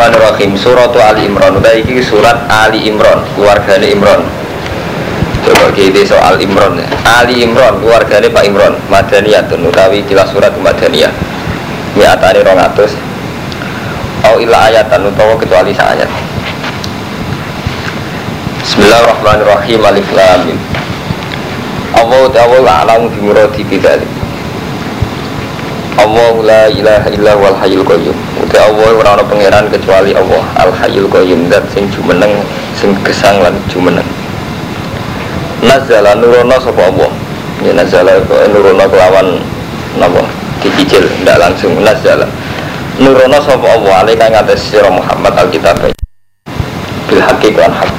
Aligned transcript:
Bismillahirrahmanirrahim. 0.00 0.56
Surat 0.56 0.96
Ali 0.96 1.28
Imran. 1.28 1.60
Udah 1.60 1.76
iki 1.76 2.00
surat 2.00 2.48
Ali 2.48 2.88
Imran 2.88 3.20
Keluarganya 3.36 3.84
Imran. 3.84 4.24
Coba 5.44 5.68
kita 5.76 6.08
soal 6.08 6.40
Imran 6.40 6.72
ya. 6.80 6.88
Ali 7.04 7.44
Imran 7.44 7.76
keluarganya 7.84 8.32
Pak 8.32 8.48
Imran. 8.48 8.80
Madaniyatun 8.88 9.60
utawi 9.68 10.00
kila 10.08 10.24
surat 10.24 10.56
Madaniyah. 10.56 11.12
Mi'atani 12.00 12.40
rongatus 12.40 12.96
Au 14.24 14.40
illa 14.40 14.72
ayatan 14.72 15.04
utawa 15.04 15.36
kecuali 15.36 15.76
ayat. 15.76 16.08
Bismillahirrahmanirrahim. 18.64 19.80
Alif 19.84 20.08
Lam 20.16 20.40
Mim. 20.48 20.58
Allah 21.92 22.24
ta'ala 22.32 22.72
a'lamu 22.88 23.12
bi 23.12 23.20
muradi 23.20 23.68
bidzalik 23.68 24.19
Allah 26.00 26.32
la 26.40 26.62
ilaha 26.72 27.08
illa 27.12 27.32
wal 27.36 27.56
hayyul 27.60 27.84
qayyum. 27.84 28.16
Uti 28.40 28.56
Allah 28.56 28.88
ora 28.96 29.10
ana 29.20 29.24
pangeran 29.24 29.68
kecuali 29.68 30.16
Allah 30.16 30.42
Al 30.56 30.72
hayyul 30.72 31.12
qayyum 31.12 31.52
zat 31.52 31.64
sing 31.76 31.84
jumeneng 31.92 32.32
sing 32.72 32.96
gesang 33.04 33.38
lan 33.44 33.52
jumeneng. 33.68 34.06
Nazala 35.60 36.16
nurono 36.16 36.56
sapa 36.56 36.88
Allah? 36.88 37.10
Ya 37.60 37.76
nazala 37.76 38.16
nurono 38.48 38.84
kelawan 38.88 39.44
napa? 40.00 40.24
Dicicil 40.64 41.04
ndak 41.20 41.36
langsung. 41.36 41.76
Nazala 41.84 42.24
nurono 42.96 43.38
sapa 43.44 43.66
Allah? 43.68 43.92
Alaika 44.00 44.32
ing 44.32 44.36
atas 44.40 44.64
sira 44.72 44.88
Muhammad 44.88 45.36
alkitab. 45.36 45.76
Bil 47.08 47.20
haqqi 47.20 47.52
lan 47.52 47.76
hak 47.76 47.90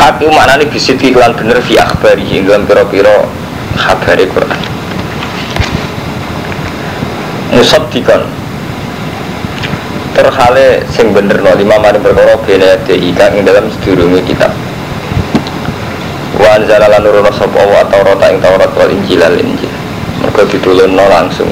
hak 0.00 0.16
itu 0.16 0.32
maknanya 0.32 0.64
bisiti 0.64 1.12
kelan 1.12 1.36
bener 1.36 1.60
fi 1.60 1.76
akhbari 1.76 2.24
dalam 2.40 2.64
piro-piro 2.64 3.28
khabari 3.80 4.28
Quran 4.28 4.60
musaddiqan 7.56 8.22
terhale 10.14 10.84
sing 10.92 11.16
bener 11.16 11.40
no 11.40 11.52
lima 11.56 11.80
mari 11.80 11.98
perkara 11.98 12.36
bene 12.44 12.76
DI 12.86 13.10
kang 13.16 13.32
ing 13.40 13.44
dalam 13.48 13.72
sedurunge 13.72 14.20
kitab 14.28 14.52
wa 16.36 16.48
anzala 16.56 16.92
lan 16.92 17.00
nurono 17.04 17.32
sapa 17.32 17.60
wa 17.64 17.82
Taurat 17.88 18.20
ing 18.28 18.38
Taurat 18.44 18.70
wal 18.76 18.92
Injil 18.92 19.20
al 19.24 19.36
Injil 19.40 19.72
mergo 20.20 20.44
ditulunno 20.44 21.04
langsung 21.08 21.48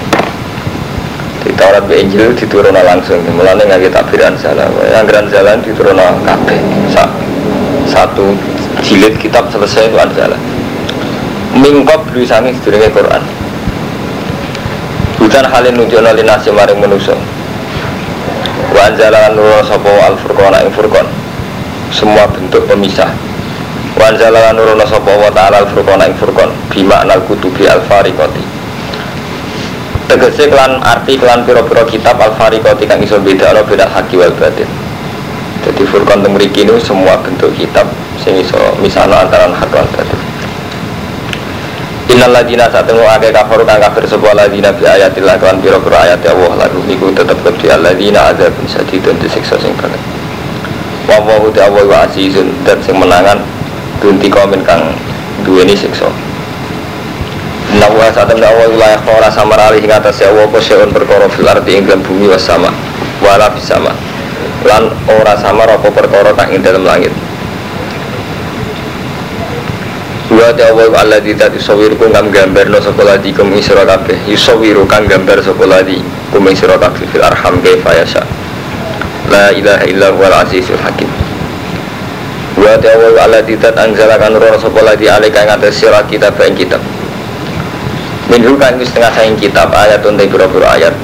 di 1.45 1.53
Taurat 1.57 1.85
be 1.89 1.97
Injil 1.97 2.37
diturunno 2.37 2.83
langsung 2.85 3.25
mulane 3.33 3.65
ngake 3.65 3.89
takbiran 3.89 4.37
salah 4.37 4.69
anggaran 5.01 5.33
jalan 5.33 5.65
diturunno 5.65 6.07
kabeh 6.29 6.61
satu 7.89 8.37
jilid 8.85 9.17
kitab 9.17 9.49
selesai 9.49 9.89
itu 9.91 9.97
mingkop 11.57 12.05
berusangi 12.11 12.53
sedurunge 12.59 12.93
Quran. 12.93 13.23
Bukan 15.19 15.45
halin 15.45 15.75
nunjukna 15.77 16.15
linasi 16.15 16.49
maring 16.55 16.79
manusia 16.79 17.19
Wa 18.69 18.87
anzalan 18.87 19.35
nurul 19.35 19.65
sopo 19.65 19.91
al 20.05 20.15
furqan 20.21 20.55
ing 20.61 20.71
furqan. 20.77 21.07
Semua 21.89 22.29
bentuk 22.29 22.69
pemisah. 22.69 23.09
Wa 23.97 24.13
anzalan 24.13 24.55
nurul 24.55 24.81
sopo 24.85 25.09
wa 25.09 25.33
ta'ala 25.33 25.65
al 25.65 25.69
furqan 25.73 26.05
ing 26.05 26.15
furqan. 26.21 26.53
Bima 26.69 27.01
anal 27.01 27.25
kutubi 27.25 27.65
al 27.65 27.81
fariqati. 27.89 28.45
Tegese 30.09 30.49
klan 30.49 30.81
arti 30.85 31.21
klan 31.21 31.45
piro-piro 31.45 31.85
kitab 31.89 32.21
al 32.21 32.33
fariqati 32.37 32.85
kang 32.89 33.01
iso 33.01 33.21
beda 33.21 33.53
ana 33.53 33.65
beda 33.65 33.89
haki 33.89 34.21
wal 34.21 34.33
batin. 34.37 34.69
Jadi 35.67 35.83
furqan 35.89 36.23
temriki 36.23 36.65
semua 36.79 37.19
bentuk 37.19 37.51
kitab 37.59 37.85
Sing 38.23 38.39
iso 38.39 38.59
misalnya 38.79 39.27
antara 39.27 39.51
hak 39.51 39.69
batin 39.75 40.28
Innal 42.19 42.35
ladina 42.35 42.67
satemu 42.67 43.07
ake 43.15 43.31
kafir 43.31 43.63
kang 43.63 43.79
kafir 43.79 44.03
sebuah 44.11 44.35
ladina 44.35 44.75
bi 44.75 44.83
ayatillah 44.83 45.39
kan 45.39 45.63
pira 45.63 45.79
pira 45.79 46.03
ayat 46.03 46.27
Allah 46.27 46.67
lalu 46.67 46.91
niku 46.91 47.15
tetep 47.15 47.39
kedhi 47.47 47.71
alladzina 47.71 48.35
adzabun 48.35 48.67
sadidun 48.67 49.15
disiksa 49.23 49.55
sing 49.63 49.71
berat. 49.79 50.03
Wa 51.07 51.23
wa 51.23 51.47
ta 51.55 51.71
wa 51.71 51.79
wa 51.79 52.03
azizun 52.11 52.51
dan 52.67 52.83
sing 52.83 52.99
menangan 52.99 53.39
dunti 54.03 54.27
komen 54.27 54.67
kang 54.67 54.99
duweni 55.47 55.79
siksa. 55.79 56.11
Nawa 57.79 58.11
satem 58.11 58.43
dawa 58.43 58.67
wilayah 58.67 58.99
ora 59.15 59.31
samar 59.31 59.71
ing 59.79 59.87
atas 59.87 60.19
Allah 60.27 60.51
apa 60.51 60.59
seun 60.59 60.91
perkara 60.91 61.31
fil 61.31 61.47
ardi 61.47 61.79
bumi 62.03 62.27
was 62.27 62.43
sama 62.43 62.75
wala 63.23 63.47
bisama 63.55 63.95
lan 64.67 64.91
ora 65.07 65.39
samar 65.39 65.71
apa 65.71 65.87
perkara 65.87 66.35
kang 66.35 66.51
ing 66.51 66.67
dalam 66.67 66.83
langit 66.83 67.15
Wa 70.49 70.57
ta'awwa 70.57 70.97
Allah 70.97 71.21
di 71.21 71.37
tadi 71.37 71.61
sawir 71.61 71.93
ku 72.01 72.09
kang 72.09 72.33
gambar 72.33 72.73
no 72.73 72.81
sekolah 72.81 73.21
di 73.21 73.37
kum 73.37 73.53
isra 73.53 73.85
kabeh. 73.85 74.17
Yusawiru 74.33 74.89
kang 74.89 75.05
gambar 75.05 75.45
sekolah 75.45 75.85
di 75.85 76.01
kum 76.33 76.49
isra 76.49 76.81
kabeh 76.81 77.05
fil 77.13 77.21
arham 77.21 77.61
kaifa 77.61 77.93
yasha. 77.93 78.25
La 79.29 79.53
ilaha 79.53 79.85
illa 79.85 80.09
huwal 80.09 80.33
azizul 80.41 80.81
hakim. 80.81 81.05
Wa 82.57 82.81
ta'awwa 82.81 83.29
Allah 83.29 83.45
di 83.45 83.61
tadi 83.61 83.77
anzala 83.77 84.17
kan 84.17 84.33
roh 84.41 84.57
sekolah 84.57 84.97
di 84.97 85.13
alika 85.13 85.45
yang 85.45 85.61
atas 85.61 85.85
sirah 85.85 86.09
kitab 86.09 86.33
yang 86.41 86.57
kitab. 86.57 86.81
Minhu 88.33 88.57
kan 88.57 88.81
setengah 88.81 89.13
sayang 89.13 89.37
kitab 89.37 89.69
ayat 89.69 90.01
untuk 90.01 90.33
biro-biro 90.33 90.65
ayat 90.65 90.97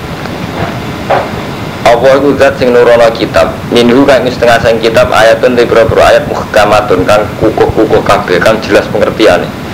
apa 1.95 2.19
itu 2.19 2.35
zat 2.35 2.59
sing 2.59 2.75
nurono 2.75 3.07
kitab. 3.15 3.55
Minhu 3.71 4.03
kang 4.03 4.27
setengah 4.27 4.59
sang 4.59 4.83
kitab 4.83 5.15
ayatun 5.15 5.55
di 5.55 5.63
beberapa 5.63 6.03
ayat 6.03 6.27
muhkamatun 6.27 7.07
kang 7.07 7.23
kukuh-kukuh 7.39 8.03
kabeh 8.03 8.43
kang 8.43 8.59
jelas 8.59 8.85
pengertiannya 8.91 9.65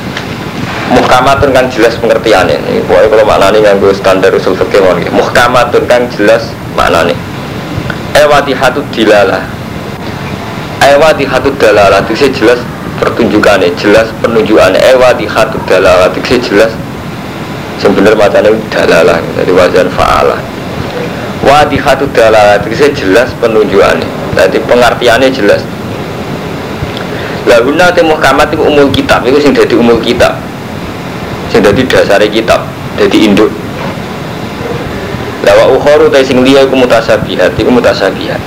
muhkamatun 0.90 1.54
kang 1.54 1.70
jelas 1.70 1.94
pengertiannya 2.02 2.58
ini 2.66 2.82
pokoknya 2.82 3.08
kalau 3.14 3.24
maknanya 3.24 3.58
nganggo 3.70 3.94
standar 3.94 4.34
usul 4.34 4.58
fikih 4.58 4.82
muhkamatun 5.14 5.86
kang 5.86 6.10
jelas 6.10 6.50
maknanya 6.74 7.14
ewati 8.18 8.50
hatut 8.50 8.82
dilala 8.90 9.46
ewati 10.82 11.24
hatut 11.30 11.54
dalala 11.62 12.02
itu 12.10 12.26
jelas 12.34 12.58
pertunjukannya 12.98 13.70
jelas 13.78 14.10
penunjukannya 14.18 14.82
ewati 14.82 15.30
hatut 15.30 15.62
dalala 15.70 16.10
itu 16.10 16.42
jelas 16.42 16.74
sebenarnya 17.78 18.18
macamnya 18.18 18.50
dalalah 18.68 19.22
dari 19.38 19.52
wajan 19.54 19.88
fa'ala 19.94 20.36
wadihatu 21.44 22.04
dalalat 22.12 22.64
itu 22.68 22.92
jelas 22.92 23.32
penunjukannya. 23.40 24.06
Jadi 24.36 24.58
pengertiannya 24.64 25.28
jelas. 25.32 25.62
Lahuna 27.48 27.90
te 27.90 28.04
muhkamat 28.04 28.52
itu 28.52 28.62
umul 28.62 28.88
kitab. 28.92 29.24
Itu 29.24 29.40
sing 29.40 29.56
jadi 29.56 29.74
umul 29.74 29.98
kitab. 29.98 30.38
Sing 31.50 31.64
jadi 31.64 31.82
dasar 31.88 32.20
kitab. 32.28 32.68
Jadi 33.00 33.26
induk. 33.26 33.50
Lawa 35.42 35.72
ukhoru 35.72 36.12
te 36.12 36.22
sing 36.22 36.44
liya 36.44 36.68
iku 36.68 36.76
mutasabihat. 36.76 37.56
Iku 37.56 37.70
mutasabihat. 37.72 38.40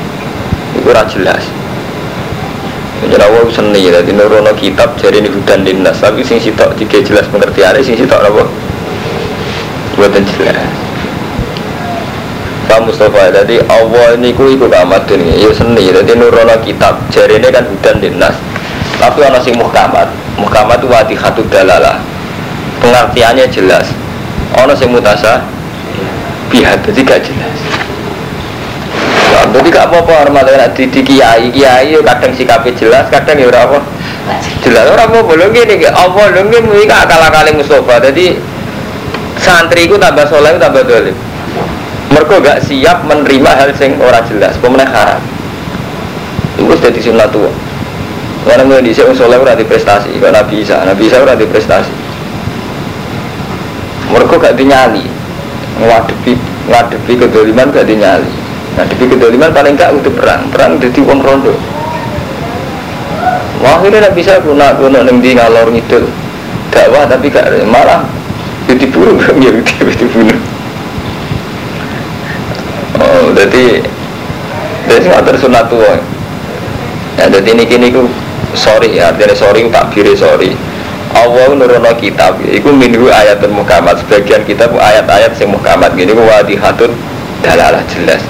Iku 0.80 0.94
ora 0.94 1.04
jelas. 1.10 1.44
Jadi 3.04 3.20
aku 3.20 3.52
seni, 3.52 3.84
jadi 3.84 4.16
nurono 4.16 4.56
kitab 4.56 4.96
jadi 4.96 5.20
ini 5.20 5.28
hudan 5.28 5.68
dinas 5.68 6.00
Tapi 6.00 6.24
sing 6.24 6.40
sitok 6.40 6.72
tiga 6.80 7.04
jelas 7.04 7.28
pengertiannya, 7.28 7.84
sing 7.84 8.00
sitok 8.00 8.16
apa? 8.16 8.48
Buatan 10.00 10.24
jelas 10.24 10.93
Pak 12.74 12.90
Mustafa. 12.90 13.30
Jadi 13.30 13.62
Allah 13.70 14.18
ini 14.18 14.34
ku 14.34 14.50
ikut 14.50 14.74
amat 14.74 15.06
ini. 15.14 15.46
Ya 15.46 15.54
seni. 15.54 15.94
Jadi 15.94 16.18
nurono 16.18 16.58
kitab. 16.66 16.98
Jari 17.14 17.38
ini 17.38 17.54
kan 17.54 17.70
hudan 17.70 18.02
dinas. 18.02 18.34
Tapi 18.98 19.22
ono 19.22 19.38
sing 19.46 19.54
muhkamat. 19.62 20.10
Muhkamat 20.42 20.82
itu 20.82 20.90
wati 20.90 21.14
khatu 21.14 21.46
dalalah. 21.54 22.02
Pengertiannya 22.82 23.46
jelas. 23.54 23.86
Ono 24.58 24.74
sing 24.74 24.90
mutasa 24.90 25.46
pihak. 26.50 26.82
Jadi 26.90 27.06
gak 27.06 27.22
jelas. 27.22 27.58
Ya, 29.30 29.46
jadi 29.54 29.68
gak 29.70 29.86
apa-apa 29.94 30.14
hormatnya 30.26 30.66
di, 30.74 30.90
di 30.90 31.02
kiai. 31.06 31.54
Kiai 31.54 31.94
kadang 32.02 32.34
sikapnya 32.34 32.74
jelas 32.74 33.06
kadang 33.14 33.38
ya 33.38 33.54
apa. 33.54 33.86
Jelas. 34.66 34.90
Orang 34.90 35.14
mau 35.14 35.22
belum 35.30 35.54
gini 35.54 35.78
Allah 35.94 36.26
belum 36.34 36.50
gini 36.50 36.90
akal 36.90 37.22
akal 37.22 37.46
Mustafa. 37.54 38.02
Jadi 38.10 38.34
santri 39.38 39.86
itu 39.86 39.94
tambah 40.02 40.26
soleh 40.26 40.58
tambah 40.58 40.82
dolim 40.90 41.33
mereka 42.14 42.34
gak 42.40 42.60
siap 42.62 43.10
menerima 43.10 43.52
hal 43.58 43.74
yang 43.74 43.98
ora 43.98 44.22
jelas 44.30 44.54
pemenang 44.62 44.94
haram? 44.94 45.22
Itu 46.62 46.70
jadi 46.78 47.00
sunnah 47.02 47.26
tua. 47.34 47.50
Karena 48.46 48.70
gue 48.70 48.86
di 48.86 48.94
sini 48.94 49.18
soleh 49.18 49.42
ora 49.42 49.58
prestasi 49.58 50.14
kalau 50.22 50.36
nabi 50.36 50.62
isa? 50.62 50.78
Nabi 50.86 51.10
isa 51.10 51.18
ora 51.18 51.34
prestasi 51.34 51.94
mereka 54.14 54.38
gak 54.38 54.56
dinyali. 54.62 55.04
Ngadepi 55.82 56.34
ngadepi 56.70 57.14
kedoliman 57.18 57.74
gak 57.74 57.90
dinyali. 57.90 58.30
Ngadepi 58.78 59.06
kedoliman 59.18 59.50
paling 59.50 59.74
gak 59.74 59.90
untuk 59.90 60.14
perang. 60.14 60.46
Perang 60.54 60.78
jadi 60.78 61.00
uang 61.02 61.20
rondo 61.26 61.56
akhirnya 63.64 64.08
nabi 64.08 64.24
isa 64.24 64.40
guna 64.44 64.76
guna 64.76 65.04
neng 65.04 65.20
di 65.24 65.36
ngalor 65.36 65.68
ngidul? 65.72 66.08
Dakwah 66.72 67.04
tapi 67.08 67.28
gak 67.28 67.48
malah 67.68 68.04
jadi 68.68 68.86
burung 68.92 69.20
ya 69.44 69.52
dibunuh 70.00 70.40
Oh, 70.40 70.53
jadi 73.36 73.82
jadi 74.90 75.06
nggak 75.10 75.38
sunat 75.42 75.66
tua. 75.68 75.98
Ya, 77.18 77.30
jadi 77.30 77.50
ini 77.54 77.64
kini 77.70 77.88
ku 77.94 78.10
sorry 78.58 78.98
ya, 78.98 79.14
artinya 79.14 79.38
sorry 79.38 79.66
tak 79.70 79.94
biri 79.94 80.18
sorry. 80.18 80.54
Allah 81.14 81.54
nurono 81.54 81.94
kitab, 82.02 82.42
iku 82.42 82.74
minhu 82.74 83.06
ayatun 83.06 83.54
muhammad. 83.54 84.02
Sebagian 84.02 84.42
kitab 84.50 84.74
ayat-ayat 84.74 85.38
sing 85.38 85.54
muhammad. 85.54 85.94
Gini 85.94 86.10
ku 86.10 86.26
wadihatun 86.26 86.90
dalalah 87.46 87.84
jelas 87.92 88.24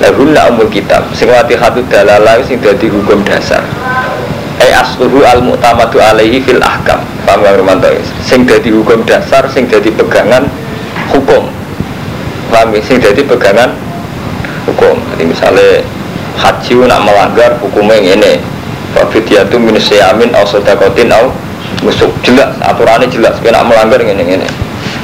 lahunna 0.00 0.52
umul 0.52 0.68
kitab 0.68 1.04
sing 1.16 1.28
hatu 1.32 1.80
dalalah 1.88 2.40
sing 2.44 2.60
dadi 2.60 2.88
hukum 2.88 3.24
dasar 3.24 3.64
eh 4.60 4.72
asluhu 4.72 5.24
al 5.24 5.40
mu'tamadu 5.40 6.00
alaihi 6.00 6.40
fil 6.44 6.60
ahkam 6.60 7.00
paham 7.24 7.44
ya 7.44 7.56
Romanto 7.56 7.88
sing 8.24 8.44
dadi 8.44 8.72
hukum 8.72 9.04
dasar 9.08 9.48
sing 9.52 9.68
dadi 9.68 9.92
pegangan 9.92 10.48
hukum 11.12 11.48
paham 12.52 12.76
sing 12.84 13.00
dadi 13.00 13.24
pegangan 13.24 13.72
hukum. 14.66 14.98
Jadi 15.14 15.24
misalnya 15.24 15.80
haji 16.36 16.74
nak 16.84 17.00
melanggar 17.06 17.56
hukumnya 17.62 17.96
ini 17.96 18.42
Fafidiyatu 18.92 19.60
min 19.60 19.76
syamin 19.76 20.32
au 20.32 20.44
sodakotin 20.48 21.12
au 21.12 21.32
musuk 21.84 22.10
jelas 22.24 22.56
aturannya 22.60 23.08
jelas. 23.08 23.36
Kena 23.40 23.64
melanggar 23.64 24.00
ini 24.02 24.24
ini 24.24 24.48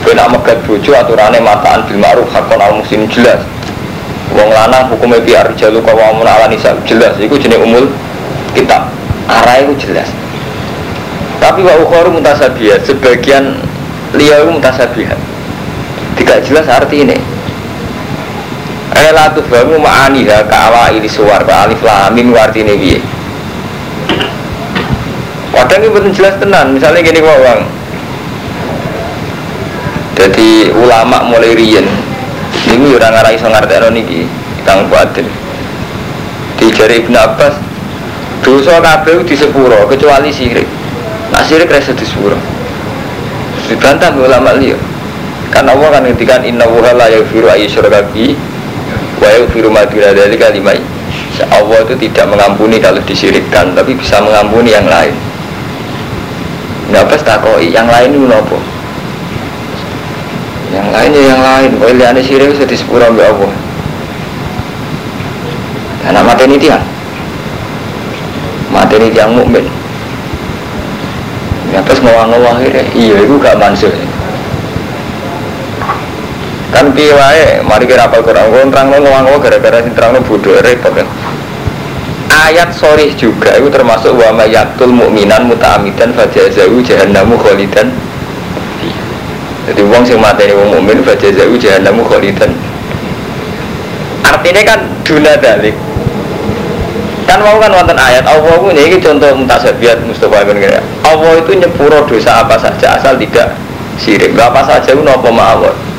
kena 0.02 0.26
megat 0.28 0.58
bojo 0.66 0.92
aturannya 0.96 1.38
mataan 1.40 1.86
bil 1.86 2.00
ma'ruf 2.00 2.28
hakon 2.32 2.60
al 2.60 2.80
muslim 2.80 3.06
jelas. 3.08 3.40
Wong 4.32 4.48
lanang 4.48 4.88
hukumnya 4.88 5.20
biar 5.20 5.46
jalu 5.60 5.84
mau 5.84 6.24
ala 6.24 6.48
nisa 6.48 6.72
jelas. 6.88 7.20
Itu 7.20 7.36
jenis 7.36 7.60
umul 7.60 7.92
kitab. 8.56 8.88
Arah 9.28 9.60
itu 9.60 9.88
jelas. 9.88 10.08
Tapi 11.36 11.60
wa 11.60 11.74
ukhoru 11.84 12.16
mutasabihat 12.16 12.86
sebagian 12.86 13.60
liya 14.16 14.46
itu 14.46 14.50
mutasabihat. 14.56 15.20
Tidak 16.16 16.38
jelas 16.48 16.64
arti 16.68 17.04
ini 17.04 17.16
Ela 19.02 19.34
tuh 19.34 19.42
bangun 19.50 19.82
ma'aniha 19.82 20.46
ka'awa 20.46 20.94
ini 20.94 21.10
suar 21.10 21.42
alif 21.42 21.82
lamin 21.82 22.30
warti 22.30 22.62
ini 22.62 23.02
Kadang 25.72 25.88
ini 25.88 25.94
betul 25.96 26.12
jelas 26.12 26.36
tenan, 26.36 26.76
misalnya 26.76 27.00
gini 27.00 27.24
kok 27.24 27.32
bang. 27.32 27.60
Jadi 30.20 30.68
ulama 30.68 31.24
mulai 31.24 31.56
rian, 31.56 31.88
ini 32.68 32.92
orang 32.92 33.16
ngarai 33.16 33.40
so 33.40 33.48
ngerti 33.48 33.80
niki, 33.88 34.20
kang. 34.68 34.84
Di 36.60 36.66
jari 36.76 37.00
Ibn 37.00 37.14
Abbas, 37.16 37.56
dosa 38.44 38.84
kabeh 38.84 39.24
di 39.24 39.32
sepuro 39.32 39.88
kecuali 39.88 40.28
sirik. 40.28 40.68
Nah 41.32 41.40
sirik 41.40 41.72
rasa 41.72 41.96
di 41.96 42.04
sepuro. 42.04 42.36
Dibantah 43.72 44.12
ulama 44.12 44.52
liya. 44.52 44.76
Karena 45.48 45.72
Allah 45.72 45.88
kan 45.88 46.04
ngendikan 46.04 46.44
inna 46.44 46.68
wuha 46.68 46.92
la 46.92 47.08
yaghfiru 47.08 47.48
ayyusyraka 47.48 48.12
bi 48.12 48.36
wa 49.22 49.28
yaghfiru 49.30 49.70
ma 49.70 49.86
duna 49.86 50.10
dzalika 50.10 50.50
Allah 51.48 51.78
itu 51.86 51.94
tidak 52.08 52.26
mengampuni 52.28 52.76
kalau 52.82 53.00
disirikkan, 53.02 53.72
tapi 53.72 53.96
bisa 53.96 54.20
mengampuni 54.20 54.74
yang 54.74 54.86
lain. 54.86 55.14
Nggak 56.92 57.08
pas 57.08 57.22
takoi, 57.24 57.72
yang 57.72 57.88
lain 57.88 58.12
itu 58.12 58.26
nopo. 58.28 58.58
Yang 60.72 60.88
lainnya 60.92 61.22
yang 61.24 61.40
lain, 61.40 61.70
boleh 61.80 61.94
liane 61.98 62.20
sirik 62.20 62.52
bisa 62.52 62.64
disepura 62.68 63.08
oleh 63.08 63.24
Allah. 63.26 63.52
Karena 66.02 66.20
mati 66.20 66.42
ini 66.44 66.56
tiang, 66.60 66.84
mati 68.74 68.94
ini 69.00 69.08
tiang 69.12 69.32
mukmin. 69.32 69.64
Ya 71.72 71.80
pas 71.80 71.96
akhirnya, 71.96 72.84
iya 72.92 73.16
itu 73.24 73.34
gak 73.40 73.56
mansuh. 73.56 73.88
Kan 76.72 76.96
piye 76.96 77.60
mari 77.62 77.84
kira 77.84 78.08
apa 78.08 78.24
Quran, 78.24 78.48
kau 78.48 78.64
terang 78.72 78.88
ngawang-ngawang 78.90 79.44
gara-gara 79.44 79.84
sing 79.84 79.92
terang 79.92 80.16
bodoh 80.24 80.56
repot 80.64 80.90
kan. 80.96 81.04
Ayat 82.32 82.72
sorry 82.72 83.12
juga 83.12 83.52
itu 83.60 83.68
termasuk 83.68 84.16
wa 84.16 84.32
mayaktul 84.32 84.88
mu'minan 84.88 85.52
muta'amidan 85.52 86.16
fajazahu 86.16 86.80
jahannamu 86.80 87.36
kholidan 87.36 87.92
jadi 89.68 89.84
uang 89.84 90.02
sing 90.02 90.18
mateni 90.18 90.56
wong 90.56 90.74
mukmin 90.74 91.04
fajazahu 91.06 91.54
jahannamu 91.60 92.02
kholidan 92.02 92.50
artinya 94.26 94.62
kan 94.64 94.80
duna 95.04 95.36
dalik. 95.38 95.76
Kan 97.28 97.38
mau 97.46 97.60
kan 97.62 97.70
wonten 97.70 97.94
ayat 98.00 98.26
Allah 98.26 98.58
ini 98.74 98.98
contoh 98.98 99.30
mutasabiat 99.38 100.02
Mustafa 100.02 100.42
bin 100.42 100.58
Kira 100.58 100.82
Allah 101.06 101.38
itu 101.38 101.52
nyepuro 101.54 102.02
dosa 102.08 102.42
apa 102.42 102.58
saja 102.58 102.98
asal 102.98 103.14
tidak 103.20 103.54
sirik 104.00 104.34
apa 104.34 104.66
saja 104.66 104.90
itu 104.90 105.04
nopo 105.04 105.30
ma'awat 105.30 105.91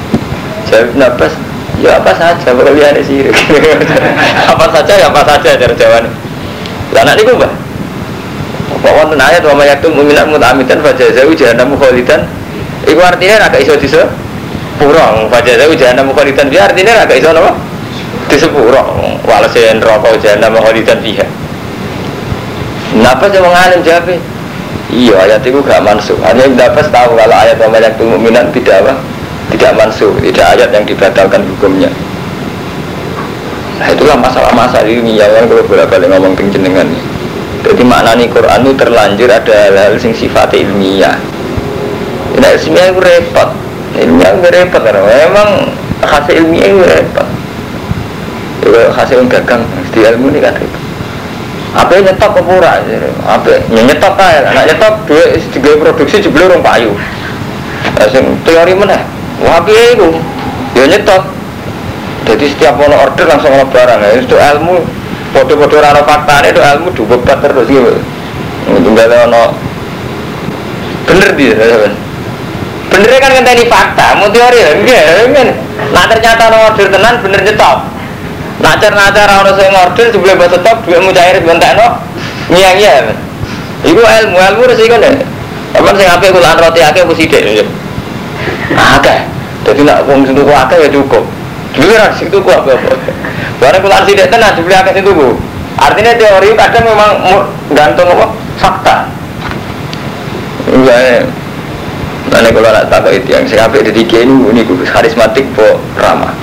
jawab 0.73 0.89
nabas 0.97 1.33
ya 1.77 2.01
apa 2.01 2.11
saja 2.17 2.49
lihat 2.49 2.97
sirik 3.05 3.37
apa 4.57 4.65
saja 4.73 4.93
ya 4.97 5.05
apa 5.13 5.21
saja 5.21 5.49
cara 5.53 5.73
jawaban 5.77 6.09
lah 6.93 7.01
anak 7.09 7.15
niku 7.17 7.33
mbah. 7.33 7.51
Apa 8.77 8.89
wonten 8.93 9.17
ayat 9.17 9.41
wa 9.41 9.57
mayaktum 9.57 9.97
mu'minat 9.97 10.29
muta'amidan 10.29 10.79
fajazahu 10.85 11.33
jahannamu 11.33 11.73
khalidan. 11.81 12.29
Iku 12.85 13.01
artinya 13.01 13.49
agak 13.49 13.65
iso 13.65 13.73
dise 13.81 14.05
pura 14.77 15.25
fajazahu 15.33 15.73
jahannamu 15.73 16.13
khalidan. 16.13 16.53
Dia 16.53 16.69
artinya 16.69 17.01
agak 17.01 17.17
iso 17.17 17.33
napa? 17.33 17.57
Disepuro. 18.29 19.01
Walase 19.25 19.73
neraka 19.73 20.13
jahannamu 20.21 20.61
khalidan 20.61 21.01
fiha. 21.01 21.25
Kenapa 22.93 23.25
sih 23.33 23.41
mengalim 23.41 23.79
jawab? 23.81 24.09
Iya 24.93 25.15
ayat 25.25 25.41
itu 25.41 25.57
gak 25.65 25.81
mansuh. 25.81 26.13
Hanya 26.21 26.45
dapat 26.53 26.85
tahu 26.93 27.17
kalau 27.17 27.33
ayat 27.33 27.57
wa 27.57 27.69
mayaktum 27.73 28.13
mu'minat 28.13 28.53
tidak 28.53 28.85
apa? 28.85 28.93
Tidak 29.51 29.71
mansuh. 29.75 30.13
Tidak 30.23 30.45
ayat 30.55 30.69
yang 30.71 30.85
dibatalkan 30.87 31.43
hukumnya. 31.55 31.91
Nah 33.83 33.87
itulah 33.91 34.15
masalah-masalah 34.15 34.87
ilmiah 34.87 35.27
kan 35.27 35.43
kalau 35.49 35.65
bolak 35.67 35.91
balik 35.91 36.07
ngomong 36.07 36.39
jenengan 36.39 36.87
Jadi 37.63 37.83
makna 37.83 38.15
nih 38.15 38.27
Quran 38.27 38.63
itu 38.63 38.75
terlanjur 38.75 39.27
ada 39.31 39.55
hal-hal 39.55 39.95
sing 39.99 40.11
sifat 40.11 40.51
ilmiah. 40.55 41.15
Nah 42.39 42.49
ilmiah 42.55 42.91
itu 42.91 42.99
repot. 42.99 43.49
Ilmiah 43.95 44.31
itu 44.35 44.47
repot 44.51 44.81
karena 44.83 45.01
memang 45.03 45.49
hasil 46.03 46.43
ilmiah 46.43 46.67
itu 46.67 46.83
repot. 46.83 47.27
Itu 48.63 48.69
hasil 48.71 49.19
gagang 49.31 49.63
di 49.95 49.99
ilmu 50.03 50.31
ini 50.31 50.39
kan 50.43 50.55
repot. 50.59 50.83
Apa 51.73 51.91
yang 51.97 52.05
nyetok? 52.13 52.31
Apa 53.25 53.49
yang 53.73 53.85
nyetok 53.89 54.13
kaya? 54.13 54.39
Anak 54.45 54.63
nyetok 54.69 54.93
tiga 55.55 55.71
produksi 55.81 56.21
jebel 56.21 56.51
orang 56.51 56.61
payu. 56.61 56.91
Langsung 57.97 58.37
teori 58.45 58.75
mana? 58.77 59.01
Wah 59.41 59.65
itu, 59.65 60.09
ya 60.77 60.83
nyetok 60.85 61.23
jadi 62.23 62.45
setiap 62.53 62.79
mau 62.79 62.87
order 62.87 63.25
langsung 63.27 63.51
mau 63.51 63.67
barang. 63.67 63.99
Ya 63.99 64.11
itu 64.21 64.35
ilmu 64.37 64.79
bodoh-bodoh 65.33 65.81
rano 65.81 66.05
fakta 66.05 66.45
itu 66.45 66.61
ilmu 66.61 66.93
dibebat 66.93 67.41
terus 67.41 67.65
gitu 67.65 67.97
ada 68.93 69.25
no 69.27 69.57
bener 71.09 71.33
dia 71.35 71.57
bener 72.93 73.09
kan 73.17 73.31
ini 73.33 73.65
fakta 73.65 74.21
mau 74.21 74.29
teori 74.29 74.61
ya 74.61 74.69
enggak 74.77 75.33
kan 75.33 75.49
nah 75.89 76.05
ternyata 76.05 76.43
no 76.53 76.57
order 76.69 76.87
tenan 76.87 77.13
bener 77.25 77.41
nyetok 77.41 77.77
nah 78.61 78.77
nacar 78.79 79.27
orang 79.27 79.55
saya 79.57 79.73
order 79.73 80.05
sebelum 80.13 80.37
bahasa 80.39 80.57
top 80.61 80.77
dua 80.85 81.01
mau 81.01 81.11
cair 81.11 81.41
bentak 81.41 81.73
no 81.75 81.87
ngiang 82.53 82.77
ya 82.79 82.93
itu 83.83 83.99
ilmu 83.99 84.37
ilmu 84.37 84.61
resiko 84.69 84.95
nih 85.01 85.25
apa 85.73 85.89
sih 85.97 86.05
ngapain 86.05 86.31
kulaan 86.31 86.57
roti 86.61 86.79
akeh 86.79 87.03
sidik 87.17 87.41
nah 87.43 87.82
akeh 88.71 89.19
jadi 89.67 89.81
nak 89.83 90.07
uang 90.07 90.27
sentuh 90.27 90.47
akeh 90.47 90.77
ya 90.87 90.89
cukup 90.91 91.23
Dulu 91.73 91.89
kan 91.89 92.13
situ 92.13 92.37
gua 92.37 92.61
apa 92.61 92.77
apa. 92.77 92.93
Barang 93.57 93.81
kula 93.81 94.05
tidak 94.05 94.29
tenan 94.29 94.53
dibeli 94.53 94.77
akeh 94.77 94.93
itu 94.93 95.09
bu. 95.09 95.33
Artinya 95.81 96.13
teori 96.13 96.53
kadang 96.53 96.85
memang 96.85 97.11
gantung 97.73 98.13
apa 98.13 98.29
fakta. 98.61 99.09
Enggak 100.69 101.25
Mana 102.33 102.49
kalau 102.49 102.71
nak 102.73 102.89
tak 102.89 103.13
itu 103.13 103.29
yang 103.29 103.45
saya 103.45 103.69
ambil 103.69 103.85
dari 103.85 104.09
ini 104.09 104.33
ini 104.49 104.61
gue 104.65 104.89
karismatik 104.89 105.45
po 105.53 105.77
ramah. 106.01 106.33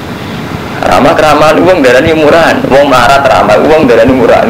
Ramah 0.86 1.12
keramahan 1.18 1.58
uang 1.58 1.82
darah 1.82 1.98
ini 1.98 2.14
murahan, 2.14 2.62
uang 2.70 2.86
marah 2.86 3.18
ramah 3.26 3.58
uang 3.58 3.90
darah 3.90 4.06
ini 4.06 4.14
murahan. 4.14 4.46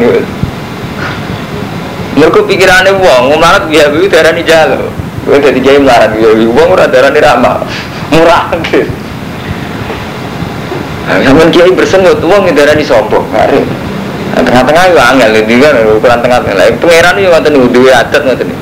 Mereka 2.13 2.45
pikirannya 2.45 2.93
uang, 2.93 3.41
melarat 3.41 3.65
biaya 3.65 3.89
itu 3.89 4.05
darah 4.05 4.31
ini 4.37 4.43
jalo. 4.45 5.00
Gue 5.21 5.37
jadi 5.37 5.59
kiai 5.61 5.77
melarat 5.77 6.17
biaya 6.17 6.33
uang 6.33 6.67
murah 6.73 6.87
darah 6.89 7.13
ini 7.13 7.21
ramah, 7.21 7.61
murah 8.09 8.49
gitu. 8.65 8.89
Sampai 11.05 11.51
kiai 11.53 11.71
bersenut, 11.75 12.17
uang 12.25 12.49
yang 12.49 12.55
darah 12.57 12.73
sombong, 12.81 13.25
hari. 13.35 13.61
Tengah-tengah 14.31 14.83
itu 14.89 14.97
angel, 14.97 15.31
itu 15.43 15.55
kan 15.61 15.75
ukuran 15.93 16.19
tengah-tengah. 16.23 16.73
Pangeran 16.81 17.13
itu 17.19 17.27
nggak 17.29 17.43
tahu 17.45 17.67
dua 17.69 17.91
adat 18.01 18.21
nggak 18.25 18.37
tahu. 18.41 18.55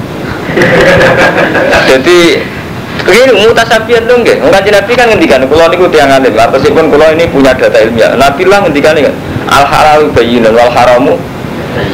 Jadi 1.88 2.20
begini 3.00 3.32
mutasabian 3.48 4.04
dong 4.10 4.26
nggih. 4.26 4.44
Ngaji 4.44 4.70
Nabi 4.76 4.92
kan 4.98 5.06
ngendikan 5.14 5.42
kula 5.48 5.72
niku 5.72 5.88
tiyang 5.88 6.12
alim. 6.12 6.34
Meskipun 6.36 6.92
kula 6.92 7.16
ini 7.16 7.30
punya 7.32 7.56
data 7.56 7.80
ilmiah. 7.80 8.18
Nabi 8.20 8.44
lah 8.50 8.66
ngendikan 8.66 8.98
kan 8.98 9.16
al 9.48 9.64
halal 9.64 10.12
bayyinun 10.12 10.52
wal 10.52 10.74
haramu 10.74 11.16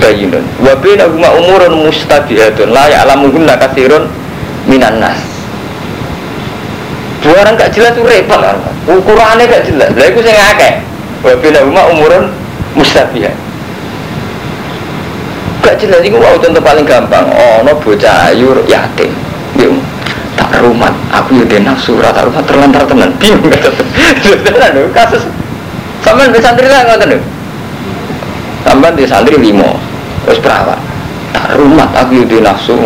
bayyinun. 0.01 0.41
Wa 0.63 0.73
bainahuma 0.79 1.29
umurun 1.37 1.85
mustabihatun 1.85 2.73
la 2.73 2.89
ya'lamuhunna 2.89 3.53
katsirun 3.59 4.09
minan 4.65 5.01
nas. 5.01 5.17
Dua 7.25 7.41
orang 7.41 7.57
gak 7.57 7.73
jelas 7.73 7.97
itu 7.97 8.05
repot 8.05 8.37
kan. 8.37 8.57
Ukurannya 8.85 9.49
gak 9.49 9.65
jelas. 9.65 9.89
Lah 9.97 10.05
itu 10.05 10.19
saya 10.21 10.37
ngake. 10.37 10.71
Wabila 11.25 11.59
umma 11.65 11.81
umurun 11.89 12.29
mustabiyah. 12.77 13.33
Gak 15.65 15.81
jelas 15.81 16.05
itu 16.05 16.17
wow 16.21 16.37
contoh 16.37 16.61
paling 16.61 16.85
gampang. 16.85 17.25
Oh 17.33 17.65
no 17.65 17.73
bocah 17.81 18.29
ayu 18.29 18.53
yatim. 18.69 19.09
Yuk 19.57 19.73
tak 20.37 20.61
rumah. 20.61 20.93
Aku 21.09 21.41
ya 21.41 21.45
dia 21.49 21.65
nafsu 21.65 21.97
rata 21.97 22.27
rumah 22.27 22.45
terlantar 22.45 22.85
tenan. 22.85 23.09
Bingung. 23.21 23.49
Tenan 24.45 24.93
kasus 24.93 25.25
Sampai 26.05 26.29
di 26.29 26.37
santri 26.37 26.69
lah 26.69 26.85
nggak 26.85 27.01
tahu. 27.01 27.17
Sampai 28.61 28.93
di 28.93 29.09
santri 29.09 29.41
limo, 29.41 29.73
terus 30.21 30.37
perawat. 30.37 30.77
Nah, 31.33 31.57
rumah 31.57 31.89
aku 31.97 32.21
itu 32.21 32.37
nafsu. 32.45 32.77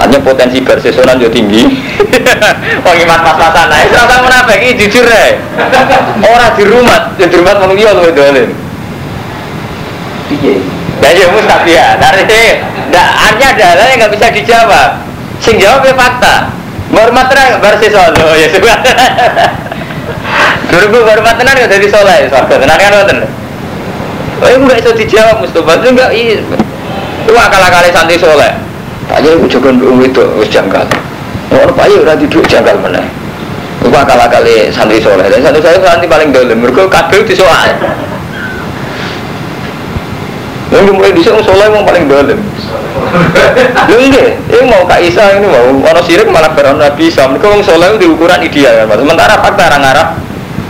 Hanya 0.00 0.18
potensi 0.24 0.64
bersesonan 0.64 1.20
juga 1.20 1.36
tinggi. 1.36 1.68
Wong 2.84 2.96
iman 3.04 3.20
pas-pasan 3.20 3.68
ae, 3.68 3.84
usah 3.92 4.18
munafik 4.24 4.58
iki 4.64 4.88
jujur 4.88 5.04
ae. 5.04 5.36
Ora 6.24 6.56
di 6.56 6.64
rumah, 6.64 7.12
di 7.20 7.28
rumah 7.28 7.60
wong 7.60 7.76
liya 7.76 7.92
luwih 7.92 8.16
dolen. 8.16 8.48
Piye? 10.32 10.64
Lah 11.04 11.12
ya 11.12 11.26
mustabiha. 11.28 12.00
Dari 12.00 12.24
ndak 12.88 13.08
artinya 13.28 13.48
adalah 13.52 13.86
yang 13.92 13.98
nggak 14.00 14.12
bisa 14.16 14.26
dijawab. 14.32 14.90
Sing 15.36 15.60
jawab 15.60 15.84
ya 15.84 15.92
fakta. 15.92 16.48
Hormat 16.90 17.26
terang 17.28 17.60
bersesono 17.60 18.34
ya 18.34 18.48
sudah. 18.50 18.78
Dulu 20.70 21.02
hormat 21.02 21.34
tenan 21.36 21.58
ya 21.58 21.66
dadi 21.66 21.90
saleh, 21.90 22.30
swarga 22.30 22.56
tenan 22.56 22.78
kan 22.78 22.90
ngoten. 22.94 23.18
Oh, 24.40 24.48
enggak 24.48 24.80
bisa 24.80 24.96
dijawab 24.96 25.44
Mustafa, 25.44 25.72
itu 25.76 25.88
enggak 25.92 26.10
iya. 26.16 26.40
Itu 27.28 27.36
akal-akal 27.36 27.84
santri 27.92 28.16
soleh. 28.16 28.69
Pak 29.10 29.18
Yai 29.26 29.34
ujokan 29.42 29.74
belum 29.82 30.06
itu, 30.06 30.22
janggal. 30.46 30.86
Orang 31.50 31.74
Pak 31.74 31.86
Yai 31.90 31.98
udah 31.98 32.14
duduk 32.14 32.46
janggal 32.46 32.78
mana? 32.78 33.02
Itu 33.82 33.90
akal-akal 33.90 34.46
santri 34.70 35.02
soleh. 35.02 35.26
Dan 35.26 35.42
santri 35.42 35.58
soleh 35.58 35.82
santri 35.82 36.06
paling 36.06 36.30
dalam. 36.30 36.62
Mereka 36.62 36.86
kabel 36.86 37.26
di 37.26 37.34
soal. 37.34 37.74
Lalu 40.70 40.90
mulai 40.94 41.10
di 41.10 41.26
sana 41.26 41.42
soleh 41.42 41.66
yang 41.66 41.82
paling 41.82 42.06
dalam. 42.06 42.38
Lalu 43.90 44.02
enggak, 44.06 44.30
ini 44.54 44.64
mau 44.70 44.86
Kak 44.86 45.02
Isa 45.02 45.34
ini 45.34 45.50
mau 45.50 45.66
orang 45.82 46.04
sirik 46.06 46.30
malah 46.30 46.54
beron 46.54 46.78
Nabi 46.78 47.10
Isa. 47.10 47.26
Mereka 47.26 47.50
orang 47.50 47.66
soleh 47.66 47.98
di 47.98 48.06
ukuran 48.06 48.38
ideal 48.46 48.86
kan. 48.86 48.94
Sementara 48.94 49.34
fakta 49.42 49.66
orang 49.66 49.82
Arab 49.90 50.08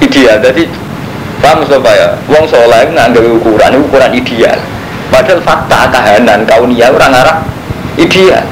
ideal. 0.00 0.40
Jadi 0.40 0.64
paham 1.44 1.60
Mustafa 1.60 1.90
ya? 1.92 2.08
Wong 2.32 2.48
soleh 2.48 2.88
nggak 2.88 3.20
ukuran 3.44 3.84
ukuran 3.84 4.16
ideal. 4.16 4.56
Padahal 5.12 5.42
fakta 5.44 5.92
kahanan 5.92 6.48
kaunia 6.48 6.88
orang 6.88 7.12
Arab 7.12 7.44
ideal. 7.98 8.44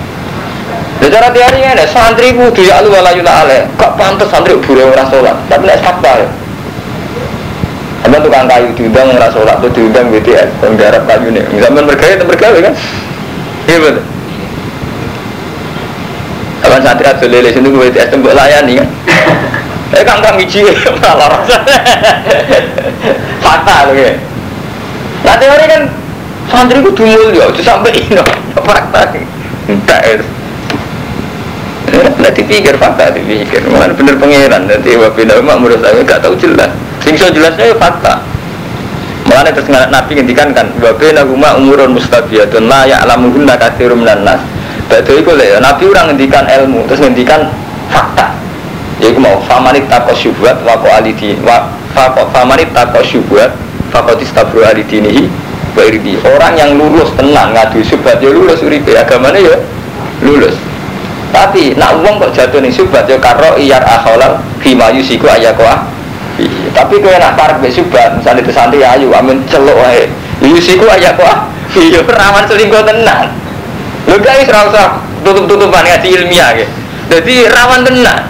Ya 0.99 1.07
cara 1.14 1.30
teori 1.30 1.62
ini, 1.62 1.85
santri 1.87 2.35
kudu 2.35 2.66
ya 2.66 2.83
alu 2.83 2.90
wala 2.90 3.14
yula 3.14 3.47
ale. 3.47 3.71
Kok 3.78 3.95
pantas 3.95 4.26
santri 4.35 4.59
buru 4.59 4.83
ora 4.83 5.07
sholat. 5.07 5.37
Tapi 5.47 5.62
nek 5.71 5.78
fakta 5.78 6.12
ya. 6.26 6.28
Sama 8.02 8.18
tukang 8.18 8.50
kayu 8.50 8.75
diundang 8.75 9.14
ora 9.14 9.30
sholat 9.30 9.62
tuh 9.62 9.71
diundang 9.71 10.11
BTS, 10.11 10.50
yang 10.64 10.75
garap 10.75 11.07
kayu 11.07 11.30
nih. 11.30 11.45
Zaman 11.62 11.87
bergaya 11.87 12.18
itu 12.18 12.26
bergaya 12.26 12.59
kan? 12.66 12.75
Iya 13.71 13.78
betul. 13.78 14.04
Kapan 16.59 16.80
santri 16.83 17.07
ada 17.07 17.26
lele 17.30 17.50
sini 17.54 17.68
BTS 17.71 18.09
tembok 18.11 18.35
layani 18.35 18.83
kan? 18.83 18.88
Eh 19.88 20.04
kang 20.04 20.21
kang 20.21 20.37
iji 20.37 20.68
malah 21.00 21.33
rasa. 21.33 21.64
Fakta 23.45 23.88
loh 23.88 23.97
ya. 23.97 24.12
Nah 25.25 25.35
teori 25.40 25.64
kan 25.64 25.83
santri 26.52 26.85
ku 26.85 26.92
dumul 26.92 27.33
ya, 27.33 27.49
sampai 27.64 27.97
ini 27.97 28.21
fakta. 28.68 29.00
Enggak 29.64 30.00
ya. 30.04 30.20
Nah 32.20 32.30
dipikir 32.37 32.76
fakta, 32.76 33.08
dipikir. 33.16 33.64
Mana 33.72 33.96
bener 33.96 34.20
pangeran, 34.20 34.68
nanti 34.68 34.92
wabina 35.00 35.40
mak 35.40 35.56
menurut 35.56 35.80
saya 35.80 36.04
gak 36.04 36.20
tahu 36.20 36.37
jelas. 36.37 36.68
Sing 37.00 37.16
so 37.16 37.32
jelasnya 37.32 37.72
ya 37.72 37.76
fakta. 37.80 38.20
Mulanya 39.25 39.52
terus 39.56 39.68
Nabi 39.72 40.12
ngendikan 40.16 40.52
kan, 40.52 40.68
wabina 40.80 41.25
huma 41.25 41.56
umurun 41.56 41.96
mustabiyatun 41.96 42.68
la 42.68 42.84
ya'lamuhunna 42.84 43.56
katsirum 43.56 44.04
minan 44.04 44.25
nas. 44.25 44.40
Badhe 44.88 45.20
iku 45.20 45.32
lho 45.37 45.60
Nabi 45.60 45.84
orang 45.88 46.12
ngendikan 46.12 46.44
ilmu, 46.48 46.84
terus 46.88 47.00
ngendikan 47.04 47.48
fakta. 47.88 48.37
Yaiku 48.98 49.22
mau 49.22 49.38
famanit 49.46 49.87
takos 49.87 50.18
syubhat 50.18 50.58
wa 50.66 50.75
ko 50.75 50.90
alidi 50.90 51.38
wa 51.46 51.70
famanit 52.34 52.66
takos 52.75 53.06
syubhat 53.06 53.54
fakotis 53.94 54.34
tabru 54.34 54.66
alidinihi 54.66 55.30
irdi. 55.85 56.18
Orang 56.25 56.58
yang 56.58 56.75
lulus 56.75 57.11
tenang 57.14 57.54
ngadu 57.54 57.82
syubhat 57.85 58.18
ya 58.18 58.30
lulus 58.32 58.62
uripe 58.64 58.94
agamanya 58.97 59.38
ya 59.38 59.56
lulus. 60.25 60.54
Tapi 61.28 61.76
nak 61.76 62.00
uang 62.00 62.18
kok 62.18 62.32
jatuh 62.35 62.58
nih 62.64 62.73
syubhat 62.73 63.04
ya 63.06 63.20
karo 63.20 63.61
iyar 63.61 63.85
akholal 63.85 64.40
fima 64.64 64.88
yusiku 64.90 65.28
ayakoah 65.28 65.87
tapi 66.70 67.02
kau 67.02 67.11
nak 67.11 67.35
parek 67.35 67.58
be 67.58 67.66
subhat 67.66 68.14
misalnya 68.14 68.47
itu 68.47 68.54
santri 68.54 68.80
ayu 68.87 69.11
amin 69.11 69.42
celok 69.50 69.75
wae. 69.75 70.06
Yusiku 70.40 70.87
ayakoah 70.87 71.50
iya 71.75 72.00
rawan 72.06 72.47
selingkuh 72.47 72.82
tenang. 72.87 73.35
Lu 74.08 74.16
guys 74.23 74.49
rasa 74.49 75.02
tutup 75.23 75.44
tutupan 75.50 75.85
ngaji 75.85 76.08
ilmiah 76.14 76.50
gitu 76.56 76.73
jadi 77.08 77.35
rawan 77.50 77.82
tenang 77.85 78.20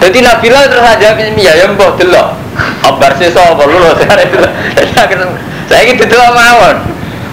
jadi 0.00 0.18
Nabila 0.24 0.64
terus 0.64 0.84
aja 0.84 1.12
ilmiah 1.12 1.54
ya 1.60 1.68
mbok 1.68 2.00
delok. 2.00 2.32
Kabar 2.80 3.12
sih 3.20 3.28
soal 3.28 3.52
lu 3.56 3.78
saya 5.68 5.82
gitu 5.84 6.04
delok 6.08 6.30
mawon. 6.32 6.76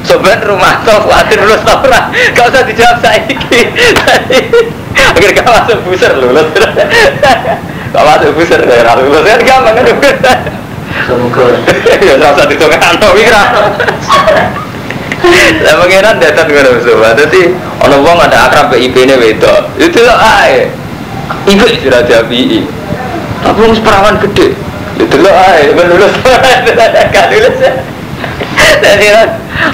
Sobat 0.04 0.40
rumah 0.44 0.84
toh 0.88 1.04
khawatir 1.04 1.40
lulus 1.42 1.64
tau 1.68 1.84
ora? 1.84 2.08
Gak 2.32 2.48
usah 2.48 2.64
dijawab 2.64 3.04
saiki. 3.04 3.72
Agar 5.16 5.32
gak 5.36 5.48
masuk 5.48 5.80
buser 5.84 6.16
lulus. 6.16 6.48
Gak 7.96 8.04
masuk 8.04 8.32
buser 8.36 8.60
ya 8.64 8.96
lulus. 9.00 9.24
Kan 9.24 9.42
gampang 9.44 9.76
kan? 9.76 9.88
Semoga. 11.08 11.44
Ya 12.04 12.16
rasa 12.20 12.44
ditongan 12.48 12.80
atau 12.80 13.12
wira 13.16 13.44
lah 15.66 15.76
pengiran 15.82 16.16
datang 16.22 16.46
ke 16.46 16.62
Rasulullah 16.62 17.14
jadi 17.18 17.52
orang 17.82 18.02
wong 18.06 18.18
ada 18.22 18.48
akrab 18.48 18.70
ke 18.72 18.78
IP 18.86 18.96
ini 19.08 19.16
wedok. 19.18 19.76
Itu 19.82 20.00
loh 20.06 20.18
ae 20.18 20.70
ibu 21.48 21.66
sudah 21.84 22.02
jadi 22.08 22.44
tapi 23.44 23.58
wong 23.62 23.74
perawan 23.80 24.16
gede. 24.22 24.58
Itu 24.98 25.16
loh 25.22 25.34
ae 25.34 25.72
lulus. 25.78 26.14
Gak 27.14 27.26
lulus. 27.32 27.58
Jadi 28.78 29.08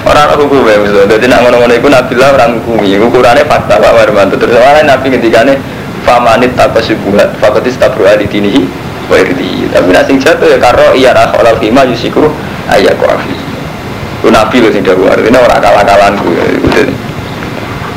orang 0.04 0.36
hukum 0.36 0.64
ya 0.64 0.76
misalnya 0.80 1.16
jadi 1.16 1.24
nak 1.28 1.40
ngono-ngono 1.44 1.74
itu 1.76 1.88
Nabi 1.88 2.14
lah 2.16 2.28
orang 2.36 2.50
hukumi 2.60 2.96
ukurannya 3.00 3.44
fakta 3.44 3.76
Pak 3.80 3.92
Warmanto 3.92 4.36
terus 4.40 4.56
soalnya 4.56 4.96
Nabi 4.96 5.12
ketika 5.12 5.44
ini 5.44 5.54
famanit 6.04 6.56
tak 6.56 6.72
subuhat 6.80 7.36
fakotis 7.40 7.76
di 7.76 8.26
dinihi 8.28 8.62
wa 9.08 9.16
irdi. 9.16 9.68
Tapi 9.72 9.88
nasing 9.92 10.20
jatuh 10.20 10.48
ya 10.48 10.58
karo 10.60 10.96
iya 10.96 11.12
rakh 11.12 11.36
olal 11.36 11.56
fima 11.60 11.84
yusiku 11.84 12.28
ayah 12.72 12.92
kuafi 12.96 13.34
itu 14.24 14.32
Nabi 14.32 14.56
loh 14.64 14.72
sing 14.72 14.80
dahulu 14.80 15.12
ini 15.20 15.36
orang 15.36 15.60
akal-akalanku 15.60 16.32
ya 16.32 16.44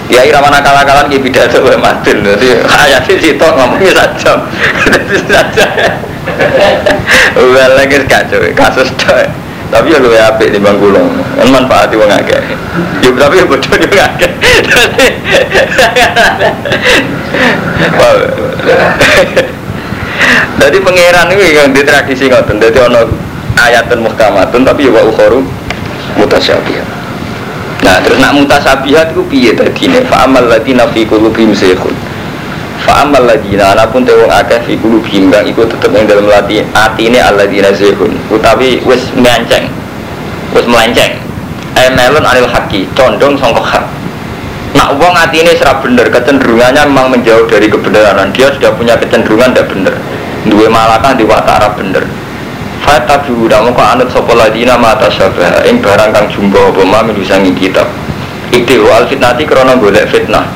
irawan 0.07 0.53
akal-akalan 0.55 1.11
ki 1.11 1.19
pidato 1.19 1.59
wae 1.63 1.75
matin 1.75 2.23
jadi 2.23 2.63
ayat 2.63 3.03
sih 3.07 3.35
tok 3.35 3.55
ngomongnya 3.59 3.91
saja 3.91 4.33
saja 5.27 5.67
Well, 7.37 7.73
lagi 7.79 8.03
kacau, 8.03 8.43
kasus 8.53 8.91
tuh 8.99 9.25
tapi 9.67 9.91
ya 9.91 9.99
lu 9.99 10.15
ya 10.15 10.31
apik 10.31 10.47
di 10.47 10.63
bang 10.63 10.79
gulung 10.79 11.11
kan 11.35 11.47
manfaati 11.51 11.99
wong 11.99 12.07
akeh. 12.07 12.39
Yuk 13.03 13.19
tapi 13.19 13.43
ya 13.43 13.43
bodoh 13.43 13.67
juga 13.75 14.01
akeh. 14.15 14.31
Jadi 20.57 20.77
pangeran 20.79 21.27
ini 21.35 21.51
yang 21.51 21.75
di 21.75 21.83
tradisi 21.83 22.31
ngoten. 22.31 22.63
Jadi 22.63 22.79
ono 22.79 23.11
ayatun 23.59 24.07
muhkamatun 24.07 24.63
tapi 24.63 24.87
ya 24.87 24.91
wa 24.95 25.03
ukhoru 25.03 25.43
mutasyabihah 26.15 26.96
nah 27.85 28.01
terus 28.01 28.17
nak 28.17 28.33
mutasyabihat 28.33 29.13
itu 29.13 29.21
piye 29.29 29.51
tadi? 29.53 29.89
Nih 29.89 30.01
fa'amal 30.09 30.49
ladina 30.49 30.89
fi 30.89 31.05
qulubihim 31.05 31.53
zaykhun 31.53 31.93
fa'amal 32.83 33.25
ladina 33.25 33.77
anapun 33.77 34.05
te 34.05 34.13
wong 34.13 34.31
akeh 34.33 34.59
fi 34.65 34.73
qulubihim 34.81 35.29
kang 35.29 35.45
iku 35.45 35.65
tetep 35.65 35.93
ing 35.93 36.09
dalam 36.09 36.25
lati 36.25 36.65
atine 36.73 37.21
alladina 37.21 37.69
zaykhun 37.73 38.17
utawi 38.33 38.81
wis 38.85 39.01
menceng 39.13 39.69
wis 40.55 40.65
melenceng. 40.65 41.21
Eh 41.77 41.89
melon 41.93 42.25
anil 42.25 42.49
haki 42.49 42.89
condong 42.97 43.37
sangka 43.37 43.61
hak. 43.61 43.85
Nak 44.73 44.97
wong 44.97 45.13
atine 45.13 45.53
serap 45.53 45.85
bener 45.85 46.09
kecenderungannya 46.09 46.89
memang 46.89 47.13
menjauh 47.13 47.45
dari 47.45 47.69
kebenaran. 47.69 48.33
Dia 48.33 48.49
sudah 48.49 48.73
punya 48.73 48.97
kecenderungan 48.97 49.53
tidak 49.53 49.69
bener. 49.69 49.93
Dua 50.49 50.65
malakah 50.65 51.13
di 51.13 51.27
watara 51.27 51.77
bener 51.77 52.26
Fata 52.87 53.19
biuda 53.19 53.67
muka 53.67 53.83
anut 53.99 54.07
sopo 54.07 54.31
ladina 54.31 54.79
mata 54.79 55.11
syabah 55.11 55.67
ing 55.67 55.83
barang 55.83 56.15
kang 56.15 56.31
jumbo 56.31 56.71
apa 56.71 56.87
ma 56.87 57.03
minusangi 57.03 57.51
kitab 57.51 57.91
Ikti 58.55 58.79
wal 58.79 59.03
fitnati 59.11 59.43
krono 59.43 59.75
golek 59.75 60.07
fitnah 60.07 60.47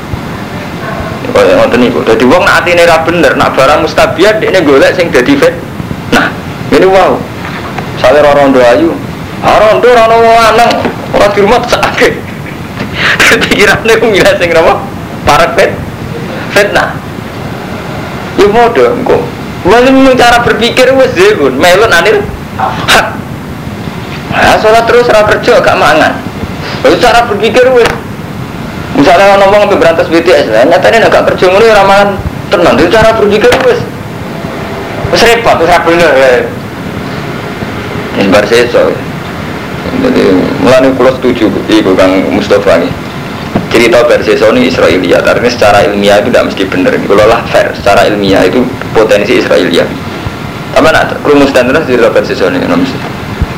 Kaya 1.31 1.57
ngoten 1.57 1.79
niku. 1.79 2.03
Dadi 2.03 2.27
wong 2.27 2.43
nak 2.43 2.61
atine 2.61 2.83
ra 2.83 3.01
bener, 3.07 3.33
nak 3.39 3.55
barang 3.55 3.87
mustabiat 3.87 4.43
dekne 4.43 4.67
golek 4.67 4.93
sing 4.93 5.07
dadi 5.09 5.39
fitnah. 5.39 6.27
Ini 6.75 6.87
wow. 6.87 7.15
Sale 8.03 8.19
ora 8.19 8.35
rondo 8.35 8.59
ayu. 8.59 8.91
Ah 9.41 9.57
rondo 9.57 9.87
ora 9.87 10.11
ono 10.11 10.17
lanang, 10.21 10.71
ora 11.15 11.27
di 11.31 11.39
rumah 11.39 11.63
sakake. 11.63 12.19
Pikirane 13.47 13.93
ngira 13.95 14.35
sing 14.35 14.51
napa? 14.51 14.83
Parek 15.23 15.49
fit 15.55 15.71
fitnah. 16.51 16.99
Yo 18.35 18.51
modho 18.51 18.91
engko. 18.91 19.17
Wong 19.61 20.17
cara 20.17 20.41
berpikir 20.41 20.89
wis 20.97 21.13
zebun, 21.13 21.53
melon 21.61 21.93
anil. 21.93 22.25
Nah, 24.31 24.55
sholat 24.57 24.89
terus 24.89 25.05
ora 25.11 25.27
kerja 25.27 25.61
gak 25.61 25.77
mangan. 25.77 26.17
Wis 26.81 26.97
cara 26.97 27.29
berpikir 27.29 27.69
wis 27.77 27.89
misalnya 28.97 29.33
orang 29.33 29.49
ngomong 29.49 29.79
berantas 29.79 30.11
BTS 30.11 30.51
lah 30.51 30.67
nyatanya 30.67 31.07
agak 31.07 31.33
kerja 31.33 31.47
ngono 31.47 31.63
ya 31.63 31.73
ramalan 31.79 32.19
tenang 32.51 32.75
itu 32.75 32.91
cara 32.91 33.15
berpikir 33.15 33.49
wis 33.65 33.79
wis 35.15 35.21
repot 35.25 35.57
wis 35.63 35.71
bener 35.87 36.11
ya 36.13 36.31
Bar 38.31 38.45
seso. 38.45 38.93
Jadi 40.01 40.23
mulai 40.61 40.93
kulo 40.93 41.11
setuju 41.15 41.49
ibu 41.67 41.91
Kang 41.97 42.11
Mustafa 42.31 42.79
ini. 42.79 42.87
Cerita 43.71 44.03
Berseso 44.03 44.51
ini 44.51 44.67
Israelia, 44.67 45.23
tapi 45.23 45.47
secara 45.47 45.87
ilmiah 45.87 46.19
itu 46.19 46.27
tidak 46.27 46.51
mesti 46.51 46.63
benar. 46.67 46.91
Kalau 46.91 47.23
lah 47.23 47.39
fair, 47.47 47.71
secara 47.71 48.03
ilmiah 48.03 48.43
itu 48.43 48.67
potensi 48.91 49.39
Israelia. 49.39 49.87
Tapi 50.75 50.87
nak 50.91 51.15
rumus 51.23 51.55
dan 51.55 51.71
terus 51.71 51.87
cerita 51.87 52.11
Berseso 52.11 52.51
ini, 52.51 52.59
mesti. 52.67 52.99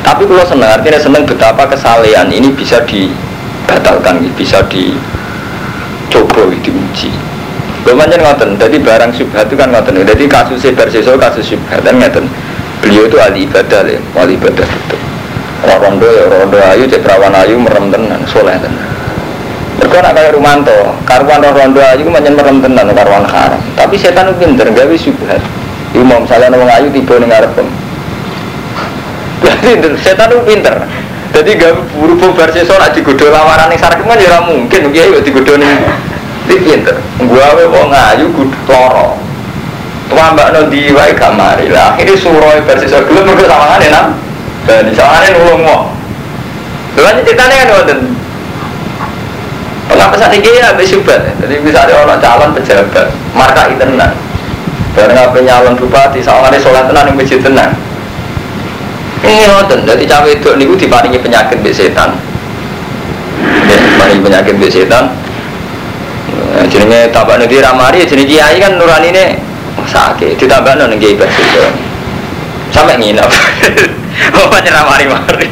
Tapi 0.06 0.22
kalau 0.22 0.46
senang, 0.46 0.70
artinya 0.70 1.02
senang 1.02 1.26
betapa 1.26 1.66
kesalehan 1.66 2.30
ini 2.30 2.54
bisa 2.54 2.78
dibatalkan, 2.86 4.22
bisa 4.38 4.62
dicoba, 4.70 6.46
diuji. 6.62 7.10
Kemudian 7.82 8.22
ngoten, 8.22 8.54
jadi 8.54 8.76
barang 8.78 9.10
syubhat 9.18 9.50
itu 9.50 9.58
kan 9.58 9.74
ngoten. 9.74 9.98
Jadi 9.98 10.24
kasus 10.30 10.62
Berseso, 10.62 11.18
kasus 11.18 11.42
syubhat 11.42 11.82
kan 11.82 11.98
ngoten. 11.98 12.30
Beliau 12.78 13.10
itu 13.10 13.18
ahli 13.18 13.50
ibadah, 13.50 13.82
ya, 13.82 13.98
ahli 14.14 14.38
ibadah 14.38 14.62
itu. 14.62 14.96
Rondo 15.64 16.06
ya 16.06 16.24
rondo 16.30 16.58
ayu, 16.70 16.86
cek 16.86 17.02
ayu 17.02 17.58
merem 17.58 17.90
tenan, 17.90 18.22
soleh 18.30 18.54
tenan. 18.62 18.93
Mereka 19.74 19.96
nak 20.06 20.14
kaya 20.14 20.30
Rumanto, 20.30 20.78
karuan 21.02 21.42
rondo 21.42 21.82
ayu 21.82 22.06
manjen 22.06 22.38
merem 22.38 22.62
tenan 22.62 22.94
karuan 22.94 23.26
haram. 23.26 23.58
Tapi 23.74 23.98
setan 23.98 24.30
itu 24.30 24.46
pinter, 24.46 24.70
gawe 24.70 24.94
syubhat. 24.94 25.42
Iku 25.94 26.02
mau 26.02 26.22
misalnya 26.22 26.54
nong 26.54 26.70
ayu 26.70 26.88
tiba 26.94 27.18
ning 27.18 27.30
ngarepem. 27.30 27.66
Jadi 29.44 29.98
setan 29.98 30.30
itu 30.30 30.42
pinter. 30.46 30.74
Jadi 31.34 31.50
gak 31.58 31.74
buru 31.90 32.14
bubar 32.14 32.46
sesor 32.54 32.78
nak 32.78 32.94
digodo 32.94 33.26
lawaran 33.26 33.66
ning 33.66 33.78
sarkem 33.78 34.06
kan 34.06 34.14
ya 34.22 34.38
mungkin 34.46 34.94
kiai 34.94 35.10
kok 35.10 35.26
digodo 35.26 35.58
ning 35.58 35.82
Iki 36.44 36.60
pinter. 36.60 36.96
Wae 37.24 37.64
wong 37.66 37.90
ayu 37.90 38.28
kudu 38.36 38.58
loro. 38.68 39.16
Tua 40.06 40.36
mbak 40.36 40.52
no 40.52 40.68
di 40.68 40.92
wae 40.92 41.16
kamari 41.16 41.72
lah. 41.72 41.96
Akhirnya 41.96 42.20
suroi 42.20 42.60
bersesor 42.68 43.08
dulu 43.08 43.24
mereka 43.32 43.48
sawangane 43.48 43.88
nang. 43.88 44.08
Dan 44.68 44.92
sawangane 44.92 45.28
nulung 45.34 45.62
mo. 45.64 45.76
Lalu 47.00 47.24
ceritanya 47.24 47.54
kan 47.64 47.68
wonten. 47.80 47.98
Pengapa 49.94 50.18
saat 50.18 50.34
ini 50.34 50.58
ya 50.58 50.74
habis 50.74 50.90
subat. 50.90 51.22
Jadi 51.38 51.62
misalnya 51.62 51.94
orang 52.02 52.18
calon 52.18 52.50
pejabat, 52.50 53.14
marka 53.30 53.70
itu 53.70 53.78
tenang. 53.78 54.10
Bareng 54.90 55.14
apa 55.14 55.38
nyalon 55.38 55.78
bupati, 55.78 56.18
sawangane 56.18 56.58
sholat 56.58 56.90
tenang 56.90 57.14
yang 57.14 57.14
masjid 57.14 57.38
tenang. 57.38 57.70
Ini 59.22 59.46
wonten. 59.54 59.86
Jadi 59.86 60.02
cawe 60.02 60.26
itu 60.26 60.50
niku 60.58 60.74
diparingi 60.74 61.22
penyakit 61.22 61.62
be 61.62 61.70
setan. 61.70 62.10
Ya, 63.70 63.78
penyakit 64.18 64.58
be 64.58 64.66
setan. 64.66 65.14
Nah, 66.34 66.66
jenenge 66.66 67.14
tambah 67.14 67.38
nanti 67.38 67.62
ramari, 67.62 68.02
jenenge 68.02 68.34
kiai 68.34 68.58
kan 68.58 68.74
nurani 68.74 69.14
ini 69.14 69.24
sakit. 69.86 70.34
Ditambah 70.42 70.74
nanti 70.74 70.98
kiai 70.98 71.14
bersih 71.14 71.70
sampai 72.74 72.98
nginep. 72.98 73.30
Oh, 74.14 74.46
banyak 74.46 74.70
ramari 74.70 75.10
mari. 75.10 75.46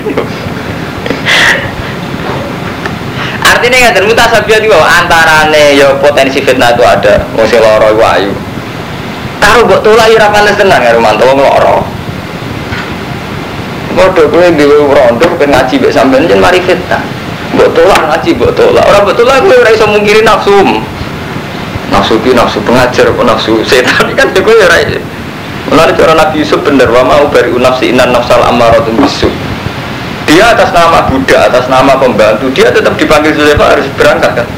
Artinya 3.52 3.76
nggak 3.84 3.92
ada 3.92 4.00
mutasabiat 4.08 4.60
itu 4.64 4.72
antarane 4.72 5.76
ya 5.76 5.92
potensi 6.00 6.40
fitnah 6.40 6.72
itu 6.72 6.80
ada. 6.80 7.20
Mesti 7.36 7.60
loro 7.60 7.92
iku 7.92 8.02
ayu. 8.02 8.32
Taruh 9.42 9.68
buat 9.68 9.84
tulah 9.84 10.08
ya 10.08 10.16
rapanes 10.22 10.56
tenan 10.56 10.80
karo 10.80 10.98
mantu 11.02 11.28
wong 11.28 11.44
loro. 11.44 11.84
Bodoh 13.92 14.24
kowe 14.32 14.48
dhewe 14.56 14.88
rondo 14.88 15.26
pengen 15.36 15.52
ngaji 15.52 15.74
mek 15.84 15.92
sampean 15.92 16.24
jen 16.24 16.40
mari 16.40 16.64
fitnah. 16.64 17.04
Mbok 17.52 17.68
tolak 17.76 18.02
ngaji, 18.08 18.30
mbok 18.40 18.56
tolak. 18.56 18.84
Ora 18.88 18.98
mbok 19.04 19.14
tolak 19.20 19.44
kowe 19.44 19.52
ora 19.52 19.70
iso 19.74 19.84
mungkiri 19.84 20.24
nafsu. 20.24 20.56
Nafsu 21.92 22.16
ki 22.24 22.32
nafsu 22.32 22.64
pengajar 22.64 23.12
apa 23.12 23.22
nafsu 23.28 23.60
setan 23.68 24.16
kan 24.16 24.32
kowe 24.32 24.56
ora 24.56 24.80
iso. 24.80 24.96
Mulai 25.68 25.92
cara 25.92 26.16
Nabi 26.16 26.40
Yusuf 26.40 26.64
bener 26.64 26.88
wa 26.88 27.04
mau 27.04 27.28
bari 27.28 27.52
nafsi 27.52 27.92
inan 27.92 28.16
nafsal 28.16 28.40
amaratun 28.48 28.96
bisu. 28.96 29.28
Dia 30.32 30.56
atas 30.56 30.72
nama 30.72 31.04
Buddha, 31.12 31.52
atas 31.52 31.68
nama 31.68 31.92
pembantu, 32.00 32.48
dia 32.56 32.72
tetap 32.72 32.96
dipanggil 32.96 33.36
Zulekha 33.36 33.76
harus 33.76 33.84
berangkat 34.00 34.32
kan. 34.32 34.48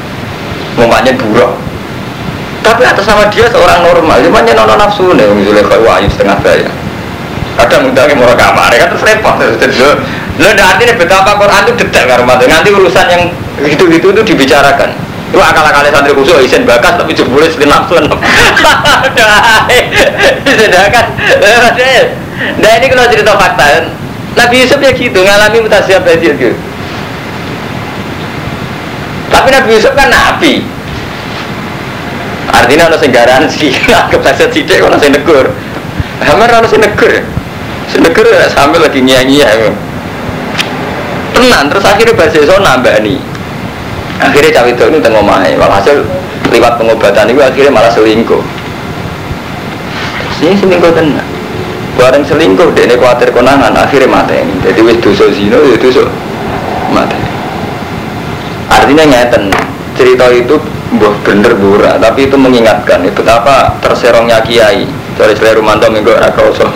Ngomongnya 0.79 1.11
buruk. 1.19 1.51
Tapi 2.63 2.87
atas 2.87 3.03
nama 3.03 3.27
dia 3.27 3.51
seorang 3.51 3.83
normal, 3.83 4.23
cuma 4.23 4.39
nono 4.39 4.75
nafsu 4.79 5.11
nih, 5.11 5.27
Zulekha 5.43 5.75
wahyu 5.83 6.07
setengah 6.07 6.39
saya. 6.39 6.71
Kadang 7.59 7.91
undangnya 7.91 8.15
mau 8.15 8.31
kamar, 8.31 8.71
kan 8.71 8.87
terus 8.87 9.03
repot. 9.03 9.35
Lo 10.39 10.47
artinya 10.47 10.95
betapa 10.95 11.39
Quran 11.39 11.61
itu 11.67 11.73
detail 11.83 12.07
kan 12.07 12.27
Nanti 12.27 12.69
urusan 12.71 13.05
yang 13.11 13.23
gitu-gitu 13.67 14.15
itu 14.15 14.21
dibicarakan. 14.23 14.95
Itu 15.31 15.39
akal-akalnya 15.43 15.91
santri 15.91 16.15
khusus 16.15 16.39
isen 16.39 16.63
bakas 16.63 16.95
tapi 16.95 17.11
jebule 17.11 17.51
selain 17.51 17.75
nafsu. 17.75 17.99
Sedangkan, 20.55 21.05
nah 22.63 22.71
ini 22.79 22.85
kalau 22.87 23.07
cerita 23.11 23.31
fakta, 23.35 23.91
Nabi 24.35 24.55
Yusuf 24.61 24.79
ya 24.83 24.91
gitu 24.91 25.15
ngalami 25.15 25.57
mutasiab 25.63 26.03
hasil 26.03 26.35
gitu. 26.35 26.55
Tapi 29.31 29.47
Nabi 29.51 29.69
Yusuf 29.75 29.95
kan 29.95 30.11
nabi. 30.11 30.63
Artinya 32.55 32.87
ada 32.87 32.97
senggaran 32.99 33.47
sih, 33.51 33.71
anggap 33.91 34.21
saja 34.23 34.47
tidak 34.47 34.79
kalau 34.79 34.95
saya 34.95 35.11
negur. 35.11 35.51
Hamar 36.23 36.47
harus 36.47 36.71
saya 36.71 36.87
negur. 36.87 37.11
Saya 37.91 38.01
negur 38.07 38.27
sambil 38.51 38.79
lagi 38.79 39.03
nyanyi-nyanyi. 39.03 39.75
Tenang, 41.35 41.67
terus 41.67 41.83
akhirnya 41.83 42.15
bahasa 42.15 42.39
so 42.47 42.55
nambah 42.55 42.95
nih. 43.03 43.19
Akhirnya 44.23 44.55
cawe 44.55 44.69
itu 44.71 44.83
ini 44.87 44.99
tengok 45.03 45.23
mahal. 45.27 45.51
Walhasil 45.59 46.07
lewat 46.47 46.79
pengobatan 46.79 47.27
itu 47.27 47.43
akhirnya 47.43 47.71
malah 47.75 47.91
selingkuh. 47.91 48.39
Terus 50.39 50.59
selingkuh 50.63 50.95
tenang. 50.95 51.34
Bareng 51.95 52.27
selingkuh, 52.27 52.75
dia 52.75 52.91
ini 52.91 52.99
khawatir 52.99 53.31
konangan, 53.31 53.71
akhirnya 53.71 54.11
mati 54.11 54.35
ini. 54.35 54.55
Jadi 54.59 54.79
wis 54.83 54.99
dosa 54.99 55.31
zino, 55.31 55.63
ya 55.63 55.79
dosa 55.79 56.03
mati. 56.91 57.15
Artinya 58.67 59.07
ngeten, 59.07 59.47
cerita 59.95 60.27
itu 60.35 60.59
buah 60.99 61.15
bener 61.23 61.55
bura, 61.55 61.95
tapi 61.95 62.27
itu 62.27 62.35
mengingatkan 62.35 62.99
ya, 62.99 63.11
betapa 63.15 63.79
terserongnya 63.79 64.43
kiai. 64.43 64.83
Dari 65.15 65.31
selera 65.31 65.55
Rumanto 65.55 65.87
minggu 65.87 66.11
rakroso. 66.11 66.67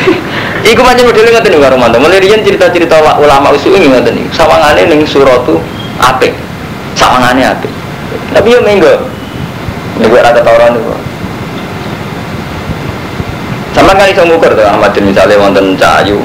Iku 0.72 0.80
macam 0.80 1.12
modelnya 1.12 1.36
ngerti 1.36 1.52
nih 1.52 1.68
Rumanto. 1.68 2.00
Mulai 2.00 2.24
cerita-cerita 2.24 2.96
ulama 3.20 3.52
usul 3.52 3.76
ini 3.76 3.92
ngerti 3.92 4.16
nih. 4.16 4.24
Sawangannya 4.32 4.88
nih 4.88 5.04
suratu 5.04 5.60
apik, 6.00 6.32
sawangannya 6.96 7.52
apik. 7.52 7.68
Tapi 8.32 8.56
yo 8.56 8.64
minggu, 8.64 8.88
minggu 10.00 10.16
rata 10.16 10.40
tauran 10.40 10.80
itu. 10.80 11.13
Sama 13.74 13.90
kan 13.90 14.06
iso 14.06 14.22
ngukur 14.22 14.54
tuh 14.54 14.62
Ahmad 14.62 14.94
misalnya 15.02 15.34
wonten 15.34 15.74
cahayu 15.74 16.22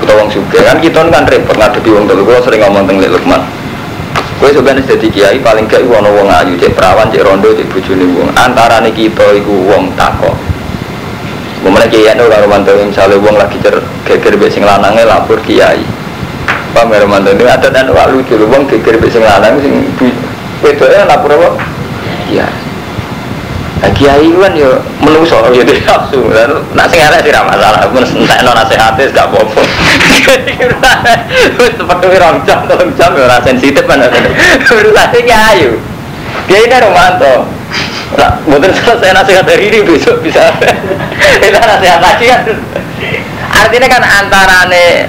atau 0.00 0.16
wong 0.16 0.32
suge 0.32 0.64
kan 0.64 0.80
kita 0.80 1.04
kan 1.12 1.28
repot 1.28 1.52
ngadepi 1.52 1.92
wong 1.92 2.08
telu 2.08 2.24
kalau 2.24 2.40
sering 2.40 2.64
ngomong 2.64 2.88
tentang 2.88 3.12
Lukman. 3.12 3.42
Kue 4.40 4.48
sebenarnya 4.56 4.96
jadi 4.96 5.06
kiai 5.12 5.38
paling 5.44 5.68
gak 5.68 5.84
iku 5.84 6.00
wong 6.00 6.32
ayu, 6.32 6.56
cek 6.56 6.72
perawan, 6.72 7.12
cek 7.12 7.20
rondo, 7.20 7.52
cek 7.52 7.68
bujuni 7.68 8.08
wong. 8.16 8.32
Antara 8.32 8.80
nih 8.80 8.96
kita 8.96 9.36
iku 9.36 9.52
wong 9.68 9.92
tako. 9.92 10.32
Kemudian 11.60 11.92
kiai 11.92 12.16
itu 12.16 12.24
kalau 12.24 12.48
mantu 12.48 12.72
misalnya 12.80 13.20
wong 13.20 13.36
lagi 13.36 13.60
cer 13.60 13.76
geger 14.08 14.40
besing 14.40 14.64
lanangnya 14.64 15.04
lapor 15.04 15.36
kiai. 15.44 15.84
Pak 16.72 16.88
Mero 16.88 17.04
mantu 17.04 17.36
ini 17.36 17.44
ada 17.44 17.68
dan 17.68 17.92
wak 17.92 18.08
lucu, 18.08 18.40
wong 18.40 18.64
geger 18.64 18.96
besing 18.96 19.20
lanang 19.20 19.60
sing 19.60 19.84
wedoknya 20.64 21.04
lapor 21.04 21.36
apa? 21.36 21.50
Nah, 23.80 23.88
kiai 23.96 24.28
kan 24.36 24.52
yo 24.52 24.76
menungso 25.00 25.40
yo 25.56 25.64
di 25.64 25.80
nafsu. 25.80 26.28
Nak 26.76 26.86
sing 26.92 27.00
arek 27.00 27.24
sih 27.24 27.32
masalah, 27.32 27.88
mun 27.88 28.04
entekno 28.04 28.52
nasihate 28.52 29.08
gak 29.08 29.32
apa-apa. 29.32 29.60
Wis 31.60 31.72
seperti 31.80 32.16
rong 32.20 32.44
jam, 32.44 32.68
tolong 32.68 32.92
jam 33.00 33.16
ora 33.16 33.40
sensitif 33.40 33.84
kan. 33.88 34.04
Urusane 34.68 35.18
kiai. 35.24 35.64
Kiai 36.44 36.68
ini 36.68 36.76
romanto. 36.76 37.48
Nah, 38.20 38.36
mungkin 38.44 38.74
selesai 38.74 39.16
nasihat 39.16 39.48
hari 39.48 39.72
ini 39.72 39.86
besok 39.86 40.20
bisa. 40.20 40.52
Itu 41.46 41.56
nasihat 41.56 42.04
lagi 42.04 42.28
kan. 42.28 42.42
Artinya 43.50 43.88
kan 43.88 44.02
antarane 44.04 45.08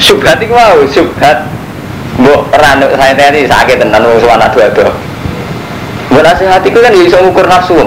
subhat 0.00 0.40
itu 0.40 0.54
mau 0.54 0.80
subhat 0.88 1.44
Mbok 2.20 2.52
ranu 2.52 2.84
saya 3.00 3.16
tadi 3.16 3.48
sakit 3.48 3.80
tenan 3.80 4.04
wong 4.04 4.20
suwana 4.20 4.52
dua-dua. 4.52 4.92
Buat 6.20 6.36
nasihat 6.36 6.60
itu 6.68 6.76
kan 6.84 6.92
bisa 6.92 7.16
mengukur 7.16 7.48
nafsu. 7.48 7.80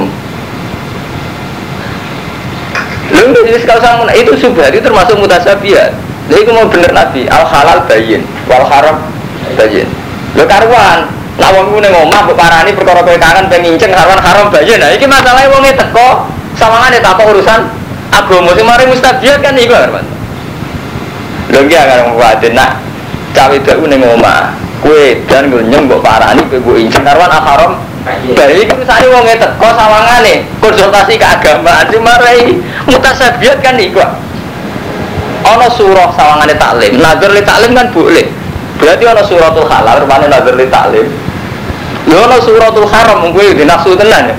Jadi 3.14 3.62
kalau 3.62 3.78
sama 3.78 4.10
itu 4.10 4.34
subhat 4.42 4.74
itu 4.74 4.82
termasuk 4.82 5.22
mutasabiat. 5.22 5.94
Jadi 6.34 6.42
itu 6.42 6.50
mau 6.50 6.66
bener 6.66 6.90
nabi 6.98 7.30
al 7.30 7.46
halal 7.46 7.86
bayin, 7.86 8.26
wal 8.50 8.66
haram 8.66 9.06
bayin. 9.54 9.86
Lo 10.34 10.50
karuan, 10.50 11.14
lawang 11.38 11.78
gue 11.78 11.86
ngomah 11.94 12.26
bu 12.26 12.34
parani 12.34 12.74
perkara 12.74 13.06
kue 13.06 13.22
kangen 13.22 13.54
penginceng 13.54 13.94
haram 13.94 14.18
haram 14.18 14.50
bayin. 14.50 14.82
Nah 14.82 14.90
ini 14.90 15.06
masalahnya 15.06 15.54
wongnya 15.54 15.78
teko 15.78 16.26
sama 16.58 16.90
ada 16.90 17.06
tak 17.06 17.22
urusan 17.22 17.70
agama 18.10 18.58
sih 18.58 18.66
mari 18.66 18.90
mustabiat 18.90 19.46
kan 19.46 19.54
itu 19.62 19.70
kan. 19.70 20.02
Lo 21.54 21.62
gak 21.70 21.84
kan 21.86 21.98
mau 22.10 22.18
nak 22.50 22.82
cawe 23.38 23.54
itu 23.54 23.70
gue 23.78 23.94
ngomah 23.94 24.58
kue 24.82 25.22
dan 25.30 25.54
gue 25.54 25.62
bu 25.86 26.02
parani 26.02 26.42
gue 26.50 26.78
inceng 26.82 27.06
karuan 27.06 27.30
haram 27.30 27.93
Baik, 28.04 28.68
misalnya 28.76 29.08
wong 29.16 29.24
teko 29.32 29.70
sawangane 29.80 30.44
konsultasi 30.60 31.16
keagamaan, 31.16 31.88
si 31.88 31.98
marai 32.04 32.60
mutasabiat 32.84 33.64
kan 33.64 33.80
iku. 33.80 34.04
Ono 35.48 35.68
surah 35.72 36.12
sawangane 36.12 36.52
taklim. 36.60 37.00
Nazar 37.00 37.32
li 37.32 37.40
taklim 37.40 37.72
kan 37.72 37.88
boleh. 37.96 38.28
Berarti 38.76 39.04
ono 39.08 39.24
suratul 39.24 39.68
halal 39.72 40.04
rupane 40.04 40.28
nazar 40.28 40.56
li 40.60 40.68
taklim. 40.68 41.08
Ya 42.04 42.16
ono 42.28 42.38
suratul 42.44 42.88
haram 42.92 43.24
mung 43.24 43.32
kowe 43.32 43.48
nafsu 43.64 43.96
tenan 43.96 44.36
ya. 44.36 44.38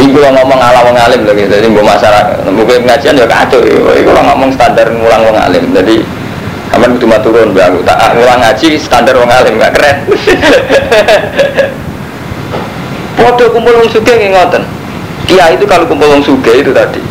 Iku 0.00 0.16
ngomong 0.20 0.60
ala 0.60 0.80
wong 0.84 0.96
alim 0.96 1.28
lho 1.28 1.32
gitu. 1.36 1.52
Jadi 1.60 1.68
mbok 1.72 1.84
masyarakat, 1.84 2.44
mungkin 2.48 2.88
pengajian 2.88 3.20
ya 3.20 3.28
kacau. 3.28 3.60
Iku 3.92 4.10
ngomong 4.12 4.52
standar 4.56 4.88
ngulang 4.88 5.28
wong 5.28 5.36
alim. 5.36 5.64
Jadi 5.76 6.00
Aman 6.86 7.02
kudu 7.02 7.10
maturun 7.10 7.50
mbak 7.50 7.66
aku 7.66 7.82
tak 7.82 7.98
ngulang 8.14 8.38
ngaji 8.46 8.78
standar 8.78 9.18
wong 9.18 9.26
alim 9.26 9.58
gak 9.58 9.74
keren. 9.74 10.06
Podo 13.18 13.50
kumpul 13.50 13.74
wong 13.74 13.90
suge 13.90 14.14
nggih 14.14 14.30
ngoten. 14.30 14.62
Kiai 15.26 15.58
itu 15.58 15.66
kalau 15.66 15.82
kumpul 15.90 16.06
wong 16.06 16.22
suge 16.22 16.62
itu 16.62 16.70
tadi. 16.70 17.02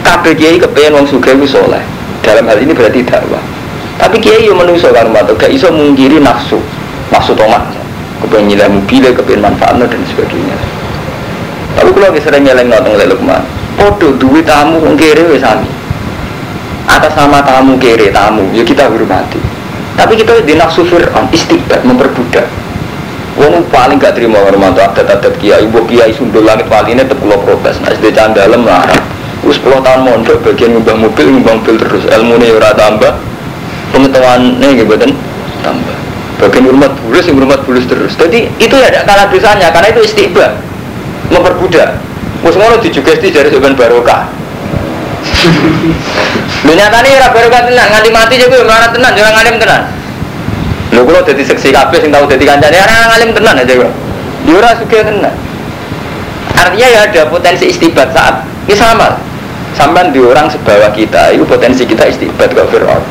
Kabeh 0.00 0.32
kiai 0.32 0.56
kepengen 0.56 0.96
wong 0.96 1.04
suge 1.04 1.36
itu 1.36 1.44
soleh. 1.44 1.84
Dalam 2.24 2.48
hal 2.48 2.56
ini 2.56 2.72
berarti 2.72 3.04
dakwah. 3.04 3.44
Tapi 4.00 4.16
kiai 4.16 4.48
yang 4.48 4.56
menungso 4.56 4.88
kan 4.96 5.12
matur 5.12 5.36
gak 5.36 5.52
iso 5.52 5.68
mungkiri 5.68 6.16
nafsu. 6.16 6.56
Nafsu 7.12 7.36
tomat. 7.36 7.68
Kepengen 8.24 8.48
nyilah 8.48 8.72
mobil, 8.72 9.12
kepengen 9.12 9.44
manfaatnya 9.44 9.84
dan 9.92 10.00
sebagainya. 10.08 10.56
Tapi 11.76 11.92
kalau 11.92 12.16
sering 12.16 12.48
nyeleng 12.48 12.72
nonton 12.72 12.96
leluk 12.96 13.20
mah. 13.20 13.44
Podo 13.76 14.16
duit 14.16 14.48
tamu 14.48 14.80
wis 14.80 15.44
sami 15.44 15.83
atas 16.88 17.12
nama 17.16 17.40
tamu 17.40 17.80
kere 17.80 18.12
tamu 18.12 18.48
ya 18.52 18.64
kita 18.64 18.88
hormati 18.88 19.40
tapi 19.94 20.18
kita 20.18 20.42
di 20.42 20.58
nafsu 20.58 20.82
fir'aun 20.84 21.30
istiqbat 21.30 21.86
memperbudak 21.86 22.46
Wong 23.34 23.66
paling 23.66 23.98
gak 23.98 24.14
terima 24.14 24.38
hormat 24.46 24.78
adat-adat 24.78 25.34
kiai, 25.42 25.66
ibu 25.66 25.82
kiai 25.90 26.14
sundul 26.14 26.46
langit 26.46 26.70
wali 26.70 26.94
ini 26.94 27.02
tetap 27.02 27.18
protes. 27.18 27.82
Nah, 27.82 27.90
SD 27.90 28.14
candalem 28.14 28.62
larang. 28.62 29.02
Terus 29.42 29.58
10 29.58 29.82
tahun 29.82 30.00
mondok 30.06 30.38
bagian 30.46 30.70
ngubah 30.78 30.94
mobil, 30.94 31.26
ngubah 31.34 31.52
mobil 31.58 31.76
terus. 31.82 32.06
Ilmu 32.14 32.38
ini 32.38 32.54
ora 32.54 32.70
tambah, 32.78 33.10
pengetahuan 33.90 34.62
ini 34.62 34.86
gitu 34.86 34.94
tambah. 35.66 35.96
Bagian 36.38 36.62
hormat 36.70 36.94
bulus, 37.02 37.26
yang 37.26 37.42
hormat 37.42 37.60
bulus 37.66 37.84
terus. 37.90 38.14
Jadi 38.14 38.54
itu 38.62 38.76
ya 38.78 39.02
kalah 39.02 39.26
dosanya, 39.26 39.74
karena 39.74 39.90
itu 39.90 40.00
istiqbat 40.06 40.54
memperbudak. 41.34 41.98
Mus 42.46 42.54
ngono 42.54 42.78
dijugesti 42.78 43.34
dari 43.34 43.50
sebenarnya 43.50 43.78
barokah. 43.82 44.22
Dunia 46.64 46.88
tani 46.88 47.12
ora 47.12 47.28
baru 47.28 47.48
tenan 47.52 47.86
nganti 47.92 48.10
mati 48.10 48.34
juga 48.40 48.64
melarat 48.64 48.90
tenan, 48.96 49.12
jangan 49.12 49.32
ngalim 49.36 49.56
tenan. 49.60 49.82
Lho 50.96 51.00
kula 51.04 51.20
dadi 51.20 51.44
seksi 51.44 51.68
kabeh 51.68 52.00
sing 52.00 52.08
tau 52.08 52.24
dadi 52.24 52.44
kancane 52.48 52.76
ora 52.80 52.96
ngalim 53.12 53.30
tenan 53.36 53.54
aja 53.60 53.72
kok. 53.76 53.92
Yo 54.48 54.56
ora 54.56 54.72
sugih 54.80 55.04
tenan. 55.04 55.34
Artinya 56.56 56.88
ya 56.88 57.00
ada 57.04 57.22
potensi 57.28 57.68
istibat 57.68 58.16
saat 58.16 58.48
ini 58.64 58.72
sama. 58.72 59.20
Sampai 59.74 60.06
di 60.14 60.22
orang 60.22 60.46
sebawah 60.46 60.94
kita, 60.94 61.34
itu 61.34 61.42
potensi 61.42 61.82
kita 61.82 62.06
istibat 62.06 62.46
ke 62.46 62.62
Fir'aun. 62.70 63.02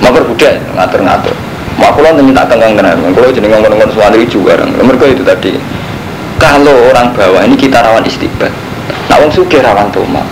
Mau 0.00 0.08
berbudak, 0.16 0.64
ngatur-ngatur. 0.72 1.36
Mau 1.76 1.92
aku 1.92 2.00
lo 2.00 2.16
minta 2.24 2.48
tenggang 2.48 2.72
tenan, 2.72 3.04
kalau 3.12 3.28
jadi 3.28 3.44
ngomong-ngomong 3.52 3.92
suami 3.92 4.24
juga, 4.24 4.56
mereka 4.64 5.12
itu 5.12 5.20
tadi. 5.20 5.60
Kalau 6.40 6.88
orang 6.88 7.12
bawah 7.12 7.44
ini 7.44 7.52
kita 7.52 7.84
rawan 7.84 8.00
istibat, 8.08 8.48
Nak 9.12 9.20
wong 9.20 9.28
suge 9.28 9.60
rawan 9.60 9.92
toma, 9.92 10.24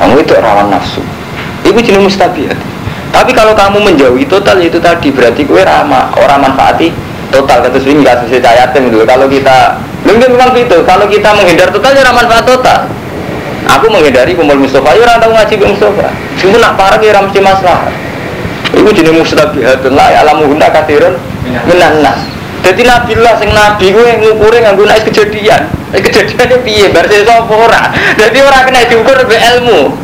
kamu 0.00 0.24
itu 0.24 0.32
rawan 0.40 0.72
nafsu. 0.72 1.04
Itu 1.60 1.76
jenis 1.76 2.00
mustabiat. 2.00 2.56
Tapi 3.10 3.36
kalau 3.36 3.52
kamu 3.52 3.84
menjauhi 3.84 4.24
total 4.24 4.56
itu 4.64 4.80
tadi 4.80 5.12
berarti 5.12 5.44
kue 5.44 5.60
ramah 5.60 6.14
orang 6.16 6.48
manfaati 6.48 6.88
total 7.28 7.60
kata 7.60 7.76
swing 7.76 8.00
nggak 8.00 8.24
sesuai 8.24 8.40
cayatin 8.40 8.88
dulu. 8.88 9.04
Kalau 9.04 9.26
kita 9.28 9.76
mungkin 10.08 10.32
memang 10.32 10.56
itu. 10.56 10.78
Kalau 10.88 11.04
kita 11.04 11.28
menghindar 11.36 11.68
total 11.68 11.92
ya 11.92 12.10
manfaat 12.10 12.48
total. 12.48 12.88
Aku 13.70 13.86
menghindari 13.92 14.32
kumpul 14.34 14.56
Mustafa, 14.56 14.96
ya 14.96 15.04
orang 15.04 15.20
tahu 15.20 15.32
ngaji 15.36 15.54
ke 15.54 15.66
Mustafa. 15.68 16.08
Cuma 16.40 16.56
nak 16.58 16.74
parah 16.80 16.98
ya 16.98 17.20
mesti 17.20 17.38
masalah. 17.44 17.92
Itu 18.70 18.88
jenis 18.94 19.14
mustabihat 19.14 19.82
lah 19.90 20.08
ya 20.14 20.22
alamu 20.22 20.46
guna 20.54 20.70
kathirun 20.70 21.18
menanas. 21.66 22.29
Jadi 22.60 22.84
Nabi 22.84 23.16
lah 23.16 23.40
sing 23.40 23.50
Nabi 23.56 23.88
gue 23.88 24.20
ngukurin 24.20 24.68
nganggo 24.68 24.84
nek 24.84 25.08
kejadian. 25.08 25.64
Eh, 25.96 26.00
kejadiannya 26.04 26.60
piye 26.62 26.92
bar 26.92 27.08
sapa 27.08 27.50
ora. 27.50 27.90
Jadi 28.20 28.38
ora 28.44 28.68
kena 28.68 28.84
diukur 28.84 29.16
be 29.24 29.34
ilmu. 29.34 29.96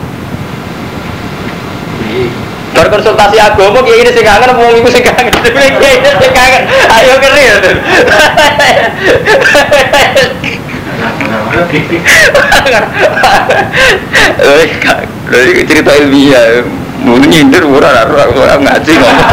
Bar 2.73 2.88
konsultasi 2.92 3.40
agama 3.40 3.81
kiai 3.85 4.01
ini 4.05 4.12
sing 4.12 4.25
kangen 4.25 4.57
wong 4.57 4.77
iku 4.81 4.88
sing 4.88 5.05
kangen. 5.05 5.33
Kiai 5.81 5.97
ini 6.01 6.11
sing 6.21 6.33
kangen. 6.33 6.62
Ayo 6.92 7.14
keri. 7.21 7.45
Cerita 15.66 15.92
ilmiah, 15.99 16.62
mungkin 17.05 17.31
nyindir 17.33 17.64
ora 17.64 18.07
ora 18.07 18.57
ngaji 18.61 18.92
ngomong. 18.97 19.31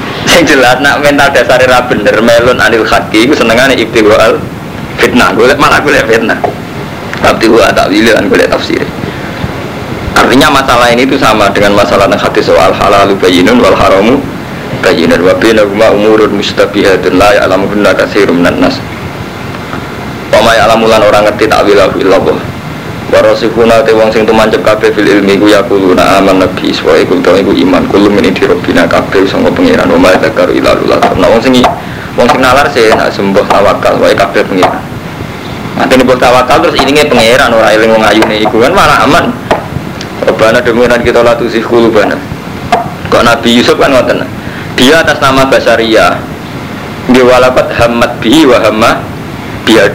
Yang 0.36 0.52
jelas 0.52 0.84
nak 0.84 1.00
mental 1.00 1.32
dasar 1.32 1.56
ra 1.64 1.80
bener 1.88 2.20
melon 2.20 2.60
anil 2.60 2.84
haki 2.84 3.24
iku 3.24 3.32
senengane 3.32 3.72
ibtiwal 3.72 4.36
fitnah. 5.00 5.32
Golek 5.32 5.56
malah 5.56 5.80
golek 5.80 6.04
fitnah. 6.04 6.36
Tapi 7.24 7.48
gua 7.48 7.72
tak 7.72 7.88
pilihan 7.88 8.20
golek 8.28 8.52
tafsir. 8.52 8.84
Artinya 10.12 10.52
masalah 10.52 10.92
ini 10.92 11.08
itu 11.08 11.16
sama 11.16 11.48
dengan 11.56 11.80
masalah 11.80 12.04
yang 12.04 12.20
hati 12.20 12.44
soal 12.44 12.68
halal 12.68 13.16
bayinun 13.16 13.64
wal 13.64 13.72
haramu 13.72 14.20
bayinun 14.84 15.24
wa 15.24 15.32
bainahuma 15.40 15.88
umurun 15.96 16.36
mustabihatun 16.36 17.16
la 17.16 17.32
ya'lamuhunna 17.40 17.96
katsirun 17.96 18.36
minan 18.36 18.60
nas. 18.60 18.76
Wa 20.28 20.44
ma 20.44 20.52
ya'lamulan 20.52 21.00
orang 21.00 21.32
ngerti 21.32 21.48
takwilahu 21.48 21.96
illallah. 21.96 22.55
Warasifuna 23.06 23.86
te 23.86 23.94
wong 23.94 24.10
sing 24.10 24.26
tumancep 24.26 24.66
kabeh 24.66 24.90
fil 24.90 25.06
ilmi 25.06 25.38
ku 25.38 25.46
yaquluna 25.46 26.18
aman 26.18 26.42
nabi 26.42 26.74
wa 26.82 26.98
iku 26.98 27.14
ta 27.22 27.38
iku 27.38 27.54
iman 27.54 27.86
kullu 27.86 28.10
min 28.10 28.26
di 28.34 28.42
rabbina 28.42 28.82
kabeh 28.82 29.22
sanga 29.30 29.46
pangeran 29.54 29.86
wa 29.94 30.10
ma 30.10 30.10
zakaru 30.18 30.50
ila 30.58 30.74
lullah. 30.74 30.98
Nah 31.14 31.30
wong 31.30 31.38
sing 31.38 31.54
wong 32.18 32.26
sing 32.26 32.42
nalar 32.42 32.66
sih 32.74 32.90
nak 32.98 33.14
sembah 33.14 33.46
tawakal 33.46 33.94
wae 34.02 34.10
kabeh 34.10 34.42
pangeran. 34.42 34.82
Nanti 35.78 36.02
nih 36.02 36.18
tawakal 36.18 36.66
terus 36.66 36.82
ini 36.82 37.06
pangeran 37.06 37.54
ora 37.54 37.70
eling 37.78 37.94
wong 37.94 38.02
ayune 38.02 38.42
iku 38.42 38.58
kan 38.58 38.74
malah 38.74 38.98
aman. 39.06 39.30
Rabbana 40.26 40.58
demikian 40.58 40.98
kita 41.06 41.22
la 41.22 41.38
tusih 41.38 41.62
qulubana. 41.62 42.18
Kok 43.06 43.22
Nabi 43.22 43.54
Yusuf 43.54 43.78
kan 43.78 43.94
ngoten. 43.94 44.26
Dia 44.74 45.06
atas 45.06 45.22
nama 45.22 45.46
Basaria. 45.46 46.18
Dia 47.06 47.22
walakat 47.22 47.70
hamad 47.78 48.18
bihi 48.18 48.50
wa 48.50 48.58
hamma 48.58 48.98
biad 49.62 49.94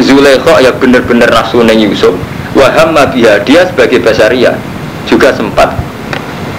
Zulaikha 0.00 0.56
ya 0.64 0.72
bener-bener 0.72 1.28
nafsu 1.28 1.60
Yusuf 1.60 2.16
Wahamma 2.56 3.12
biha 3.12 3.36
dia 3.44 3.68
sebagai 3.68 4.00
basaria 4.00 4.56
juga 5.04 5.28
sempat 5.36 5.76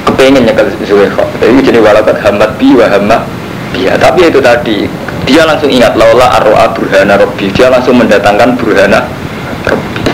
kepengen 0.05 0.45
nyekel 0.45 0.69
Zulaikha. 0.85 1.25
Jadi 1.41 1.73
jadi 1.73 1.79
walakat 1.81 2.21
hamad 2.21 2.53
bi 2.61 2.77
wahamma 2.77 3.25
biha. 3.73 3.97
Tapi 3.97 4.29
itu 4.29 4.37
tadi 4.37 4.85
dia 5.25 5.43
langsung 5.43 5.73
ingat 5.73 5.97
laula 5.97 6.37
arroa 6.37 6.69
burhana 6.71 7.17
robbi 7.17 7.49
dia 7.49 7.73
langsung 7.73 7.97
mendatangkan 7.97 8.53
burhana 8.55 9.09
robbi. 9.65 10.05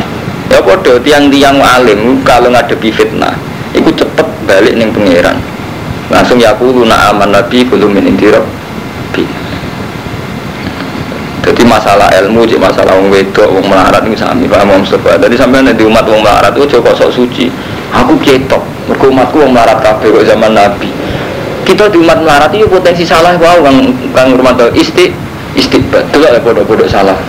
Ya 0.47 0.63
bodoh 0.63 0.97
tiang-tiang 1.03 1.59
alim 1.59 2.23
kalau 2.23 2.47
ngadepi 2.47 2.89
fitnah 2.95 3.35
itu 3.73 3.89
cepet 3.91 4.27
balik 4.45 4.73
nih 4.77 4.87
pangeran 4.93 5.37
langsung 6.13 6.37
ya 6.37 6.53
aku 6.53 6.69
luna 6.69 7.09
aman 7.09 7.33
nabi 7.33 7.65
belum 7.65 7.89
min 7.89 8.13
jadi 11.43 11.63
masalah 11.67 12.07
ilmu, 12.23 12.47
jadi 12.47 12.55
masalah 12.55 12.95
wong 12.95 13.11
wedok, 13.11 13.51
wong 13.51 13.67
melarat 13.67 13.99
ini 14.07 14.15
sami 14.15 14.47
Pak 14.47 14.63
Imam 14.63 14.79
Mustafa. 14.79 15.19
Jadi 15.19 15.35
sampai 15.35 15.75
di 15.75 15.83
umat 15.83 16.07
wong 16.07 16.23
melarat 16.23 16.55
itu 16.55 16.79
coba 16.79 16.95
sok 16.95 17.11
suci. 17.11 17.51
Aku 17.91 18.15
ketok, 18.23 18.63
mergo 18.87 19.11
umatku 19.11 19.43
wong 19.43 19.51
melarat 19.51 19.83
kabeh 19.83 20.07
kok 20.07 20.23
zaman 20.23 20.55
Nabi. 20.55 20.87
Kita 21.67 21.91
di 21.91 21.99
umat 21.99 22.23
melarat 22.23 22.47
itu 22.55 22.63
potensi 22.71 23.03
salah 23.03 23.35
wow 23.35 23.59
kang 24.15 24.27
rumah 24.39 24.55
tau 24.55 24.71
isti 24.71 25.11
istiqbat. 25.59 26.15
Itu 26.15 26.23
ada 26.23 26.39
bodoh-bodoh 26.39 26.87
salah. 26.87 27.19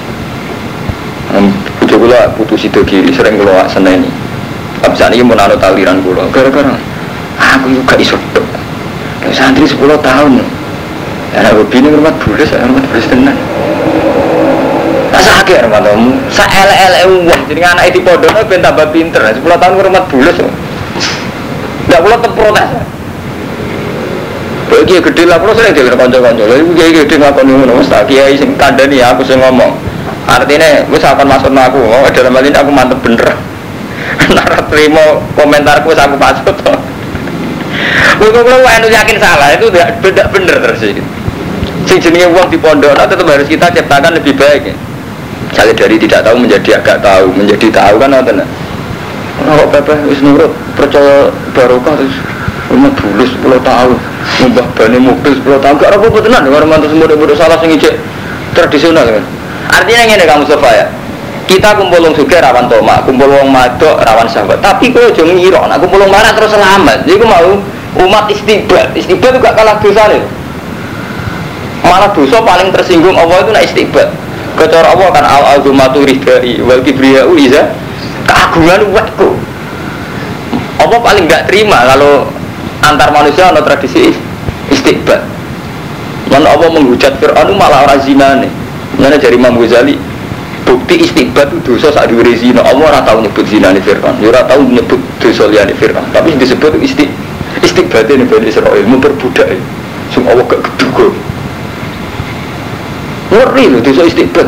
Bujuk 1.82 2.06
kula 2.06 2.30
putus 2.38 2.70
itu 2.70 2.86
kiri 2.86 3.10
sering 3.10 3.34
kula 3.34 3.66
seneni. 3.66 4.06
Abis 4.86 5.10
ini 5.10 5.26
mau 5.26 5.34
naruh 5.34 5.58
taliran 5.58 5.98
kula. 6.06 6.30
Gara-gara 6.30 6.70
aku 7.34 7.66
juga 7.66 7.98
iso. 7.98 8.14
Santri 9.34 9.66
10 9.66 9.98
tahun. 9.98 10.38
Ya, 11.34 11.50
aku 11.50 11.66
bini 11.66 11.90
rumah 11.90 12.14
bulis, 12.22 12.46
rumah 12.54 12.78
bulis 12.78 13.10
tenang 13.10 13.34
Ramadan 15.42 16.22
sa 16.30 16.46
ele 16.46 16.74
ele 16.74 17.00
uang 17.26 17.40
jadi 17.50 17.74
anak 17.74 17.90
itu 17.90 18.00
podo 18.00 18.30
ben 18.46 18.62
tambah 18.62 18.88
pinter. 18.94 19.20
Sepuluh 19.34 19.58
tahun 19.58 19.82
rumah 19.82 20.06
bulus 20.06 20.38
nggak 21.84 22.00
boleh 22.00 22.18
terprotes 22.22 22.70
Bagi 24.64 24.96
gede 24.96 25.28
lah, 25.28 25.36
kalau 25.38 25.54
sering 25.54 25.76
dengan 25.76 26.00
konco-konco. 26.00 26.50
Lalu 26.50 26.72
kiai 26.72 26.90
gede 26.96 27.20
ngakon 27.20 27.46
ngono, 27.46 27.78
mas. 27.78 27.86
Tak 27.86 28.08
kiai 28.08 28.32
sing 28.32 28.56
kandani 28.56 28.96
aku 29.04 29.20
sing 29.22 29.36
ngomong. 29.38 29.76
Artinya, 30.24 30.88
gue 30.88 30.98
akan 30.98 31.26
masuk 31.28 31.52
aku, 31.52 31.84
oh 31.84 32.08
dalam 32.08 32.32
hal 32.32 32.48
ini 32.48 32.56
aku 32.56 32.72
mantep 32.72 32.96
bener. 33.04 33.36
Nara 34.34 34.64
terima 34.72 35.20
komentarku, 35.36 35.92
aku 35.92 36.16
pasut 36.16 36.56
Gue 38.18 38.28
kalau 38.32 38.64
enu 38.64 38.88
yakin 38.88 39.16
salah, 39.20 39.52
itu 39.52 39.68
tidak 39.68 40.26
bener 40.32 40.56
terus 40.64 40.80
Sing 41.84 42.00
jenenge 42.00 42.32
uang 42.32 42.48
di 42.48 42.56
pondok, 42.56 42.96
tetap 42.96 43.28
harus 43.28 43.44
kita 43.44 43.68
ciptakan 43.68 44.16
lebih 44.16 44.32
baik 44.32 44.72
ya 44.72 44.74
Misalnya 45.54 45.86
dari 45.86 45.96
tidak 46.02 46.26
tahu 46.26 46.34
menjadi 46.42 46.82
agak 46.82 46.98
tahu, 46.98 47.30
menjadi 47.30 47.70
tahu 47.70 47.94
kan 48.02 48.10
apa 48.10 48.30
nah? 48.34 48.48
Kalau 49.38 49.70
Pepe 49.70 49.94
wis 50.10 50.18
nurut 50.18 50.50
percaya 50.74 51.30
barokah 51.54 51.94
terus 51.94 52.18
rumah 52.74 52.90
dulu 52.98 53.22
10 53.22 53.62
tahun, 53.62 53.94
mbah 54.50 54.66
bani 54.74 54.98
mobil 54.98 55.30
10 55.30 55.62
tahun, 55.62 55.74
gak 55.78 55.94
apa-apa 55.94 56.18
tenan, 56.26 56.50
orang 56.50 56.66
mantu 56.74 56.90
semua 56.90 57.06
udah 57.06 57.38
salah 57.38 57.54
sing 57.62 57.70
ijek 57.70 57.94
tradisional 58.50 59.06
kan. 59.06 59.22
Artinya 59.78 60.18
ini 60.18 60.26
kamu 60.26 60.42
Mustafa 60.42 60.70
ya, 60.74 60.86
kita 61.46 61.78
kumpul 61.78 62.02
wong 62.02 62.18
sugih 62.18 62.42
rawan 62.42 62.66
toma, 62.66 62.98
kumpul 63.06 63.30
wong 63.30 63.46
madok 63.46 64.02
rawan 64.02 64.26
sahabat. 64.26 64.58
Tapi 64.58 64.90
kowe 64.90 65.06
aja 65.06 65.22
ngira 65.22 65.70
nek 65.70 65.78
kumpul 65.86 66.02
wong 66.02 66.10
marah 66.10 66.34
terus 66.34 66.50
selamat. 66.50 67.06
Jadi 67.06 67.22
mau 67.22 67.62
umat 68.02 68.26
istighfar. 68.26 68.90
Istighfar 68.90 69.30
itu 69.30 69.38
gak 69.38 69.54
kalah 69.54 69.78
dosa 69.78 70.02
nih. 70.10 70.22
Malah 71.86 72.10
dosa 72.10 72.42
paling 72.42 72.74
tersinggung 72.74 73.14
Allah 73.14 73.38
itu 73.46 73.50
nak 73.54 73.62
istighfar. 73.70 74.23
Kecara 74.54 74.94
Allah 74.94 75.08
kan 75.10 75.24
al 75.26 75.44
azumatu 75.58 76.06
ridai 76.06 76.62
wal 76.62 76.78
kibriyau 76.78 77.34
iza 77.34 77.74
keagungan 78.22 78.86
wetku. 78.94 79.34
Allah 80.78 80.98
paling 81.02 81.26
gak 81.26 81.50
terima 81.50 81.82
kalau 81.90 82.28
antar 82.86 83.10
manusia 83.10 83.50
ada 83.50 83.62
tradisi 83.66 84.14
istighfar. 84.70 85.26
Mana 86.30 86.54
Allah 86.54 86.70
menghujat 86.70 87.18
Fir'aun 87.18 87.58
malah 87.58 87.86
orang 87.86 88.00
zina 88.02 88.38
nih. 88.38 88.50
Mana 88.94 89.18
dari 89.18 89.34
Imam 89.34 89.58
Ghazali 89.58 89.98
bukti 90.64 91.02
istighfar 91.02 91.50
itu 91.50 91.74
dosa 91.74 91.90
saat 91.90 92.06
diwiri 92.10 92.38
zina. 92.38 92.62
Allah 92.62 92.94
ora 92.94 93.00
tahu 93.02 93.26
nyebut 93.26 93.44
zina 93.50 93.74
nih 93.74 93.82
Fir'aun. 93.82 94.22
Ya 94.22 94.30
ora 94.30 94.46
tahu 94.46 94.70
nyebut 94.70 95.00
dosa 95.18 95.50
liane 95.50 95.74
Fir'aun. 95.74 96.06
Tapi 96.14 96.38
disebut 96.38 96.78
isti 96.78 97.10
istighfar 97.58 98.06
ini 98.06 98.22
Bani 98.22 98.46
Israel 98.46 98.86
memperbudak. 98.86 99.50
Semua 100.14 100.38
Allah 100.38 100.46
gak 100.46 100.62
keduga 100.62 101.10
ngeri 103.34 103.64
loh 103.74 103.80
dosa 103.82 104.06
istighfar 104.06 104.46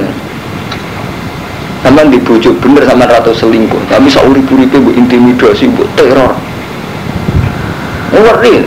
sama 1.82 2.02
dibujuk 2.10 2.54
bener 2.58 2.82
sama 2.82 3.06
ratu 3.06 3.30
selingkuh. 3.30 3.78
Tapi 3.86 4.10
seurip-uripnya 4.10 4.82
bu 4.82 4.90
intimidasi 4.94 5.70
bu 5.70 5.86
teror. 5.98 6.34
Ngeri 8.14 8.66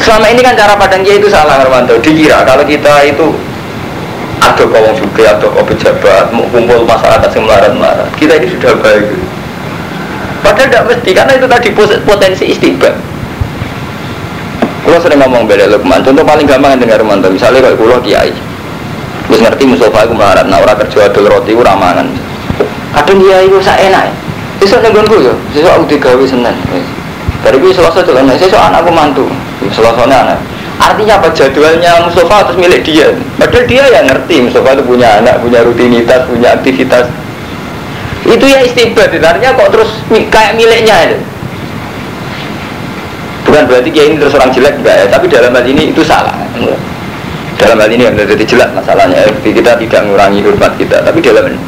selama 0.00 0.28
ini 0.32 0.40
kan 0.44 0.52
cara 0.56 0.76
padang 0.76 1.00
dia 1.00 1.16
itu 1.16 1.28
salah 1.32 1.64
Armando 1.64 1.96
dikira 2.00 2.44
kalau 2.44 2.64
kita 2.64 3.08
itu 3.08 3.32
ada 4.44 4.64
kawan 4.68 4.92
juga 4.92 5.32
atau 5.32 5.48
kau 5.48 5.64
pejabat 5.64 6.28
mau 6.28 6.44
kumpul 6.52 6.84
masyarakat 6.84 7.30
yang 7.32 7.44
melarat-melarat. 7.48 8.08
Kita 8.20 8.36
ini 8.36 8.52
sudah 8.52 8.72
baik. 8.80 9.04
Padahal 10.44 10.68
tidak 10.68 10.84
mesti 10.92 11.10
karena 11.16 11.32
itu 11.40 11.46
tadi 11.48 11.68
potensi 12.04 12.44
istiqbal 12.52 12.94
kalau 14.86 15.02
sering 15.02 15.18
ngomong 15.18 15.50
beda 15.50 15.66
Lukman. 15.66 15.98
Contoh 16.06 16.22
paling 16.22 16.46
gampang 16.46 16.78
dengar 16.78 17.02
mantu 17.02 17.26
misalnya 17.34 17.74
kalau 17.74 17.98
kiai 18.04 18.30
terus 19.26 19.40
ngerti 19.42 19.64
musofa 19.66 20.06
aku 20.06 20.14
melarat. 20.14 20.46
Nah 20.46 20.62
orang 20.62 20.78
kerja 20.86 21.10
adol 21.10 21.30
roti 21.30 21.52
itu 21.52 21.62
ramangan 21.62 22.06
kadang 22.96 23.20
kiai 23.20 23.44
itu 23.46 23.60
saya 23.60 23.92
enak. 23.92 24.08
Besok 24.56 24.80
nenggon 24.80 25.04
gue 25.04 25.20
ya 25.28 25.34
besok 25.52 25.70
aku 25.76 25.84
digawe 25.92 26.24
senen 26.24 26.56
dari 27.44 27.56
gue 27.60 27.70
selasa 27.70 28.00
kan 28.02 28.26
besok 28.26 28.58
anakku 28.58 28.90
mantu. 28.90 29.24
Selasa 29.70 30.02
anak. 30.08 30.40
Artinya 30.76 31.16
apa? 31.16 31.32
Jadwalnya 31.32 32.04
Mustafa 32.04 32.44
atas 32.44 32.56
milik 32.60 32.84
dia. 32.84 33.08
Padahal 33.40 33.64
dia 33.64 33.84
yang 33.88 34.04
ngerti 34.12 34.44
Mustafa 34.44 34.76
itu 34.76 34.84
punya 34.84 35.24
anak, 35.24 35.40
punya 35.40 35.64
rutinitas, 35.64 36.28
punya 36.28 36.52
aktivitas. 36.52 37.08
Itu 38.26 38.44
ya 38.44 38.60
istibat, 38.60 39.14
artinya 39.14 39.54
kok 39.56 39.70
terus 39.72 39.90
kayak 40.10 40.58
miliknya 40.58 40.96
itu. 41.08 41.18
Bukan 43.46 43.62
berarti 43.70 43.88
dia 43.94 44.04
ini 44.10 44.18
terus 44.18 44.34
orang 44.34 44.50
jelek 44.50 44.82
enggak 44.82 44.96
ya, 45.00 45.06
tapi 45.06 45.30
dalam 45.30 45.54
hal 45.54 45.64
ini 45.64 45.94
itu 45.94 46.02
salah. 46.02 46.34
Dalam 47.56 47.80
hal 47.80 47.88
ini 47.88 48.04
jadi 48.04 48.44
jelas 48.44 48.68
masalahnya. 48.76 49.24
Kita 49.40 49.80
tidak 49.80 50.00
mengurangi 50.04 50.44
hormat 50.44 50.76
kita, 50.76 51.00
tapi 51.00 51.24
dalam 51.24 51.48
ini. 51.48 51.58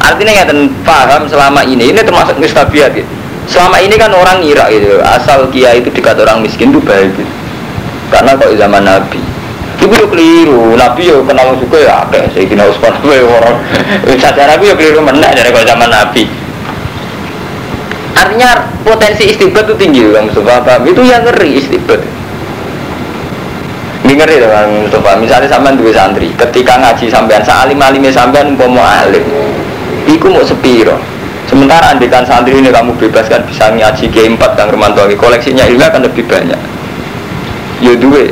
Artinya 0.00 0.32
nggak 0.44 0.48
paham 0.84 1.28
selama 1.28 1.60
ini, 1.64 1.92
ini 1.92 2.00
termasuk 2.00 2.36
mistabiat 2.40 2.92
gitu. 2.96 3.08
Selama 3.48 3.80
ini 3.82 3.96
kan 3.96 4.12
orang 4.12 4.44
ngira 4.44 4.68
gitu, 4.68 5.00
asal 5.02 5.48
kia 5.50 5.74
itu 5.74 5.90
dekat 5.90 6.20
orang 6.22 6.44
miskin 6.44 6.70
itu 6.70 6.80
baik 6.80 7.10
gitu. 7.16 7.32
Karena 8.12 8.36
kok 8.36 8.52
zaman 8.54 8.84
Nabi 8.84 9.20
itu 9.80 9.96
yo 9.96 10.06
keliru. 10.12 10.76
Nabi 10.76 11.08
yo 11.08 11.24
kenal 11.24 11.56
suka 11.56 11.78
ya 11.80 12.04
akeh. 12.04 12.28
Saya 12.36 12.44
kira 12.44 12.68
Usman 12.68 12.92
ya 13.08 13.24
orang. 13.24 13.56
Saja 14.20 14.44
Nabi 14.44 14.68
yo 14.68 14.74
keliru 14.76 15.00
mana 15.00 15.32
dari 15.32 15.48
kok 15.48 15.64
zaman 15.64 15.88
Nabi. 15.88 16.28
Artinya 18.12 18.68
potensi 18.84 19.32
istibat 19.32 19.64
itu 19.64 19.74
tinggi 19.80 20.04
kan 20.12 20.28
Mustafa. 20.28 20.84
Itu 20.84 21.00
yang 21.00 21.24
ngeri 21.24 21.56
istibat 21.56 22.04
ngeri 24.16 24.42
kan 24.42 24.68
Mustafa. 24.86 25.18
Misalnya 25.18 25.48
sampean 25.50 25.74
dua 25.76 25.92
santri 25.92 26.32
ketika 26.34 26.78
ngaji 26.78 27.06
sampean 27.10 27.42
salim 27.44 27.78
alimnya 27.78 28.10
sampean 28.14 28.54
mau 28.56 28.80
alim 28.80 29.22
iku 30.08 30.30
mau 30.32 30.42
sepiro? 30.46 30.96
Sementara 31.50 31.90
andikan 31.90 32.22
santri 32.22 32.54
ini 32.54 32.70
kamu 32.70 32.94
bebaskan 32.94 33.42
bisa 33.46 33.74
ngaji 33.74 34.06
G4 34.06 34.42
Kang 34.54 34.70
Romanto 34.70 35.02
koleksinya 35.18 35.66
ilmu 35.66 35.82
akan 35.82 36.06
lebih 36.06 36.24
banyak. 36.30 36.60
Ya 37.82 37.92
duwe 37.96 38.30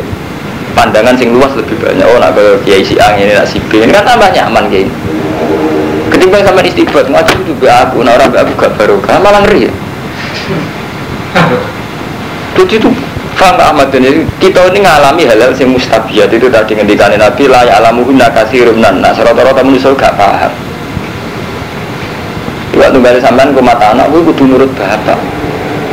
pandangan 0.79 1.19
sing 1.19 1.35
luas 1.35 1.51
lebih 1.59 1.75
banyak. 1.83 2.07
Oh 2.07 2.19
nak 2.23 2.39
ke 2.39 2.63
kiai 2.63 2.83
si 2.87 2.95
A 3.03 3.19
ini 3.19 3.35
nak 3.35 3.51
si 3.51 3.59
B 3.59 3.83
ini 3.83 3.91
kan 3.91 4.07
tambah 4.07 4.31
nyaman 4.31 4.71
kayak 4.71 4.87
ketimbang 6.15 6.47
sama 6.47 6.63
istighfar 6.63 7.05
ngaji 7.11 7.35
juga 7.45 7.85
aku 7.85 8.01
nah 8.07 8.15
orang 8.17 8.33
aku 8.33 8.53
gak 8.57 8.73
baru 8.79 8.97
kan 9.03 9.19
malah 9.19 9.43
ngeri. 9.45 9.67
Ya 9.67 9.73
jadi 12.59 12.75
itu 12.83 12.91
Faham 13.39 13.55
Ahmad 13.63 13.95
ini 13.95 14.27
kita 14.43 14.67
ini 14.75 14.83
ngalami 14.83 15.23
hal-hal 15.23 15.55
yang 15.55 15.71
mustabiat. 15.71 16.27
Itu 16.35 16.51
tadi 16.51 16.75
ngendikan 16.75 17.15
Nabi 17.15 17.47
lah 17.47 17.63
ya 17.63 17.79
alamuhunna 17.79 18.27
kasirun 18.35 18.83
nah 18.83 18.91
rata-rata 19.15 19.63
manusia 19.63 19.95
gak 19.95 20.19
paham. 20.19 20.51
Waktu 22.75 22.99
balik 22.99 23.23
sampean 23.23 23.55
ke 23.55 23.63
mata 23.63 23.95
anak 23.95 24.11
gue 24.11 24.27
kudu 24.27 24.55
nurut 24.55 24.71
bapak 24.75 25.19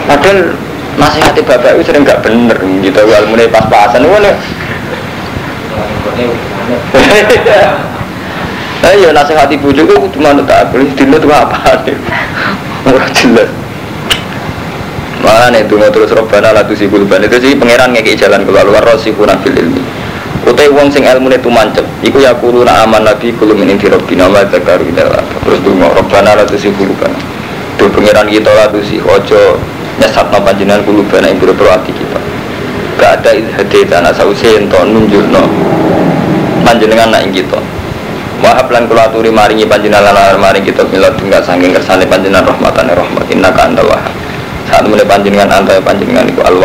padahal 0.05 0.53
nasihati 1.01 1.41
bapak 1.41 1.77
itu 1.77 1.85
sering 1.85 2.01
gak 2.01 2.25
bener 2.25 2.57
gitu. 2.81 2.97
Kalau 2.97 3.29
mulai 3.29 3.49
pas-pasan 3.49 4.09
mana 4.09 4.33
Ayo 8.85 9.09
nasihati 9.13 9.57
bujuk 9.61 9.85
itu 9.85 10.05
cuma 10.17 10.33
tak 10.49 10.73
boleh 10.73 10.89
dino 10.97 11.17
tuh 11.21 11.29
apa 11.29 11.77
Murah 12.85 13.09
jelas 13.13 13.49
Mana 15.25 15.49
nih 15.49 15.65
terus 15.65 16.13
robana 16.13 16.53
lah 16.53 16.61
tuh 16.69 16.77
si 16.77 16.85
kulban 16.85 17.25
itu 17.25 17.41
sih 17.41 17.57
pangeran 17.57 17.97
ngeki 17.97 18.13
jalan 18.13 18.45
keluar 18.45 18.61
luar 18.61 18.85
rosi 18.85 19.09
kurang 19.09 19.41
fil 19.41 19.57
ilmi. 19.57 19.81
Utai 20.45 20.69
wong 20.69 20.93
sing 20.93 21.01
ilmu 21.01 21.33
itu 21.33 21.49
mancep 21.49 21.81
Iku 22.05 22.21
ya 22.21 22.37
kuruna 22.37 22.85
aman 22.85 23.01
nabi 23.01 23.33
kulum 23.33 23.65
ini 23.65 23.81
di 23.81 23.89
robbina 23.89 24.29
wa 24.29 24.45
zakaru 24.45 24.85
Terus 24.93 25.59
tuh 25.65 25.73
robana 25.73 26.37
lah 26.37 26.45
tuh 26.45 26.53
si 26.53 26.69
kulban 26.69 27.09
Tuh 27.81 27.89
pangeran 27.89 28.29
kita 28.29 28.53
lah 28.53 28.69
tuh 28.69 28.85
si 28.85 29.01
ojo 29.01 29.57
nyesat 29.97 30.29
no 30.29 30.39
panjenengan 30.45 30.85
kulubana 30.85 31.33
buru 31.33 31.55
hati 31.65 31.91
kita. 31.91 32.19
Gak 33.01 33.25
ada 33.25 33.31
hati 33.31 33.79
tanah 33.89 34.13
sausi 34.13 34.59
ento 34.59 34.79
nunjuk 34.85 35.27
no 35.33 35.43
panjenengan 36.61 37.09
nak 37.09 37.25
kita. 37.33 37.59
Wahab 38.43 38.69
lan 38.69 38.85
kula 38.85 39.09
aturi 39.09 39.31
maringi 39.33 39.65
panjenengan 39.65 40.13
lan 40.13 40.37
maring 40.37 40.61
kita 40.61 40.85
mila 40.91 41.09
tinggal 41.15 41.41
saking 41.41 41.73
kersane 41.73 42.05
panjenengan 42.05 42.45
rahmatane 42.47 42.93
rahmat. 42.93 43.23
Innaka 43.33 43.71
antal 43.71 43.87
wahab 43.89 44.24
saat 44.69 44.83
mulai 44.85 45.05
panjenengan 45.05 45.49
anta 45.51 45.77
panjenengan 45.81 46.25
iku 46.29 46.41
al 46.45 46.57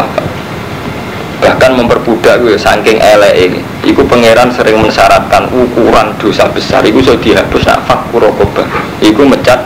bahkan 1.40 1.72
memperbudak 1.72 2.44
gue 2.44 2.54
saking 2.60 3.00
ele 3.00 3.30
ini. 3.32 3.60
Iku 3.80 4.04
pangeran 4.04 4.52
sering 4.52 4.76
mensyaratkan 4.76 5.48
ukuran 5.48 6.12
dosa 6.20 6.44
besar 6.52 6.84
iku 6.84 7.00
so 7.00 7.16
dihapus 7.16 7.64
nak 7.64 7.80
fakurokobah 7.88 8.68
iku 9.00 9.24
mecat 9.24 9.64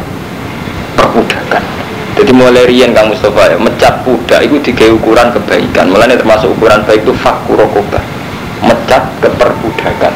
perbudakan. 0.94 1.62
Jadi 2.14 2.30
mulai 2.30 2.62
rian 2.70 2.94
Kang 2.94 3.10
Mustafa 3.10 3.50
ya, 3.50 3.58
mecat 3.58 4.06
kuda 4.06 4.38
itu 4.46 4.62
tiga 4.62 4.86
ukuran 4.94 5.34
kebaikan. 5.34 5.90
Mulanya 5.90 6.14
termasuk 6.14 6.54
ukuran 6.54 6.86
baik 6.86 7.02
itu 7.02 7.10
fakurokoba, 7.10 7.98
mecat 8.62 9.02
keperbudakan. 9.18 10.14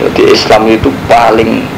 Jadi 0.00 0.22
Islam 0.32 0.72
itu 0.72 0.88
paling 1.04 1.68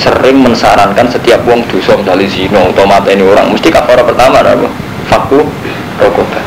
sering 0.00 0.40
mensarankan 0.40 1.04
setiap 1.12 1.44
wong 1.44 1.60
dosa 1.68 1.92
misalnya 2.00 2.24
zino 2.24 2.72
atau 2.72 2.88
ini 3.04 3.20
orang 3.20 3.52
mesti 3.52 3.68
kafara 3.68 4.00
pertama 4.00 4.40
apa? 4.40 4.68
Faku 5.12 5.44
rokoba. 6.00 6.40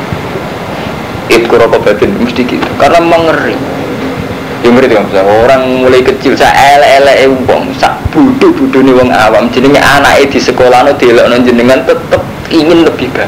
Itku 1.30 1.54
rokoba 1.54 1.94
mesti 1.94 2.42
gitu 2.42 2.68
karena 2.82 2.98
mengeri. 2.98 3.54
Yang 4.64 4.88
itu 4.88 4.96
kan 4.96 5.28
orang 5.28 5.84
mulai 5.84 6.00
kecil 6.00 6.40
saya 6.40 6.80
ele 6.80 6.88
ele 7.04 7.36
wong 7.46 7.76
sak 7.76 8.00
budu 8.16 8.56
budu 8.56 8.80
nih 8.80 8.96
wong 8.96 9.12
awam 9.12 9.52
jenenge 9.52 9.76
anak 9.84 10.24
di 10.32 10.40
sekolah 10.40 10.88
delok 10.96 11.28
no 11.28 11.36
jenengan 11.44 11.84
tetep 11.84 12.24
ingin 12.48 12.88
lebih 12.88 13.12
baik. 13.12 13.28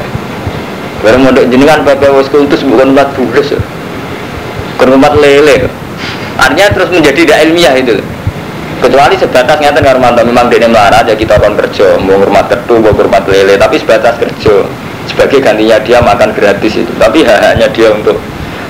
Barang 1.04 1.28
mau 1.28 1.36
jenengan 1.36 1.84
bapak 1.84 2.08
was 2.08 2.26
kultus 2.32 2.64
bukan 2.64 2.96
empat 2.96 3.12
bulan 3.14 3.44
ya. 3.44 3.60
Lele. 5.20 5.68
Artinya 6.40 6.68
terus 6.72 6.88
menjadi 6.92 7.20
tidak 7.24 7.38
ilmiah 7.48 7.74
itu. 7.76 8.00
Kecuali 8.76 9.16
sebatas 9.16 9.56
nyata 9.56 9.80
ngarmanto 9.80 10.20
memang 10.20 10.52
dia 10.52 10.68
melarat 10.68 11.08
ya 11.08 11.16
kita 11.16 11.40
akan 11.40 11.56
kerja 11.56 11.96
mau 11.96 12.20
hormat 12.20 12.52
ketu 12.52 12.76
mau 12.76 12.92
hormat 12.92 13.24
lele 13.24 13.56
tapi 13.56 13.80
sebatas 13.80 14.20
kerja 14.20 14.68
sebagai 15.08 15.40
gantinya 15.40 15.80
dia 15.80 15.98
makan 16.04 16.36
gratis 16.36 16.76
itu 16.84 16.92
tapi 17.00 17.24
hanya 17.24 17.72
dia 17.72 17.88
untuk 17.88 18.20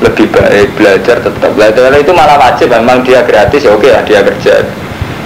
lebih 0.05 0.31
baik 0.31 0.77
belajar 0.77 1.19
tetap 1.19 1.51
belajar 1.57 1.91
itu 1.97 2.13
malah 2.15 2.39
wajib 2.39 2.71
memang 2.71 3.03
dia 3.03 3.25
gratis 3.27 3.67
ya 3.67 3.75
oke 3.75 3.89
lah 3.89 4.03
dia 4.07 4.21
kerja 4.23 4.63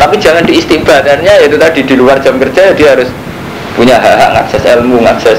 Tapi 0.00 0.16
jangan 0.16 0.48
diistibadarnya 0.48 1.44
itu 1.44 1.60
tadi 1.60 1.84
di 1.84 1.92
luar 1.92 2.16
jam 2.24 2.40
kerja 2.40 2.72
dia 2.72 2.96
harus 2.96 3.12
punya 3.76 4.00
hak-hak 4.00 4.32
ngakses 4.32 4.64
ilmu, 4.64 4.96
ngakses 5.04 5.38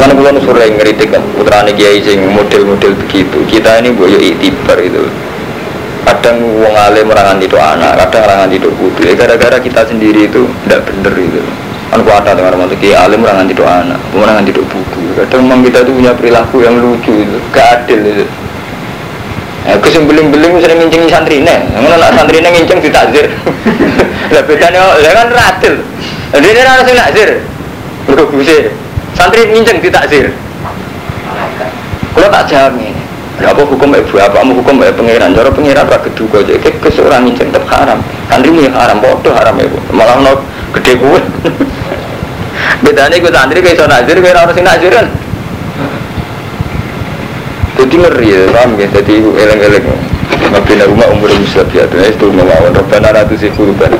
Mana 0.00 0.16
bulan 0.16 0.40
sering 0.40 0.80
ngeritik 0.80 1.12
kan 1.12 1.20
putra 1.36 1.64
kiai 1.64 2.02
sing 2.04 2.28
model-model 2.28 2.92
begitu. 3.06 3.40
Kita 3.48 3.80
ini 3.80 3.94
boyo 3.94 4.20
itibar 4.20 4.76
itu. 4.82 5.06
Kadang 6.04 6.36
wong 6.60 6.74
alim 6.76 7.08
merangan 7.08 7.40
itu 7.40 7.56
anak, 7.56 7.96
kadang 7.96 8.22
merangan 8.28 8.50
itu 8.52 8.68
putri. 8.76 9.16
Gara-gara 9.16 9.56
kita 9.56 9.88
sendiri 9.88 10.28
itu 10.28 10.44
tidak 10.64 10.84
bener 10.84 11.14
itu. 11.16 11.40
Kan 11.88 12.00
kuat 12.04 12.26
dengan 12.28 12.52
orang 12.52 12.72
kiai 12.76 12.92
alim 12.92 13.24
merangan 13.24 13.48
itu 13.48 13.64
anak, 13.64 14.00
merangan 14.12 14.44
itu 14.44 14.60
buku. 14.68 15.00
Kadang 15.16 15.48
memang 15.48 15.64
kita 15.64 15.80
itu 15.84 15.92
punya 15.96 16.12
perilaku 16.12 16.56
yang 16.60 16.76
lucu 16.76 17.12
itu, 17.24 17.38
gak 17.52 17.88
adil 17.88 18.00
itu. 18.04 18.26
Ya, 19.64 19.80
aku 19.80 19.88
sing 19.88 20.04
beling-beling 20.04 20.60
sering 20.60 20.76
ngincing 20.76 21.08
santri 21.08 21.40
nih, 21.40 21.56
ngono 21.72 21.96
nak 21.96 22.12
santri 22.12 22.44
nih 22.44 22.52
ngincing 22.52 22.84
ditakzir. 22.84 23.32
Lah 24.34 24.42
bedanya, 24.44 24.98
lah 24.98 25.12
kan 25.14 25.28
radil. 25.30 25.74
Dia 26.34 26.50
ini 26.50 26.60
harus 26.64 26.90
nakzir. 26.90 27.30
Mergo 28.08 28.24
guse. 28.34 28.72
Santri 29.14 29.46
nginceng 29.46 29.78
ditakzir. 29.78 30.34
Kalau 32.14 32.28
tak 32.30 32.44
jamin. 32.50 32.93
Ya 33.42 33.50
apa 33.50 33.66
hukum 33.66 33.90
ibu 33.90 34.14
apa 34.20 34.40
kamu 34.40 34.62
hukum 34.62 34.78
ibu 34.78 34.94
pengiran 34.94 35.34
cara 35.34 35.50
pengiran 35.50 35.84
rakyat 35.90 36.14
juga 36.14 36.38
aja 36.46 36.54
kayak 36.54 36.76
keseorang 36.78 37.26
nginceng 37.26 37.50
tetap 37.50 37.66
haram. 37.66 37.98
Santri 38.30 38.50
ini 38.54 38.70
haram 38.70 39.02
bodoh 39.02 39.34
haram 39.34 39.58
ibu. 39.58 39.78
Malah 39.90 40.22
no 40.22 40.32
gede 40.74 40.98
gue 40.98 41.20
bedanya 42.86 43.16
gue 43.18 43.32
santri 43.34 43.58
kayak 43.62 43.78
so 43.78 43.86
nazir 43.86 44.18
kayak 44.18 44.38
orang 44.38 44.54
sing 44.54 44.66
nazir 44.66 44.90
kan 44.90 45.06
jadi 47.74 47.94
ngeri 47.94 48.28
ya 48.30 48.40
paham 48.54 48.70
ya 48.78 48.86
jadi 48.90 49.14
eleng-eleng. 49.22 49.86
Mabina 50.50 50.84
rumah 50.86 51.08
umur 51.10 51.30
musab 51.34 51.66
ya 51.74 51.84
itu 51.88 52.26
melawan 52.30 52.70
Rabbana 52.70 53.10
ratu 53.10 53.34
si 53.34 53.50
kuluban 53.54 53.90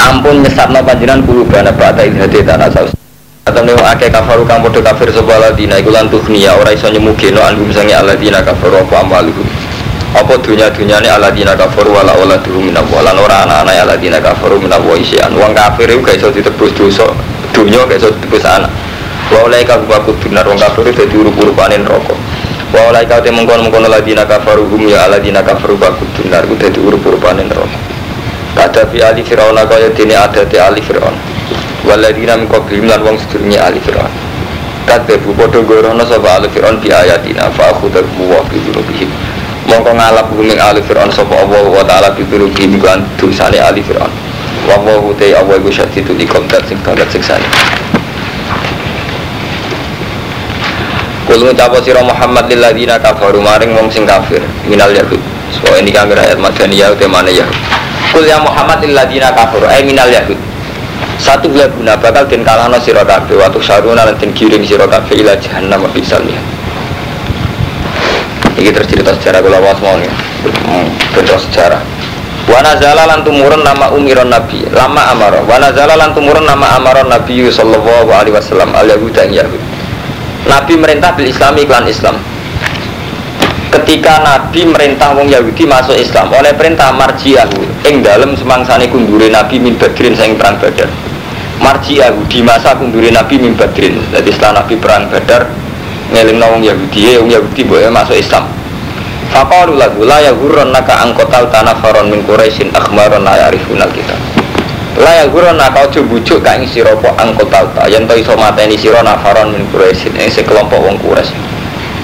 ampun 0.00 0.42
nyesatno 0.44 0.80
panjinan 0.84 1.24
kuluban 1.24 1.66
apa 1.66 1.94
ada 1.94 2.02
ilhadi 2.06 2.44
tanah 2.44 2.68
saus 2.72 2.92
atau 3.40 3.64
nih 3.64 3.72
akeh 3.72 4.12
kafaru 4.12 4.44
kang 4.44 4.60
podo 4.60 4.84
kafir 4.84 5.08
sebuah 5.08 5.40
ladina 5.40 5.80
iku 5.80 5.88
lan 5.88 6.12
tuhniya 6.12 6.60
ora 6.60 6.76
iso 6.76 6.92
nyemugeno 6.92 7.40
anggum 7.40 7.72
sange 7.72 7.96
aladina 7.96 8.44
kafaru 8.44 8.84
apa 8.84 9.00
amaluhum 9.00 9.48
apa 10.12 10.34
dunya 10.42 10.68
dunyane 10.68 11.08
aladina 11.08 11.56
kafaru 11.56 11.94
wala 11.94 12.12
wala 12.18 12.36
duhum 12.42 12.68
min 12.68 12.74
lan 12.76 13.16
ora 13.16 13.46
ana-ana 13.46 13.72
aladina 13.80 14.18
kafaru 14.18 14.58
min 14.58 14.74
isian. 14.98 15.30
Wong 15.38 15.54
kafir 15.54 15.86
iku 15.86 16.02
gak 16.02 16.18
iso 16.18 16.28
ditebus 16.34 16.74
dosa 16.74 17.06
dunya 17.54 17.78
gak 17.86 18.02
iso 18.02 18.10
ditebus 18.18 18.42
anak. 18.42 18.74
Wa 19.30 19.46
ulai 19.46 19.62
ka 19.62 19.78
baku 19.78 20.10
dunar 20.18 20.42
wong 20.50 20.58
kafir 20.58 20.90
dadi 20.90 21.14
urup-urupane 21.14 21.78
neraka. 21.78 22.18
Wa 22.74 22.90
ulai 22.90 23.06
ka 23.06 23.22
te 23.22 23.30
mengkon-mengkon 23.30 23.86
aladina 23.86 24.26
kafaru 24.26 24.66
hum 24.66 24.82
ya 24.90 25.06
aladina 25.06 25.46
kafaru 25.46 25.78
baku 25.78 26.02
dunar 26.18 26.42
ku 26.42 26.58
dadi 26.58 26.82
urup-urupane 26.82 27.46
neraka. 27.46 27.78
Kata 28.58 28.90
bi 28.90 28.98
ali 28.98 29.22
fir'auna 29.22 29.62
kaya 29.62 29.94
dene 29.94 30.18
adate 30.18 30.58
ali 30.58 30.82
fir'auna 30.82 31.29
waladina 31.90 32.38
min 32.38 32.46
qablihim 32.46 32.86
lan 32.86 33.02
wong 33.02 33.18
sedurunge 33.18 33.58
ali 33.58 33.82
fir'aun. 33.82 34.12
Kadhebu 34.86 35.34
padha 35.34 35.60
gorono 35.66 36.06
sapa 36.06 36.38
ali 36.38 36.48
fir'aun 36.54 36.78
bi 36.78 36.94
ayatina 36.94 37.50
fa 37.50 37.74
akhudhum 37.74 38.06
wa 38.30 38.38
bi 38.46 38.62
dzunubihim. 38.62 39.10
Mongko 39.66 39.90
ngalap 39.98 40.30
bumi 40.30 40.54
ali 40.54 40.80
fir'aun 40.86 41.10
sapa 41.10 41.34
Allah 41.34 41.66
wa 41.66 41.82
taala 41.82 42.14
bi 42.14 42.22
dzunubihim 42.22 42.78
kan 42.78 43.02
dosane 43.18 43.58
ali 43.58 43.82
fir'aun. 43.82 44.12
Wa 44.70 44.78
wa 44.78 45.10
te 45.18 45.34
Allah 45.34 45.58
iku 45.58 45.70
syadidul 45.74 46.20
iqab 46.22 46.46
dat 46.46 46.62
sing 46.70 46.78
banget 46.86 47.08
siksane 47.10 47.48
Kul 51.26 51.46
ngucapa 51.46 51.78
sira 51.82 52.02
Muhammad 52.02 52.50
lilladina 52.50 52.98
kafaru 52.98 53.38
maring 53.38 53.70
wong 53.74 53.86
sing 53.90 54.02
kafir 54.06 54.42
minal 54.66 54.90
yahud. 54.90 55.18
So 55.54 55.70
ini 55.78 55.94
kang 55.94 56.10
ayat 56.10 56.38
madaniyah 56.38 56.90
utemane 56.94 57.30
yahud. 57.30 57.58
Kul 58.10 58.26
ya 58.26 58.42
Muhammad 58.42 58.82
lilladina 58.82 59.30
kafaru 59.30 59.70
ay 59.70 59.86
minal 59.86 60.10
yahud 60.10 60.49
satu 61.20 61.52
bulan 61.52 61.68
guna 61.76 61.94
bakal 62.00 62.24
den 62.24 62.40
kalahno 62.42 62.80
sira 62.80 63.04
kabeh 63.04 63.36
waktu 63.36 63.60
saruna 63.60 64.08
lan 64.08 64.16
den 64.16 64.32
kirim 64.32 64.64
sira 64.64 64.88
kabeh 64.88 65.20
ila 65.20 65.36
jahannam 65.36 65.84
misalnya 65.92 66.40
ini 68.60 68.76
tercerita 68.76 69.16
sejarah 69.16 69.40
kula 69.40 69.58
was 69.64 69.80
mau 69.80 69.96
nih. 69.96 70.12
Cerita 71.16 71.40
sejarah. 71.48 71.80
Wana 72.44 72.76
zala 72.76 73.08
lan 73.08 73.24
tumurun 73.24 73.64
nama 73.64 73.88
umiron 73.96 74.28
nabi 74.28 74.60
lama 74.68 75.08
amaro. 75.16 75.48
Wana 75.48 75.72
zala 75.72 75.96
lan 75.96 76.12
tumurun 76.12 76.44
nama 76.44 76.76
amaron 76.76 77.08
nabi 77.08 77.48
sallallahu 77.48 78.12
alaihi 78.12 78.36
wasallam 78.36 78.76
al 78.76 78.84
yahuda 78.84 79.24
yahud 79.32 79.60
Nabi 80.44 80.76
merintah 80.76 81.16
bil 81.16 81.28
islami 81.32 81.64
iklan 81.64 81.88
Islam. 81.88 82.16
Ketika 83.70 84.18
Nabi 84.24 84.66
merintah 84.66 85.14
wong 85.14 85.30
Yahudi 85.30 85.62
masuk 85.62 85.94
Islam 85.94 86.26
oleh 86.34 86.50
perintah 86.52 86.90
marjiahu 86.90 87.86
ing 87.86 88.02
dalam 88.02 88.34
semangsane 88.34 88.90
kundure 88.90 89.30
Nabi 89.30 89.62
min 89.62 89.78
badrin 89.78 90.12
saing 90.18 90.34
perang 90.34 90.58
badar 90.58 90.90
marjiahu 91.60 92.24
di 92.26 92.40
masa 92.40 92.74
kundure 92.74 93.12
Nabi 93.12 93.36
min 93.36 93.52
badrin 93.54 94.00
jadi 94.10 94.30
setelah 94.32 94.64
Nabi 94.64 94.74
perang 94.80 95.06
badar 95.12 95.46
ngeling 96.10 96.42
wong 96.42 96.62
Yahudi 96.66 97.20
wong 97.22 97.30
Yahudi 97.30 97.62
boleh 97.62 97.86
masuk 97.92 98.18
Islam. 98.18 98.48
Faqalu 99.30 99.78
lagu 99.78 100.02
la 100.02 100.18
yaghurran 100.26 100.74
naka 100.74 101.06
angkotal 101.06 101.46
tanafaron 101.54 102.10
min 102.10 102.26
Quraisyin 102.26 102.74
akhmaron 102.74 103.22
la 103.22 103.46
kita 103.86 104.18
La 104.98 105.22
yaghurran 105.22 105.54
naka 105.54 105.86
ojo 105.86 106.02
bujuk 106.02 106.42
ka 106.42 106.58
ing 106.58 106.66
sira 106.66 106.98
po 106.98 107.14
angkotal 107.14 107.70
ta. 107.78 107.86
Yen 107.86 108.10
iso 108.10 108.34
mateni 108.34 108.74
nafaron 108.74 109.54
min 109.54 109.62
Quraisyin 109.70 110.18
ing 110.18 110.26
sekelompok 110.34 110.82
wong 110.82 110.98
Quraisy. 110.98 111.30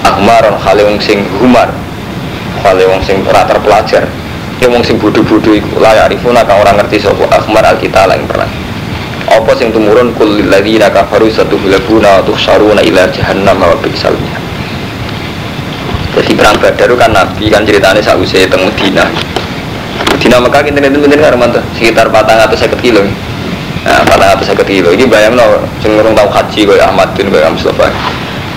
Ahmaron 0.07 0.55
khale 0.63 0.87
wong 0.87 1.03
sing 1.03 1.27
humar 1.43 1.67
khale 2.63 2.87
wong 2.87 3.03
sing 3.03 3.19
ora 3.27 3.43
terpelajar 3.43 4.07
ya 4.57 4.67
wong 4.71 4.81
sing 4.81 4.97
bodoh-bodoh 4.97 5.53
iku 5.53 5.77
la 5.83 5.93
yarifuna 5.93 6.41
kang 6.47 6.63
ora 6.63 6.73
ngerti 6.73 6.97
sapa 6.97 7.27
ahmar 7.29 7.63
alkitab 7.75 8.09
lan 8.09 8.23
perang 8.25 8.49
apa 9.27 9.51
sing 9.59 9.75
tumurun? 9.75 10.15
Kul 10.15 10.47
ladzina 10.47 10.87
kafaru 10.87 11.27
satubulabuna 11.27 12.19
wa 12.19 12.21
tuhsyaruna 12.23 12.81
ila 12.83 13.03
jahannam 13.11 13.59
wa 13.59 13.75
bi'sal 13.83 14.15
jadi 16.17 16.33
perang 16.33 16.57
badar 16.57 16.89
kan 16.97 17.13
nabi 17.13 17.45
kan 17.53 17.61
ceritanya 17.61 18.01
sausai 18.01 18.49
teng 18.49 18.65
Medina 18.65 19.05
Medina 20.17 20.41
Mekah 20.41 20.61
kita 20.65 20.81
itu 20.81 20.97
bener 20.97 21.21
kan 21.21 21.53
sekitar 21.77 22.09
patang 22.09 22.41
atau 22.41 22.57
seket 22.57 22.81
kilo. 22.81 23.05
Nah 23.85 24.01
patang 24.01 24.33
atau 24.33 24.45
seket 24.45 24.65
kilo. 24.65 24.89
Ini 24.89 25.05
bayang 25.05 25.37
no 25.37 25.61
sing 25.77 25.93
tahu 25.93 26.29
haji 26.33 26.61
kayak 26.65 26.89
Ahmad 26.89 27.13
bin 27.13 27.29
kayak 27.29 27.53
Mustafa. 27.53 27.93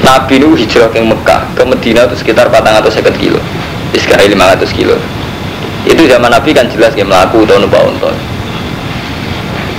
Nabi 0.00 0.40
nu 0.40 0.56
hijrah 0.56 0.88
ke 0.88 1.04
Mekah 1.04 1.44
ke 1.52 1.62
Medina 1.68 2.08
itu 2.08 2.16
sekitar 2.16 2.48
450 2.48 3.12
kilo. 3.20 3.40
Iskari 3.92 4.32
500 4.32 4.72
kilo. 4.72 4.96
Itu 5.84 6.08
zaman 6.08 6.32
Nabi 6.32 6.56
kan 6.56 6.64
jelas 6.72 6.96
kayak 6.96 7.12
melaku 7.12 7.44
atau 7.44 7.60
numpak 7.60 7.84
unta 7.84 8.12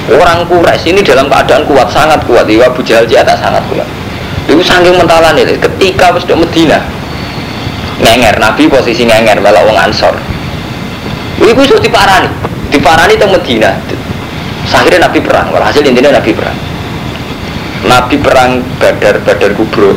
orang 0.09 0.47
Quraisy 0.49 0.97
ini 0.97 1.01
dalam 1.05 1.29
keadaan 1.29 1.67
kuat 1.69 1.87
sangat 1.93 2.25
kuat. 2.25 2.49
Iwa 2.49 2.73
Abu 2.73 2.81
Jahal 2.81 3.05
tak 3.05 3.37
sangat 3.37 3.61
kuat. 3.69 3.85
Itu 4.49 4.63
saking 4.65 4.97
mentalan 4.97 5.37
ini 5.37 5.53
ketika 5.55 6.09
di 6.17 6.33
Medina 6.33 6.81
ngenger 8.01 8.41
Nabi 8.41 8.65
posisi 8.65 9.05
ngenger 9.05 9.37
malah 9.37 9.61
wong 9.61 9.77
Ansor. 9.77 10.17
Itu 11.37 11.61
sudah 11.61 11.81
diparani. 11.81 12.29
Diparani 12.73 13.13
ke 13.19 13.27
Medina. 13.29 13.71
Akhirnya 14.71 15.05
Nabi 15.05 15.19
perang. 15.21 15.51
Hasil 15.51 15.83
intinya 15.85 16.17
Nabi 16.17 16.31
perang. 16.33 16.57
Nabi 17.85 18.15
perang 18.17 18.51
Badar 18.79 19.21
Badar 19.21 19.51
Kubro. 19.53 19.93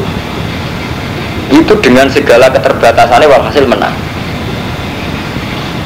Itu 1.53 1.75
dengan 1.85 2.09
segala 2.11 2.51
keterbatasannya 2.51 3.29
walhasil 3.29 3.65
menang. 3.69 3.95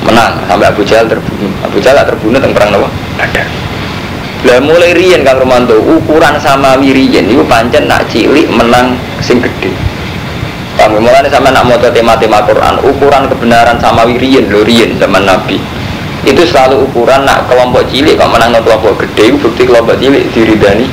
Menang. 0.06 0.40
Sampai 0.48 0.66
Abu 0.70 0.82
Jahal 0.86 1.06
terbunuh. 1.10 1.52
Abu 1.62 1.78
Jahal 1.82 2.06
terbunuh 2.06 2.38
tentang 2.38 2.54
perang 2.56 2.70
Nawa 2.72 2.88
Badar 3.18 3.67
lah 4.46 4.62
mulai 4.62 4.94
rian 4.94 5.26
Kang 5.26 5.42
Romanto 5.42 5.74
ukuran 5.82 6.38
sama 6.38 6.78
wirian 6.78 7.26
itu 7.26 7.42
pancen 7.42 7.90
nak 7.90 8.06
cilik 8.06 8.46
menang 8.54 8.94
sing 9.18 9.42
gede 9.42 9.74
Kami 10.78 11.02
mulai 11.02 11.26
sama 11.26 11.50
nak 11.50 11.66
mau 11.66 11.74
tema-tema 11.74 12.46
Quran 12.46 12.78
ukuran 12.86 13.26
kebenaran 13.26 13.82
sama 13.82 14.06
wirian 14.06 14.46
lo 14.46 14.62
rian 14.62 14.94
zaman 14.94 15.26
Nabi. 15.26 15.58
Itu 16.22 16.46
selalu 16.46 16.86
ukuran 16.86 17.26
nak 17.26 17.50
kelompok 17.50 17.82
cilik 17.90 18.14
kok 18.14 18.30
menang 18.30 18.54
kelompok 18.62 19.02
gede 19.02 19.34
itu 19.34 19.42
bukti 19.42 19.66
kelompok 19.66 19.98
cilik 19.98 20.22
diridani 20.30 20.86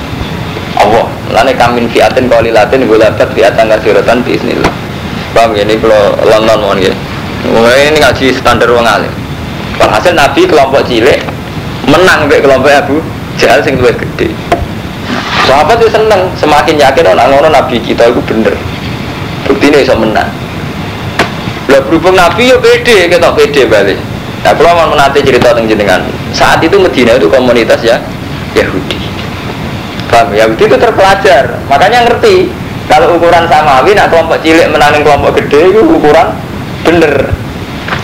Allah. 0.82 1.06
Lane 1.30 1.54
kamin 1.54 1.86
fiatin 1.86 2.26
latin 2.26 2.89
gulabat 2.89 3.30
fiatan 3.38 3.70
kasiratan 3.70 4.26
bismillah 4.26 4.74
paham 5.36 5.52
ya? 5.52 5.68
Ini 5.68 5.76
kalau 5.84 6.16
London 6.24 6.58
mohon 6.64 6.80
ya. 6.80 6.93
Ini 7.46 8.00
ngaji 8.00 8.26
standar 8.34 8.72
wong 8.72 8.88
alim. 8.88 9.12
Hasil 9.78 10.16
Nabi 10.18 10.48
kelompok 10.50 10.88
cilik 10.88 11.20
menang 11.86 12.26
be 12.26 12.41
kelompok 12.41 12.74
Abu 12.74 12.98
Jahal 13.36 13.60
sing 13.62 13.76
luwih 13.78 13.96
gede 13.96 14.32
sahabat 15.46 15.78
itu 15.78 15.90
seneng 15.92 16.22
semakin 16.40 16.76
yakin 16.80 17.06
orang 17.06 17.30
ngono 17.30 17.50
Nabi 17.52 17.78
kita 17.84 18.10
itu 18.10 18.22
bener 18.26 18.56
bukti 19.46 19.70
ini 19.70 19.86
bisa 19.86 19.94
menang 19.94 20.30
lah 21.70 21.82
berhubung 21.86 22.18
Nabi 22.18 22.50
ya 22.50 22.58
pede 22.58 23.12
kita 23.12 23.30
pede 23.36 23.62
balik 23.70 24.00
nah 24.42 24.54
kalau 24.54 24.74
mau 24.78 24.88
menanti 24.94 25.26
cerita 25.26 25.54
tentang 25.54 25.70
jenengan 25.70 26.02
saat 26.34 26.62
itu 26.62 26.78
Medina 26.78 27.18
itu 27.18 27.30
komunitas 27.30 27.82
ya 27.82 27.98
Yahudi 28.54 29.06
Paham 30.10 30.32
ya? 30.32 30.46
Itu 30.48 30.76
terpelajar. 30.78 31.60
Makanya 31.68 32.08
ngerti 32.08 32.48
kalau 32.86 33.18
ukuran 33.18 33.50
samawi 33.50 33.98
nak 33.98 34.14
kelompok 34.14 34.38
cilik 34.46 34.70
menangin 34.70 35.02
kelompok 35.02 35.42
gede 35.42 35.74
itu 35.74 35.82
ukuran 35.82 36.32
bener. 36.86 37.34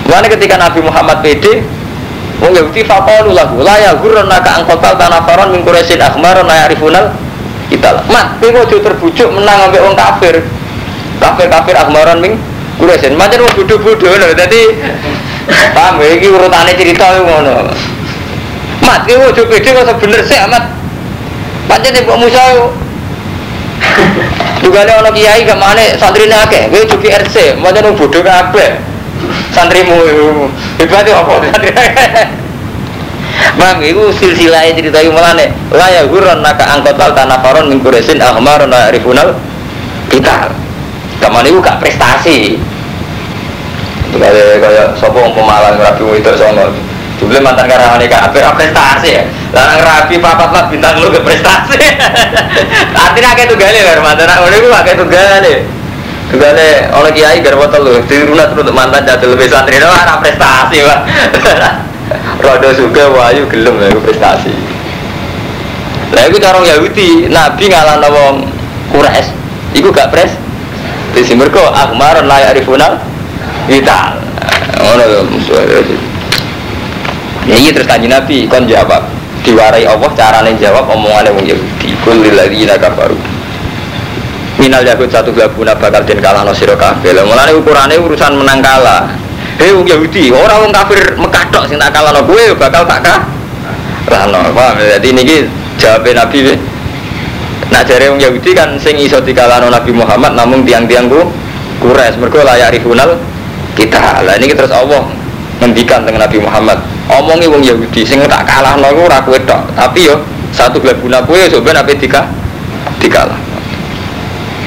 Mana 0.09 0.27
ketika 0.27 0.59
Nabi 0.59 0.83
Muhammad 0.83 1.23
pede, 1.23 1.63
Wong 2.41 2.57
Yahudi 2.57 2.81
faqalu 2.81 3.37
lahu 3.37 3.61
la 3.61 3.77
ya 3.77 3.91
ghurrannaka 3.93 4.49
an 4.49 4.61
qatal 4.65 4.97
tanafaron 4.97 5.53
min 5.53 5.61
quraisyin 5.61 6.01
akhmaron 6.01 6.49
la 6.49 6.65
ya'rifunal 6.65 7.13
kita. 7.69 8.01
Mat, 8.09 8.41
kowe 8.41 8.49
ojo 8.49 8.81
terbujuk 8.81 9.29
menang 9.29 9.69
ambek 9.69 9.79
wong 9.85 9.93
kafir. 9.93 10.41
Kafir-kafir 11.21 11.77
akhmaron 11.77 12.17
min 12.17 12.41
quraisyin. 12.81 13.13
Macam 13.13 13.45
wong 13.45 13.53
bodoh-bodoh 13.61 14.09
lho. 14.09 14.27
Dadi 14.33 14.73
paham 15.77 16.01
ya 16.01 16.17
iki 16.17 16.27
urutane 16.33 16.73
cerita 16.73 17.21
ngono. 17.21 17.69
Mat, 18.81 19.05
kowe 19.05 19.29
ojo 19.29 19.41
pede 19.45 19.69
kok 19.77 19.97
bener 20.01 20.21
sih 20.25 20.41
amat. 20.41 20.65
Pancen 21.69 21.93
Mbok 22.03 22.17
Musa 22.19 22.43
juga 24.61 24.85
ada 24.85 25.01
orang 25.01 25.13
kiai 25.15 25.41
gak 25.41 25.57
mana 25.57 25.97
santri 25.97 26.29
nake, 26.29 26.69
gue 26.69 26.85
cuci 26.85 27.07
RC, 27.09 27.35
macam 27.57 27.81
orang 27.89 27.97
bodoh 27.97 28.21
kabeh. 28.21 28.90
Santrimu 29.51 29.99
hebat 30.79 31.03
ya 31.03 31.19
apa 31.19 31.33
Mam, 33.59 33.83
itu 33.83 34.11
silsilah 34.15 34.63
cerita 34.71 35.03
yang 35.03 35.11
malah 35.15 35.35
nih. 35.35 35.51
Lah 35.75 35.89
ya 35.91 36.07
guron 36.07 36.39
naka 36.39 36.67
angkotal 36.71 37.11
tanah 37.11 37.39
faron 37.43 37.67
min 37.67 37.83
kuresin 37.83 38.19
ahmar 38.23 38.63
na 38.67 38.91
rifunal 38.91 39.35
kita. 40.07 40.51
Kamu 41.19 41.43
itu 41.45 41.59
gak 41.59 41.79
prestasi. 41.83 42.57
Kayak 44.11 44.59
kayak 44.59 44.87
sopo 44.99 45.31
pemalang 45.31 45.79
rapi 45.79 46.03
itu 46.19 46.31
sono. 46.35 46.71
Jumlah 47.21 47.37
mantan 47.43 47.69
karawani 47.69 48.09
kabeh 48.09 48.41
prestasi 48.57 49.09
ya. 49.13 49.23
Lah 49.53 49.77
rapi 49.77 50.17
papat 50.17 50.49
lah 50.49 50.63
bintang 50.71 50.97
lu 50.97 51.13
ke 51.13 51.21
prestasi. 51.21 51.77
Artinya 53.05 53.37
kayak 53.37 53.53
gale 53.53 53.79
lho 53.83 54.01
mantan 54.01 54.31
aku 54.31 54.49
niku 54.49 54.67
kayak 54.73 54.97
tunggale. 54.97 55.80
Tunggale 56.31 56.87
oleh 56.95 57.11
kiai 57.11 57.43
garwa 57.43 57.67
telu, 57.67 57.99
dirunat 58.07 58.55
untuk 58.55 58.71
mantan 58.71 59.03
jatuh 59.03 59.35
lebih 59.35 59.51
santri 59.51 59.75
itu 59.75 59.83
ada 59.83 60.15
prestasi, 60.23 60.79
Pak. 60.79 60.99
Rodo 62.39 62.69
juga 62.71 63.11
wayu 63.11 63.43
gelem 63.51 63.75
lha 63.75 63.91
prestasi. 63.99 64.55
Lah 66.15 66.23
iku 66.27 66.39
cara 66.39 66.63
Yahudi, 66.63 67.27
Nabi 67.27 67.67
ngalahno 67.67 68.07
wong 68.07 68.35
Quraisy, 68.95 69.31
iku 69.75 69.91
gak 69.91 70.11
pres. 70.11 70.31
Di 71.11 71.27
mergo 71.35 71.67
akmaron 71.67 72.27
la 72.31 72.47
ya'rifuna 72.47 72.95
kita. 73.67 74.15
Ngono 74.79 75.03
lho 75.03 75.19
musuh. 75.27 75.59
Ya 77.43 77.55
iya 77.59 77.75
terus 77.75 77.89
kanji 77.89 78.07
Nabi 78.07 78.47
kon 78.47 78.69
jawab 78.69 79.03
diwarai 79.41 79.83
Allah 79.89 80.09
carane 80.13 80.55
jawab 80.61 80.85
omongannya 80.87 81.33
wong 81.33 81.43
Yahudi 81.43 81.97
kul 82.05 82.21
lilladzina 82.21 82.77
kafaru 82.77 83.17
minal 84.61 84.85
yahud 84.85 85.09
satu 85.09 85.33
gelabuna 85.33 85.73
bakal 85.73 86.05
den 86.05 86.21
kalah 86.21 86.45
no 86.45 86.53
kabeh 86.53 87.11
lha 87.17 87.25
mulane 87.25 87.51
ukurane 87.57 87.97
urusan 87.97 88.37
menang 88.37 88.61
kalah. 88.61 89.09
Hei 89.57 89.73
wong 89.73 89.89
Yahudi 89.89 90.29
ora 90.29 90.61
wong 90.61 90.69
kafir 90.69 91.17
Mekah 91.17 91.43
tok 91.49 91.65
sing 91.65 91.81
tak 91.81 91.89
kalah 91.89 92.13
no 92.13 92.21
kowe 92.25 92.45
bakal 92.53 92.85
tak 92.85 93.01
kah 93.01 93.19
lah 94.09 94.49
paham 94.53 94.77
jadi 94.77 95.09
niki 95.13 95.37
jawab 95.81 96.05
Nabi 96.05 96.53
Nah 97.73 97.81
jare 97.81 98.09
wong 98.13 98.21
Yahudi 98.21 98.53
kan 98.53 98.77
sing 98.77 99.01
iso 99.01 99.17
dikalahno 99.17 99.73
Nabi 99.73 99.89
Muhammad 99.93 100.37
namun 100.37 100.61
tiang-tiang 100.61 101.09
ku 101.09 101.25
Quraisy 101.81 102.21
mergo 102.21 102.45
layak 102.45 102.77
rifunal 102.77 103.17
kita. 103.73 104.21
Lah 104.21 104.37
ini 104.37 104.53
terus 104.53 104.69
Allah 104.69 105.01
ngendikan 105.61 106.05
dengan 106.05 106.29
Nabi 106.29 106.37
Muhammad 106.37 106.77
omongi 107.09 107.49
wong 107.49 107.61
Yahudi 107.65 108.01
sing 108.05 108.21
tak 108.29 108.45
kalah 108.45 108.77
no 108.77 108.93
ora 108.93 109.21
kowe 109.25 109.37
tapi 109.77 110.05
yo 110.05 110.21
satu 110.53 110.81
guna 110.81 111.21
kowe 111.21 111.37
coba 111.37 111.81
nabi 111.81 111.95
dika 111.95 112.27
dikalah 112.99 113.50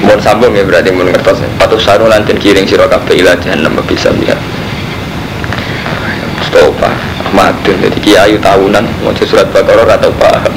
Mohon 0.05 0.21
sambung 0.21 0.53
ya 0.53 0.61
berarti 0.61 0.93
mun 0.93 1.09
ngertos 1.09 1.41
patuh 1.57 1.81
saru 1.81 2.05
lantin 2.05 2.37
kiring 2.37 2.69
sira 2.69 2.85
kabeh 2.85 3.25
ila 3.25 3.33
jahannam 3.41 3.73
bisa 3.89 4.13
lihat 4.13 4.37
Stopa 6.45 6.93
Ahmadun 7.25 7.81
jadi 7.81 7.97
kiai 8.05 8.37
tahunan 8.37 8.85
mau 9.01 9.11
surat 9.17 9.49
Baqarah 9.49 9.97
atau 9.97 10.13
paham. 10.21 10.53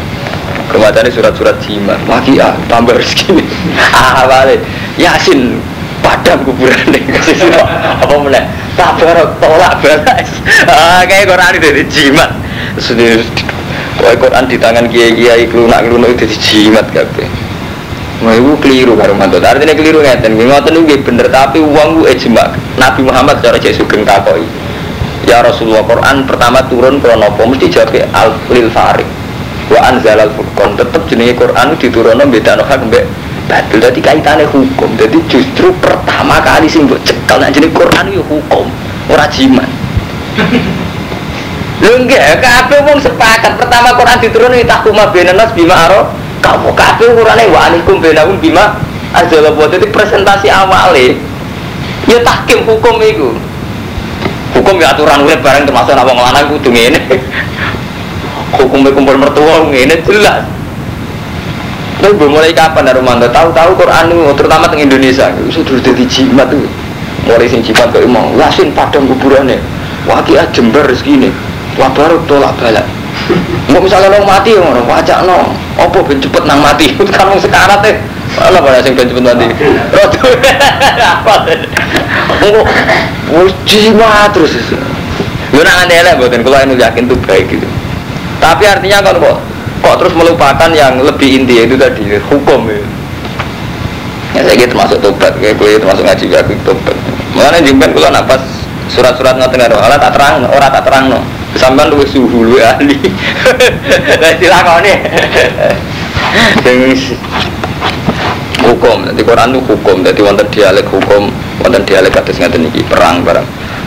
Kematiannya 0.68 1.08
surat-surat 1.08 1.56
jimat. 1.64 1.96
Lagi 2.04 2.36
ah 2.44 2.52
tambah 2.68 2.92
rezeki 2.92 3.40
Ah 3.96 4.28
balik 4.28 4.60
Yasin 5.00 5.64
padam 6.04 6.44
kuburan 6.44 6.92
nih 6.92 7.02
kasih 7.16 7.48
apa 7.56 8.14
mana 8.20 8.44
tabarok 8.76 9.32
tolak 9.40 9.80
balas. 9.80 10.28
Ah 10.70 11.08
kayak 11.08 11.24
Quran 11.24 11.56
itu 11.56 11.66
jadi 11.72 11.84
jimat. 11.88 12.30
Sudah 12.76 13.16
Wah 13.98 14.14
Quran 14.14 14.44
di 14.46 14.60
tangan 14.60 14.86
kiai 14.86 15.16
kiai 15.16 15.44
kelunak 15.50 15.82
kelunak 15.82 16.14
itu 16.14 16.28
jadi 16.28 16.36
jimat 16.38 16.86
kabeh 16.94 17.47
Wah 18.28 18.36
itu 18.36 18.60
keliru 18.60 18.92
karo 18.92 19.16
mantot 19.16 19.40
artinya 19.40 19.72
keliru 19.72 20.04
ngeten. 20.04 20.36
Ngoten 20.36 20.84
itu 20.84 21.00
bener 21.00 21.32
tapi 21.32 21.64
uang 21.64 22.04
gue 22.04 22.12
ejma 22.12 22.52
Nabi 22.76 23.00
Muhammad 23.08 23.40
cara 23.40 23.56
cek 23.56 23.72
sugeng 23.72 24.04
takoi 24.04 24.44
Ya 25.24 25.40
Rasulullah 25.40 25.80
Quran 25.88 26.28
pertama 26.28 26.60
turun 26.68 27.00
kronopo 27.00 27.48
mesti 27.48 27.72
jawab 27.72 27.96
al 28.12 28.36
lil 28.52 28.68
farik 28.68 29.08
wa 29.72 29.80
anzal 29.80 30.20
al 30.20 30.28
furqan 30.36 30.76
tetep 30.76 31.08
jenenge 31.08 31.40
Quran 31.40 31.72
diturunno 31.80 32.24
bedano 32.28 32.68
hak 32.68 32.84
mbek 32.84 33.04
batil 33.48 33.80
jadi 33.80 34.00
kaitannya 34.04 34.44
hukum. 34.44 34.92
Jadi 35.00 35.18
justru 35.24 35.72
pertama 35.80 36.36
kali 36.44 36.68
sih 36.68 36.84
buat 36.84 37.00
cekal 37.00 37.40
nah 37.40 37.48
jadi 37.48 37.72
Quran 37.72 38.12
itu 38.12 38.20
hukum. 38.28 38.68
Ora 39.08 39.24
jimat. 39.32 39.64
Lu 41.80 42.04
enggak 42.04 42.44
kabeh 42.44 42.84
wong 42.84 43.00
sepakat. 43.00 43.56
Pertama 43.56 43.96
Quran 43.96 44.20
diturunkan 44.20 44.68
tahkuma 44.68 45.08
benanas 45.08 45.48
bima 45.56 45.76
aro 45.88 46.27
kamu 46.40 46.70
kabeh 46.74 47.08
urane 47.14 47.44
wa 47.50 47.60
anikum 47.70 47.98
benahum 48.02 48.38
bima 48.38 48.78
azala 49.12 49.52
buat 49.54 49.72
itu 49.72 49.88
presentasi 49.88 50.52
awalnya 50.52 51.16
ya 52.06 52.18
tahkim 52.24 52.64
hukum 52.64 53.00
itu 53.02 53.34
hukum 54.56 54.76
ya 54.80 54.96
aturan 54.96 55.24
urip 55.24 55.40
bareng 55.44 55.68
termasuk 55.68 55.94
apa 55.94 56.12
ngelanang 56.12 56.46
kudu 56.56 56.70
ngene 56.72 57.00
hukumnya 58.56 58.90
kumpul 58.92 59.16
mertua 59.16 59.68
ngene 59.68 59.96
jelas 60.04 60.44
Lalu 61.98 62.14
belum 62.14 62.30
mulai 62.38 62.54
kapan 62.54 62.94
Romanto? 62.94 63.26
Tahu-tahu 63.26 63.74
Quran 63.74 64.14
itu, 64.14 64.22
terutama 64.38 64.70
di 64.70 64.86
Indonesia, 64.86 65.34
itu 65.34 65.50
sudah 65.50 65.82
jadi 65.82 66.04
jimat 66.06 66.46
tuh. 66.46 66.62
Mulai 67.26 67.50
sing 67.50 67.58
jimat 67.58 67.90
kok 67.90 68.06
emang, 68.06 68.38
lasin 68.38 68.70
padang 68.70 69.10
kuburannya. 69.10 69.58
Wah 70.06 70.22
kia 70.22 70.46
jember 70.54 70.86
segini, 70.94 71.34
wah 71.74 71.90
baru 71.90 72.22
tolak 72.30 72.54
balak. 72.62 72.86
Mau 73.68 73.84
misalnya 73.84 74.08
lo 74.08 74.24
mati 74.24 74.56
ya 74.56 74.60
ngono, 74.64 74.88
wajak 74.88 75.28
no, 75.28 75.52
opo 75.76 76.00
ben 76.06 76.16
cepet 76.18 76.42
nang 76.48 76.64
mati, 76.64 76.96
kan 77.14 77.28
mau 77.28 77.36
sekarat 77.36 77.84
ya. 77.84 77.94
Mana 78.38 78.64
pada 78.64 78.80
sing 78.80 78.96
ben 78.96 79.06
cepet 79.08 79.24
mati? 79.24 79.46
Rodo, 79.92 80.20
apa? 80.96 81.34
Enggak, 82.40 82.64
wah 83.34 83.48
jimat 83.68 84.32
terus. 84.32 84.56
Lu 85.52 85.60
nak 85.64 85.88
lah, 85.88 86.14
buatin 86.16 86.44
kalau 86.44 86.60
ini 86.60 86.76
yakin 86.76 87.08
tuh 87.08 87.16
baik 87.24 87.48
gitu. 87.48 87.68
Tapi 88.38 88.64
artinya 88.68 89.00
kalau 89.00 89.18
kok 89.20 89.36
kok 89.78 89.96
terus 90.04 90.14
melupakan 90.14 90.70
yang 90.72 91.00
lebih 91.00 91.42
inti 91.42 91.64
itu 91.64 91.74
tadi 91.76 92.04
hukum 92.30 92.68
ya. 92.68 92.80
Ya 94.36 94.40
saya 94.44 94.54
gitu 94.60 94.76
termasuk 94.76 95.00
tobat, 95.00 95.32
kayak 95.40 95.56
gue 95.56 95.80
termasuk 95.80 96.04
ngaji 96.04 96.24
ya 96.28 96.40
tobat. 96.62 96.96
Mengenai 97.32 97.64
jimpen 97.64 97.90
kalau 97.96 98.12
napas 98.12 98.42
surat-surat 98.92 99.36
nggak 99.36 99.50
tengah 99.52 99.68
Allah 99.76 100.00
tak 100.00 100.12
terang, 100.16 100.34
orang 100.48 100.70
tak 100.72 100.84
terang 100.84 101.04
no. 101.12 101.20
Sampai 101.56 101.88
lu 101.88 102.04
suhu 102.04 102.44
lu 102.44 102.60
ahli. 102.60 102.98
Istilah 104.36 104.60
kau 104.66 104.78
nih. 104.84 104.96
hukum, 108.68 108.98
jadi 109.08 109.22
Quran 109.24 109.48
itu 109.56 109.60
hukum, 109.64 109.96
jadi 110.04 110.20
wonten 110.22 110.46
dialek 110.52 110.86
hukum, 110.86 111.32
wonten 111.64 111.82
dialek 111.88 112.14
atas 112.14 112.36
ngaten 112.38 112.68
iki 112.68 112.84
perang 112.86 113.24
barang. 113.24 113.44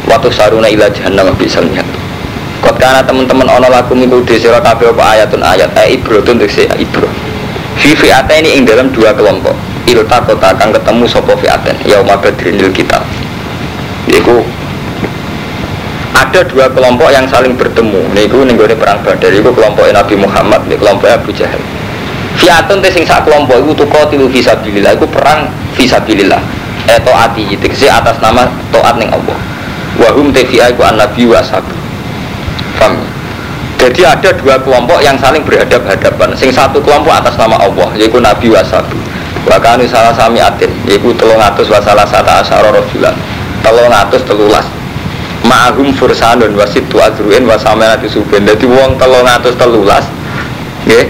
Waktu 0.09 0.29
saruna 0.33 0.67
ila 0.67 0.89
jahannam 0.89 1.31
bisa 1.37 1.61
lihat. 1.61 1.85
Kot 2.61 2.77
karena 2.77 3.01
teman-teman 3.01 3.49
ono 3.49 3.67
lagu 3.69 3.93
minggu 3.97 4.21
di 4.21 4.37
sira 4.37 4.61
kabeh 4.61 4.93
apa 4.93 5.17
ayatun 5.17 5.41
ayat 5.41 5.73
eh 5.81 5.97
ibro 5.97 6.21
tuh 6.21 6.37
si 6.45 6.65
ibro. 6.77 7.09
Fi 7.81 7.97
fi'ata 7.97 8.37
ini 8.37 8.57
ing 8.57 8.69
dalam 8.69 8.93
dua 8.93 9.13
kelompok. 9.17 9.57
Ilta 9.89 10.21
kota 10.21 10.53
akan 10.53 10.69
ketemu 10.69 11.03
sopo 11.09 11.33
fi'aten 11.41 11.73
yauma 11.89 12.17
badrin 12.21 12.61
lil 12.61 12.69
kita. 12.69 13.01
Yaiku 14.05 14.45
ada 16.11 16.43
dua 16.43 16.67
kelompok 16.71 17.09
yang 17.11 17.25
saling 17.27 17.55
bertemu. 17.55 18.01
Niku 18.11 18.43
ning 18.43 18.59
perang 18.59 18.99
Badar 19.03 19.31
iku 19.31 19.51
kelompok 19.55 19.87
Nabi 19.91 20.15
Muhammad, 20.19 20.61
nih 20.67 20.77
kelompok 20.79 21.07
Abu 21.07 21.31
Jahal. 21.31 21.59
Fi'atun 22.39 22.79
teh 22.79 22.91
sing 22.91 23.03
sak 23.03 23.27
kelompok 23.27 23.59
iku 23.59 23.85
tuqatilu 23.85 24.27
fi 24.31 24.39
sabilillah 24.43 24.95
iku 24.95 25.07
perang 25.07 25.47
fi 25.75 25.87
sabilillah. 25.87 26.39
Eh 26.89 26.99
taati 26.99 27.55
tegese 27.59 27.87
atas 27.87 28.17
nama 28.19 28.47
taat 28.73 28.97
ning 28.99 29.07
Allah. 29.13 29.37
Wa 29.99 30.09
hum 30.15 30.31
tafi'a 30.33 30.71
iku 30.71 30.83
an-nabi 30.87 31.27
wa. 31.27 31.43
Paham? 32.79 32.97
Jadi 33.81 34.05
ada 34.05 34.29
dua 34.37 34.61
kelompok 34.61 35.01
yang 35.01 35.17
saling 35.17 35.41
berhadap-hadapan. 35.41 36.37
Sing 36.37 36.53
satu 36.53 36.77
kelompok 36.81 37.17
atas 37.17 37.33
nama 37.33 37.57
Allah, 37.57 37.89
yaitu 37.97 38.21
Nabi 38.21 38.53
Wasabi. 38.53 38.93
Bahkan 39.41 39.81
salah 39.89 40.13
sami 40.13 40.37
atin, 40.37 40.69
yaitu 40.85 41.09
telung 41.17 41.41
atus 41.41 41.65
wasalah 41.65 42.05
sata 42.05 42.45
asyara 42.45 42.69
rojulan. 42.69 43.13
Telung 43.65 43.89
atus 43.89 44.21
telulas. 44.21 44.65
Ma'ahum 45.51 45.91
fursanun 45.99 46.55
wasit 46.55 46.87
tu 46.87 46.95
azruin 46.95 47.43
wasamenati 47.43 48.07
suben. 48.07 48.47
Jadi 48.47 48.63
wong 48.63 48.95
telung 48.95 49.27
atus 49.27 49.51
telulas, 49.59 50.07
ya. 50.87 51.03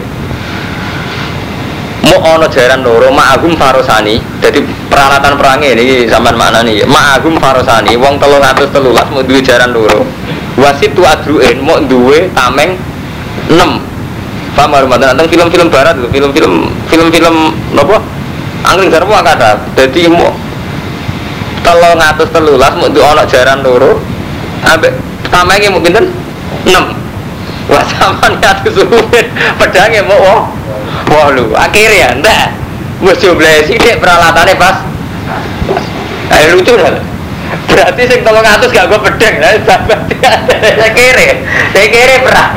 mau 2.01 2.17
ono 2.35 2.49
jaran 2.49 2.81
loro 2.81 3.13
ma'agum 3.13 3.53
farosani 3.55 4.17
jadi 4.41 4.59
peralatan 4.89 5.37
perangnya 5.37 5.77
ini 5.77 6.09
zaman 6.09 6.33
mana 6.33 6.65
nih 6.65 6.81
ma'agum 6.83 7.37
farosani 7.37 7.93
wong 7.95 8.17
telung 8.17 8.41
atus 8.41 8.67
telulas 8.73 9.05
mau 9.13 9.21
duwe 9.21 9.39
jaran 9.39 9.71
loro. 9.71 10.03
Wasit 10.59 10.91
tu 10.91 11.05
adruin 11.07 11.63
mau 11.63 11.79
duwe 11.79 12.27
tameng 12.35 12.75
6 13.47 13.55
paham 14.51 14.75
Ramadan 14.75 15.15
tentang 15.15 15.29
film-film 15.31 15.67
barat 15.71 15.95
itu 15.95 16.11
film-film 16.11 16.67
film-film 16.91 17.55
nopo 17.71 17.95
angling 18.67 18.91
jarwo 18.91 19.15
ada 19.15 19.55
jadi 19.79 20.11
mau 20.11 20.35
telung 21.63 22.01
atus 22.03 22.29
telulas 22.35 22.75
mau 22.75 22.91
duwe 22.91 23.05
ono 23.05 23.23
jaran 23.31 23.63
loro 23.63 24.10
ambek 24.65 24.93
tamengnya 25.33 25.69
mungkin 25.73 26.11
6 26.65 26.69
wah 27.69 27.83
sama 27.87 28.35
nih 28.35 28.45
atus 28.45 28.85
pedangnya 29.57 30.01
mau 30.05 30.19
oh 30.19 30.41
Wah 31.11 31.27
lu, 31.35 31.51
akhirnya 31.51 32.15
ndak. 32.23 32.55
Wes 33.03 33.17
jumlah 33.19 33.67
sih 33.67 33.75
dek 33.75 33.99
peralatannya 33.99 34.55
pas. 34.55 34.85
Ayo 36.31 36.55
lucu 36.55 36.77
lah. 36.79 37.01
Berarti 37.67 38.01
sing 38.07 38.21
tolong 38.23 38.45
atus 38.47 38.71
gak 38.71 38.87
gue 38.87 38.99
pedang, 39.11 39.43
lah 39.43 39.79
berarti 39.83 40.15
saya 40.55 40.91
kere, 40.95 41.27
saya 41.75 41.87
kere 41.91 42.15
perang. 42.23 42.51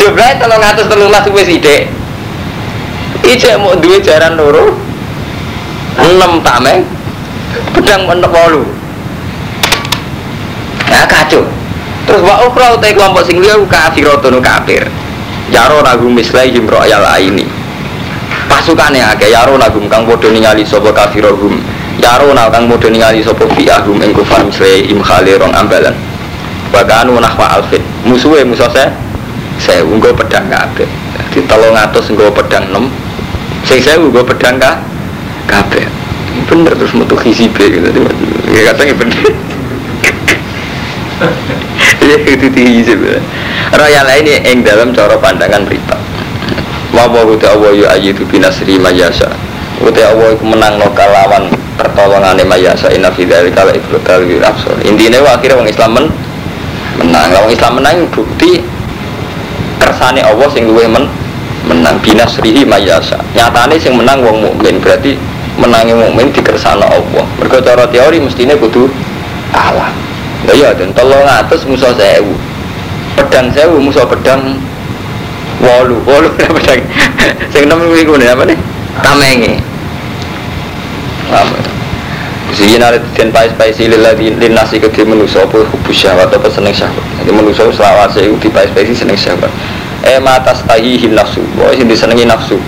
Jumlahnya 0.00 0.40
tolong 0.40 0.62
atus 0.64 0.86
telulas 0.88 1.24
wes 1.28 1.48
ide. 1.48 1.92
Ije 3.22 3.52
mau 3.60 3.76
dua 3.76 4.00
jaran 4.00 4.40
loro, 4.40 4.72
enam 6.00 6.40
tameng, 6.40 6.88
pedang 7.76 8.08
mentok 8.08 8.32
walu. 8.32 8.64
Nah 10.92 11.08
kacau. 11.08 11.40
Terus 12.04 12.20
wa 12.20 12.44
ukra 12.44 12.76
utai 12.76 12.92
kelompok 12.92 13.24
sing 13.24 13.40
liya 13.40 13.56
kafirotun 13.64 14.44
kafir. 14.44 14.84
Yaro 15.48 15.80
nagum 15.80 16.12
mislaihim 16.12 16.68
royal 16.68 17.00
ini. 17.16 17.48
Pasukannya 18.44 19.00
agak 19.00 19.32
yaro 19.32 19.56
nagum 19.56 19.88
kang 19.88 20.04
podo 20.04 20.28
ningali 20.28 20.64
sopo 20.64 20.92
kafirohum 20.92 21.56
Yaro 22.00 22.32
na 22.36 22.52
kang 22.52 22.68
podo 22.68 22.88
ningali 22.92 23.24
sopo 23.24 23.48
fi'ahum 23.56 23.96
ing 24.04 24.12
kufar 24.12 24.44
mislaihim 24.44 25.00
khalirong 25.00 25.52
ambalan. 25.56 25.96
Bahkan 26.72 27.12
nahwa 27.12 27.60
alfit 27.60 27.84
Musuhnya 28.04 28.48
musuh 28.48 28.68
saya 28.72 28.92
Saya 29.60 29.84
unggo 29.84 30.12
pedang 30.12 30.48
kabeh. 30.48 30.88
Di 31.32 31.40
tolong 31.48 31.76
atas 31.76 32.08
unggo 32.12 32.32
pedang 32.32 32.68
nem 32.72 32.88
Saya 33.64 33.80
saya 33.80 33.96
unggo 34.00 34.24
pedang 34.24 34.60
ka? 34.60 34.80
Kabeh. 35.48 35.84
Bener 36.48 36.72
terus 36.76 36.96
metu 36.96 37.16
hizib 37.20 37.52
gitu. 37.56 37.88
Ya 38.52 38.72
katanya 38.72 38.96
bener 38.96 39.51
Ya 42.02 42.16
itu 42.18 42.50
hizib 42.50 43.00
Royal 43.72 44.06
ini 44.20 44.42
yang 44.42 44.66
dalam 44.66 44.90
cara 44.90 45.14
pandangan 45.16 45.62
berita. 45.64 45.96
Wawa 46.92 47.24
uti 47.24 47.46
Allah 47.48 47.72
yu 47.72 47.86
ayidu 47.88 48.28
binasri 48.28 48.76
mayasa 48.76 49.32
Uti 49.80 50.04
Allah 50.04 50.36
itu 50.36 50.44
menang 50.44 50.76
no 50.76 50.92
kalawan 50.92 51.48
pertolongan 51.80 52.36
mayasa 52.44 52.92
Inna 52.92 53.08
fidari 53.08 53.48
kala 53.48 53.72
ibrotal 53.72 54.28
wirabsor 54.28 54.76
Intinya 54.84 55.24
akhirnya 55.24 55.56
orang 55.56 55.72
Islam 55.72 55.90
men 55.96 56.06
menang. 57.00 57.32
Orang 57.32 57.48
Islam 57.48 57.72
menang 57.80 57.96
bukti 58.12 58.60
kersane 59.80 60.20
Allah 60.20 60.48
sing 60.52 60.68
luwe 60.68 60.84
men 60.84 61.08
menang. 61.64 61.96
Binasrihi 62.04 62.68
mayasa 62.68 63.16
Nyatane 63.32 63.80
sing 63.80 63.96
menang 63.96 64.20
wong 64.20 64.44
mukmin 64.52 64.76
berarti 64.76 65.16
menangi 65.56 65.96
mukmin 65.96 66.28
di 66.28 66.44
kersana 66.44 66.84
Allah. 66.92 67.24
Mereka 67.40 67.64
cara 67.64 67.88
teori 67.88 68.20
mestinya 68.20 68.52
kudu 68.52 68.92
Allah 69.56 70.11
Ya 70.50 70.54
ya 70.58 70.70
dan 70.74 70.90
tolong 70.90 71.22
atas 71.22 71.62
musuh 71.62 71.94
sewu. 71.94 72.34
Pedang 73.14 73.54
sewu 73.54 73.78
musuh 73.78 74.02
pedang 74.10 74.58
walu. 75.62 76.02
Walu 76.02 76.34
pedang 76.36 76.82
sing? 77.54 77.70
Enam 77.70 77.86
nih 77.94 78.26
apa 78.26 78.42
nih? 78.50 78.58
Tamenge. 78.98 79.54
Sini 82.52 82.76
nari 82.76 83.00
dan 83.16 83.32
pais 83.32 83.48
pais 83.56 83.80
lila 83.80 84.12
di 84.12 84.28
nasi 84.52 84.76
ke 84.76 84.92
di 84.92 85.08
manusia 85.08 85.40
apa 85.40 85.64
hubus 85.64 85.96
syahwat 85.96 86.28
apa 86.36 86.52
seneng 86.52 86.74
syahwat? 86.74 87.00
Jadi 87.22 87.30
manusia 87.32 87.64
selawase 87.72 88.28
di 88.28 88.48
pais 88.52 88.68
pais 88.76 88.92
seneng 88.92 89.16
syahwat. 89.16 89.48
Eh 90.04 90.18
mata 90.20 90.52
him 90.76 91.14
nafsu. 91.16 91.40
Boleh 91.56 91.78
sih 91.78 91.86
disenengi 91.86 92.28
nafsu. 92.28 92.58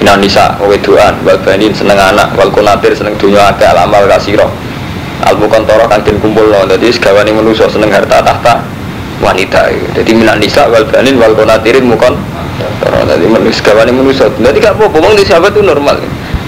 Ina 0.00 0.16
nisa, 0.16 0.56
weduan, 0.64 1.12
wal 1.26 1.36
banin 1.44 1.74
seneng 1.76 1.98
anak, 1.98 2.32
wal 2.32 2.48
kunatir 2.48 2.96
seneng 2.96 3.18
dunia 3.20 3.52
akeh 3.52 3.68
alamal 3.68 4.08
kasiro 4.08 4.48
Al 5.26 5.36
mukontoro 5.36 5.84
kan 5.86 6.00
kumpul 6.02 6.48
lo, 6.48 6.64
jadi 6.64 6.88
segawani 6.88 7.36
manusia 7.36 7.68
seneng 7.68 7.92
harta 7.92 8.24
tahta 8.24 8.64
wanita 9.20 9.68
jadi 9.92 10.10
minat 10.16 10.40
nisa 10.40 10.64
wal 10.72 10.80
banin 10.88 11.20
wal 11.20 11.36
konatirin 11.36 11.84
mukon 11.84 12.16
jadi 12.80 13.26
manusia 13.28 13.60
kawan 13.60 13.92
manusia 13.92 14.32
jadi 14.32 14.56
gak 14.56 14.80
apa 14.80 14.84
ngomong 14.88 15.12
di 15.16 15.24
sahabat 15.24 15.52
itu 15.52 15.60
normal. 15.64 15.96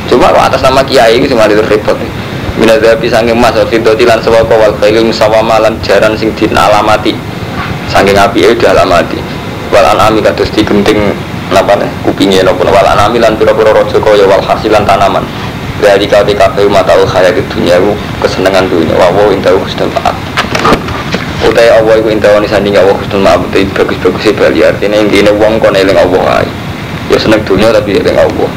Cuma 0.08 0.28
atas 0.34 0.60
nama 0.64 0.84
kiai 0.84 1.20
itu 1.20 1.32
cuma 1.32 1.48
itu 1.48 1.62
repot. 1.64 1.96
Minat 2.60 2.84
dari 2.84 3.08
sangking 3.08 3.36
mas 3.36 3.56
fidoti 3.68 4.04
lan 4.04 4.20
sewako 4.20 4.54
wal 4.60 4.74
khailil 4.76 5.08
musawama 5.08 5.56
lan 5.56 5.80
jaran 5.80 6.12
sing 6.16 6.32
din 6.36 6.52
alamati 6.52 7.16
sangking 7.88 8.16
api 8.16 8.52
itu 8.52 8.64
alamati. 8.68 9.18
Wal 9.72 9.84
anami 9.88 10.20
kados 10.20 10.52
digenting 10.52 11.16
nih? 11.52 11.90
Kupingnya 12.04 12.44
nopo 12.44 12.64
wal 12.68 12.84
anami 12.84 13.20
lan 13.20 13.36
pura-pura 13.40 13.72
rojo 13.72 13.96
kaya 14.00 14.24
wal 14.28 14.44
hasilan 14.44 14.84
tanaman 14.84 15.24
dari 15.82 16.06
kau 16.06 16.22
di 16.22 16.38
kafe 16.38 16.62
mata 16.70 16.94
ul 16.94 17.02
khayat 17.02 17.34
dunia 17.50 17.74
kesenangan 18.22 18.70
dunia. 18.70 18.94
Wawo 18.94 19.34
intahu 19.34 19.58
husnul 19.66 19.90
utai 21.42 21.74
Allah 21.74 21.98
iku 21.98 22.08
intawani 22.14 22.46
sanding 22.46 22.78
Allah 22.78 22.94
husnul 22.94 23.26
ma'bud 23.26 23.50
itu 23.50 23.74
bagus-bagus 23.74 24.30
bali. 24.38 24.62
Artinya 24.62 24.94
intinya 25.02 25.34
wong 25.34 25.58
kon 25.58 25.74
eling 25.74 25.98
Allah 25.98 26.40
ae 26.40 26.46
ya 27.10 27.18
seneng 27.18 27.42
dunia 27.42 27.74
tapi 27.74 27.98
eling 27.98 28.14
Allah. 28.14 28.50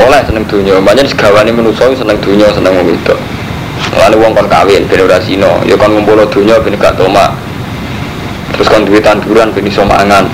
Oleh 0.00 0.20
seneng 0.24 0.48
dunia. 0.48 0.80
Banyak 0.80 1.12
segawani 1.12 1.52
manusia 1.52 1.92
seneng 1.92 2.16
dunia 2.24 2.48
seneng 2.56 2.72
wong 2.72 2.88
itu. 2.88 3.14
Lalu 4.00 4.16
wong 4.16 4.32
kon 4.32 4.48
kawin 4.48 4.88
ben 4.88 5.04
ora 5.04 5.20
sino. 5.20 5.60
Ya 5.68 5.76
ngumpul 5.76 6.24
dunia 6.32 6.56
ben 6.64 6.72
gak 6.80 6.96
toma 6.96 7.36
terus 8.56 8.72
kon 8.72 8.88
duwe 8.88 9.04
tanduran 9.04 9.52
ben 9.52 9.68
iso 9.68 9.84
mangan 9.84 10.24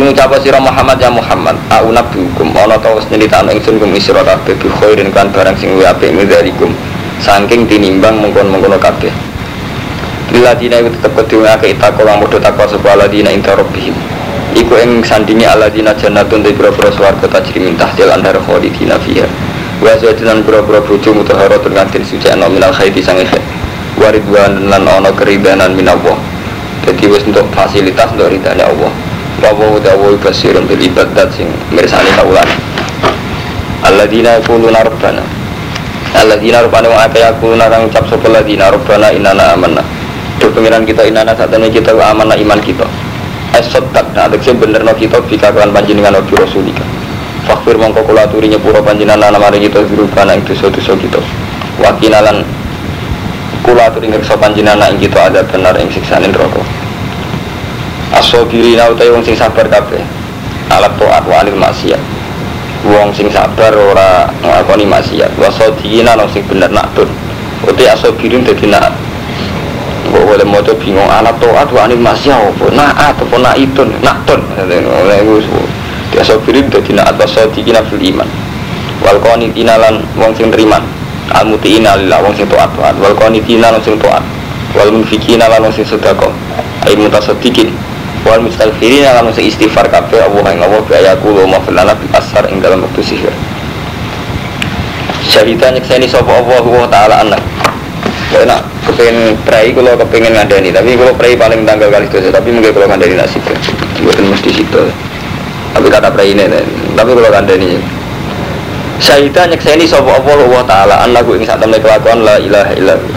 Kul 0.00 0.16
ngucapa 0.16 0.40
sira 0.40 0.56
Muhammad 0.56 0.96
ya 0.96 1.12
Muhammad 1.12 1.60
Aku 1.68 1.92
nabi 1.92 2.24
hukum 2.24 2.56
Ono 2.56 2.72
tau 2.80 2.96
senilitan 3.04 3.44
ingsun 3.52 3.76
kum 3.76 3.92
isra 3.92 4.24
kabeh 4.24 4.56
Bi 4.56 4.72
khairin 4.80 5.12
kan 5.12 5.28
barang 5.28 5.52
sing 5.60 5.76
luwe 5.76 5.84
apik 5.84 6.08
midharikum 6.16 6.72
Saking 7.20 7.68
tinimbang 7.68 8.16
mengkon-mengkono 8.16 8.80
kabeh. 8.80 9.12
Liladina 10.32 10.80
itu 10.80 10.88
tetap 10.96 11.12
kedua 11.20 11.52
ke 11.60 11.76
itako 11.76 12.08
lang 12.08 12.16
mudah 12.16 12.40
takwa 12.40 12.64
sebuah 12.64 12.96
ladina 12.96 13.28
inta 13.28 13.52
robbihim 13.52 13.92
Iku 14.56 14.72
ing 14.80 15.04
sandingi 15.04 15.44
aladina 15.44 15.92
jannatun 15.92 16.48
di 16.48 16.56
bura-bura 16.56 16.88
suarga 16.96 17.28
tajri 17.28 17.60
mintah 17.60 17.92
jalan 17.92 18.24
dari 18.24 18.40
khalidina 18.40 18.96
fiha. 19.04 19.28
Wa 19.84 20.00
suwajinan 20.00 20.48
bura-bura 20.48 20.80
buju 20.80 21.12
mutaharatun 21.12 21.76
kantin 21.76 22.08
suci 22.08 22.24
ano 22.32 22.48
minal 22.48 22.72
khaiti 22.72 23.04
sangi 23.04 23.28
khaid 23.28 23.44
Waridwan 24.00 24.64
lan 24.64 24.80
ono 24.88 25.12
keridanan 25.12 25.76
minallah. 25.76 26.16
Jadi 26.88 27.04
wis 27.04 27.20
untuk 27.28 27.44
fasilitas 27.52 28.08
untuk 28.16 28.32
ridhanya 28.32 28.64
Allah 28.64 29.09
Wawa 29.40 29.80
udah 29.80 29.96
wawi 29.96 30.20
basirun 30.20 30.68
bil 30.68 30.76
ibadat 30.76 31.32
sing 31.32 31.48
mirsani 31.72 32.12
kaulan 32.12 32.44
Alladina 33.80 34.36
yakuluna 34.36 34.84
rabbana. 34.84 35.24
Alladina 36.12 36.60
rabbana 36.60 36.92
wa 36.92 37.08
akaya 37.08 37.32
yakuluna 37.32 37.72
kang 37.72 37.88
ucap 37.88 38.04
sopa 38.04 38.28
ladina 38.28 38.68
rabbana 38.68 39.08
inana 39.16 39.56
amanah 39.56 39.86
do 40.36 40.52
pengiran 40.52 40.84
kita 40.84 41.08
inana 41.08 41.32
saat 41.32 41.56
ini 41.56 41.72
kita 41.72 41.96
amanah 41.96 42.36
iman 42.36 42.60
kita. 42.60 42.84
Esot 43.56 43.88
tak 43.96 44.12
nah 44.12 44.28
adekse 44.28 44.52
bener 44.52 44.84
no 44.84 44.92
kita 44.92 45.24
bika 45.24 45.48
kawan 45.56 45.72
panjenengan 45.72 46.20
obi 46.20 46.36
rasulika 46.36 46.84
fakfir 47.48 47.74
mongko 47.80 48.06
kula 48.06 48.28
aturi 48.28 48.46
nyepuro 48.46 48.78
panjenengan 48.84 49.32
nama 49.32 49.50
kita 49.50 49.82
dirubah 49.88 50.28
ing 50.36 50.44
dosa-dosa 50.44 50.92
kita. 51.00 51.18
Wakinalan 51.80 52.44
kula 53.64 53.88
aturi 53.88 54.12
ngersa 54.12 54.36
panjenengan 54.36 55.00
kita 55.00 55.32
ada 55.32 55.40
benar 55.48 55.74
ing 55.80 55.88
siksane 55.88 56.28
neraka 56.28 56.79
asobirina 58.30 58.86
utai 58.86 59.10
wong 59.10 59.26
sing 59.26 59.34
sabar 59.34 59.66
kabeh. 59.66 59.98
Alat 60.70 60.94
to'at 60.94 61.26
wa 61.26 61.42
anil 61.42 61.58
maksiat. 61.58 61.98
Wong 62.86 63.10
sing 63.10 63.26
sabar 63.26 63.74
ora 63.74 64.30
nglakoni 64.38 64.86
maksiat. 64.86 65.34
Wasodina 65.34 66.14
wong 66.14 66.30
sing 66.30 66.46
bener 66.46 66.70
nak 66.70 66.86
tun 66.94 67.10
utai 67.66 67.90
asobirin 67.90 68.46
dadi 68.46 68.70
nak. 68.70 68.94
Kok 70.10 70.26
boleh 70.26 70.46
mau 70.46 70.62
bingung 70.62 71.10
anak 71.10 71.38
toat 71.42 71.70
wa 71.74 71.86
anil 71.90 71.98
masya 71.98 72.38
apa? 72.38 72.66
Naat 72.70 73.18
apa 73.18 73.34
naitun 73.34 73.90
naktun 73.98 74.42
oleh 74.58 75.18
gue 75.26 75.42
dia 76.10 76.22
sobirin 76.26 76.66
jadi 76.70 77.02
naat 77.02 77.18
sodikin 77.26 77.78
fil 77.90 78.02
iman. 78.14 78.26
Wal 79.02 79.18
qanitina 79.22 79.74
lan 79.74 80.06
wong 80.14 80.34
sing 80.38 80.54
teriman 80.54 80.82
al 81.34 81.46
mutiina 81.50 81.98
lillah 81.98 82.22
wong 82.22 82.34
sing 82.34 82.46
toat 82.46 82.70
wal 82.78 83.14
qanitina 83.18 83.74
lan 83.74 83.82
sing 83.82 83.98
toat 83.98 84.22
wal 84.74 84.90
munfikina 84.90 85.50
lan 85.50 85.66
wong 85.66 85.74
sing 85.74 85.86
sedekah. 85.86 86.30
Ay 86.86 86.98
mutasaddiqin 86.98 87.70
wal 88.26 88.42
mustaghfirin 88.44 89.04
lan 89.06 89.28
sing 89.32 89.48
istighfar 89.48 89.88
kabeh 89.88 90.20
Allah 90.20 90.44
ing 90.52 90.60
Allah 90.60 90.80
bi 90.84 90.92
ayaku 90.96 91.32
wa 91.44 91.56
mafilana 91.58 91.96
bil 91.96 92.10
asar 92.14 92.44
ing 92.52 92.60
dalam 92.60 92.84
waktu 92.84 93.00
sihir. 93.02 93.32
Syahidan 95.30 95.78
nyekseni 95.78 96.10
sapa 96.10 96.32
Allah 96.32 96.64
wa 96.64 96.88
taala 96.90 97.22
anak 97.22 97.38
Saya 98.32 98.46
nak 98.46 98.66
kepengen 98.82 99.36
prai 99.46 99.70
kalau 99.70 99.94
kepengen 99.94 100.34
ngandani 100.34 100.74
tapi 100.74 100.98
kalau 100.98 101.12
prai 101.14 101.38
paling 101.38 101.62
tanggal 101.62 101.86
kali 101.86 102.06
itu 102.08 102.30
tapi 102.30 102.48
mungkin 102.50 102.72
kalau 102.74 102.86
ngandani 102.90 103.14
nasib 103.14 103.42
buatan 104.02 104.26
mesti 104.26 104.50
situ 104.50 104.82
Tapi 105.70 105.86
kata 105.86 106.10
ini, 106.26 106.50
tapi 106.98 107.10
kalau 107.14 107.30
kandani 107.30 107.78
Syahidah 109.00 109.48
nyekseni 109.48 109.88
sapa 109.88 110.12
Allah 110.12 110.44
wa 110.44 110.60
taala 110.68 111.00
annahu 111.00 111.32
ing 111.32 111.48
sak 111.48 111.56
temne 111.56 111.80
kelakuan 111.80 112.20
la 112.20 112.36
ilaha 112.36 112.68
illallah. 112.76 113.16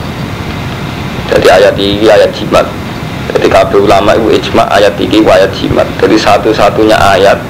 Jadi 1.28 1.48
ayat 1.52 1.76
ini 1.76 2.08
ayat 2.08 2.32
jimat. 2.32 2.64
Jadi 3.34 3.48
kabeh 3.50 3.82
ulama 3.82 4.14
itu 4.14 4.30
ijma 4.38 4.70
ayat 4.70 4.94
ini 5.02 5.26
ayat 5.26 5.52
jimat. 5.58 5.88
Jadi 5.98 6.16
satu-satunya 6.16 6.96
ayat 6.96 7.42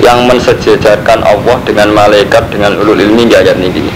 yang 0.00 0.24
mensejajarkan 0.26 1.22
Allah 1.22 1.56
dengan 1.62 1.92
malaikat 1.92 2.48
dengan 2.50 2.74
ulul 2.80 2.98
ilmi 2.98 3.28
di 3.28 3.34
ayat 3.36 3.60
ini. 3.60 3.92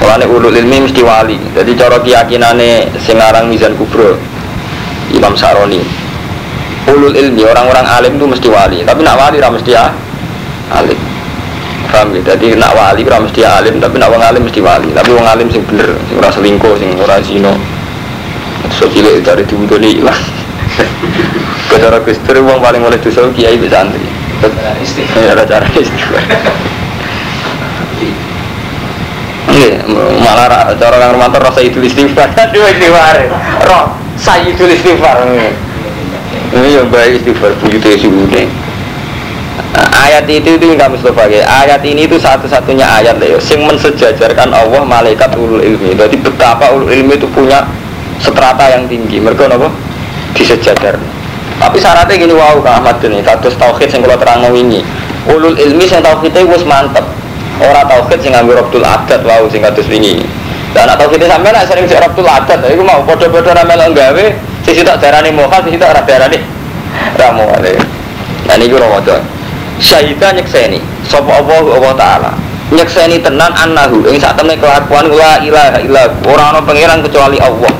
Mulane 0.00 0.24
ulul 0.24 0.56
ilmi 0.56 0.88
mesti 0.88 1.04
wali. 1.04 1.36
Jadi 1.52 1.70
cara 1.76 2.00
keyakinane 2.00 2.96
sing 3.04 3.20
aran 3.20 3.52
Mizan 3.52 3.76
Kubro 3.76 4.16
Imam 5.12 5.36
Saroni. 5.36 5.84
Ulul 6.86 7.12
ilmi 7.12 7.42
orang-orang 7.44 7.84
alim 7.84 8.14
itu 8.14 8.26
mesti 8.30 8.48
wali, 8.48 8.78
tapi 8.86 9.02
nak 9.02 9.18
wali 9.18 9.42
ra 9.42 9.50
mesti 9.50 9.70
ya 9.74 9.90
alim. 10.70 10.96
Paham 11.96 12.12
ya? 12.12 12.20
Jadi 12.34 12.52
nak 12.60 12.76
wali 12.76 13.02
ora 13.08 13.18
mesti 13.24 13.40
alim, 13.40 13.80
tapi 13.80 13.96
nak 13.96 14.12
wong 14.12 14.20
alim 14.20 14.42
mesti 14.44 14.60
wali. 14.60 14.92
Tapi 14.92 15.10
wong 15.16 15.26
alim 15.26 15.48
sing 15.48 15.64
bener, 15.64 15.96
sing 16.10 16.20
ora 16.20 16.28
selingkuh, 16.28 16.74
sing 16.76 16.92
ora 17.00 17.16
zina. 17.24 17.56
So 18.76 18.88
cilik 18.92 19.24
dari 19.24 19.42
diwudoni 19.48 20.04
ilang. 20.04 20.20
Cara 21.76 22.00
Gusti 22.00 22.32
wong 22.40 22.60
paling 22.60 22.82
oleh 22.84 22.96
dosa 23.00 23.24
kiai 23.32 23.56
bisa 23.56 23.84
santri. 23.84 24.04
Ya 25.16 25.32
ada 25.32 25.44
cara 25.48 25.64
istighfar. 25.72 26.24
Iya, 29.56 29.80
malah 30.20 30.46
ra- 30.52 30.68
cara 30.76 31.00
kang 31.00 31.16
Romanto 31.16 31.40
rasa 31.40 31.64
itu 31.64 31.80
istighfar. 31.80 32.28
Aduh 32.44 32.68
istighfar. 32.68 33.16
Roh, 33.64 33.96
saya 34.20 34.44
itu 34.44 34.68
istighfar. 34.68 35.24
Ini 36.52 36.68
yang 36.76 36.88
baik 36.92 37.24
istighfar 37.24 37.56
buyute 37.64 37.96
suune. 37.96 38.44
Nah, 39.72 39.88
ayat 40.08 40.28
itu 40.28 40.56
itu 40.56 40.64
yang 40.68 40.80
kami 40.80 41.00
Mustafa 41.00 41.28
ya. 41.32 41.44
Ayat 41.48 41.80
ini 41.84 42.04
itu 42.04 42.16
satu-satunya 42.20 42.84
ayat 42.84 43.16
ya, 43.20 43.40
sing 43.40 43.64
mensejajarkan 43.64 44.52
Allah 44.52 44.84
malaikat 44.84 45.32
ulul 45.36 45.64
ilmi. 45.64 45.96
Jadi 45.96 46.16
betapa 46.20 46.72
ulul 46.76 46.92
ilmi 46.92 47.16
itu 47.16 47.28
punya 47.32 47.64
strata 48.20 48.64
yang 48.72 48.84
tinggi. 48.86 49.20
Mereka 49.20 49.48
apa? 49.50 49.68
Disejajar. 50.36 50.96
Tapi 51.56 51.76
syaratnya 51.80 52.20
gini 52.20 52.34
wow 52.36 52.60
Kak 52.60 52.84
Ahmad 52.84 53.00
ini 53.00 53.24
kados 53.24 53.56
tauhid 53.56 53.88
sing 53.88 54.04
kula 54.04 54.20
terangno 54.20 54.52
wingi. 54.52 54.84
Ulul 55.26 55.56
ilmi 55.56 55.88
sing 55.88 56.04
tauhidnya 56.04 56.44
wis 56.44 56.62
mantep. 56.68 57.04
Ora 57.56 57.80
tauhid 57.88 58.20
sing 58.20 58.36
nganggo 58.36 58.60
Rabtul 58.60 58.84
Adat 58.84 59.24
wow 59.24 59.48
sing 59.48 59.64
kados 59.64 59.88
wingi. 59.88 60.20
Dan 60.76 60.92
atau 60.92 61.08
kita 61.08 61.24
sampai 61.24 61.56
nak 61.56 61.64
sering 61.64 61.88
cek 61.88 62.04
Rabtul 62.04 62.28
Adat, 62.28 62.60
iku 62.68 62.84
mau 62.84 63.00
ra 63.00 63.64
melok 63.64 63.96
gawe, 63.96 64.24
sisi 64.60 64.84
tak 64.84 65.00
darani 65.00 65.32
mokal, 65.32 65.64
sisi 65.64 65.80
tak 65.80 66.04
darani 66.04 66.36
ramu 67.16 67.48
ale. 67.48 67.80
Dan 68.44 68.60
iku 68.60 68.76
Ramadan. 68.76 69.24
Syahidah 69.80 70.36
nyekseni 70.36 70.80
sapa 71.08 71.40
Allah 71.40 71.64
Allah 71.64 71.92
taala. 71.96 72.32
Nyekseni 72.68 73.20
tenan 73.24 73.52
annahu 73.56 74.04
ing 74.08 74.20
sak 74.20 74.36
temne 74.36 74.56
kelakuan 74.60 75.08
la 75.08 75.40
ilaha 75.40 75.78
illa 75.80 76.12
ora 76.28 76.52
ana 76.52 76.60
pangeran 76.60 77.00
kecuali 77.00 77.40
Allah. 77.40 77.72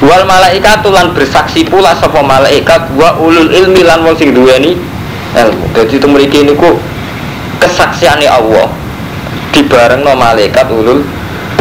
Wal 0.00 0.24
malaikat 0.24 0.80
lan 0.88 1.12
bersaksi 1.12 1.60
pula 1.68 1.92
sapa 1.92 2.24
malaikat 2.24 2.88
wa 2.96 3.20
ulul 3.20 3.52
ilmi 3.52 3.84
lan 3.84 4.00
wong 4.00 4.16
sing 4.16 4.32
duweni 4.32 4.72
ilmu. 5.36 5.64
Dadi 5.76 6.00
itu 6.00 6.08
mriki 6.08 6.40
niku 6.48 6.80
kesaksiane 7.60 8.24
Allah 8.24 8.72
dibarengno 9.52 10.16
malaikat 10.16 10.72
ulul 10.72 11.04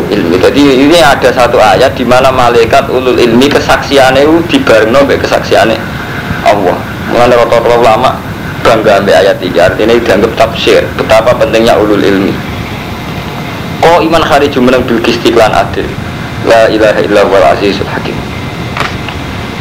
ilmi. 0.08 0.40
Jadi 0.40 0.88
ini 0.88 1.04
ada 1.04 1.36
satu 1.36 1.60
ayat 1.60 2.00
di 2.00 2.08
mana 2.08 2.32
malaikat 2.32 2.88
ulul 2.88 3.20
ilmi 3.20 3.52
kesaksiane 3.52 4.24
dibarengno 4.48 5.04
mbek 5.04 5.28
kesaksiane 5.28 5.76
Allah. 6.48 6.80
Mulane 7.12 7.36
rata-rata 7.36 7.76
ulama 7.76 8.16
bangga 8.64 9.04
ambek 9.04 9.20
ayat 9.20 9.36
ini 9.44 9.60
artinya 9.60 10.00
dianggap 10.00 10.32
tafsir 10.40 10.88
betapa 10.96 11.36
pentingnya 11.36 11.76
ulul 11.76 12.00
ilmi. 12.00 12.32
Kok 13.84 14.00
iman 14.00 14.24
hari 14.24 14.48
jumeneng 14.48 14.88
bil 14.88 15.04
istiqlan 15.04 15.52
adil. 15.52 15.84
La 16.48 16.72
ilaha 16.72 17.04
illa 17.04 17.28
wal 17.28 17.44
azizul 17.52 17.84
hakim. 17.84 18.29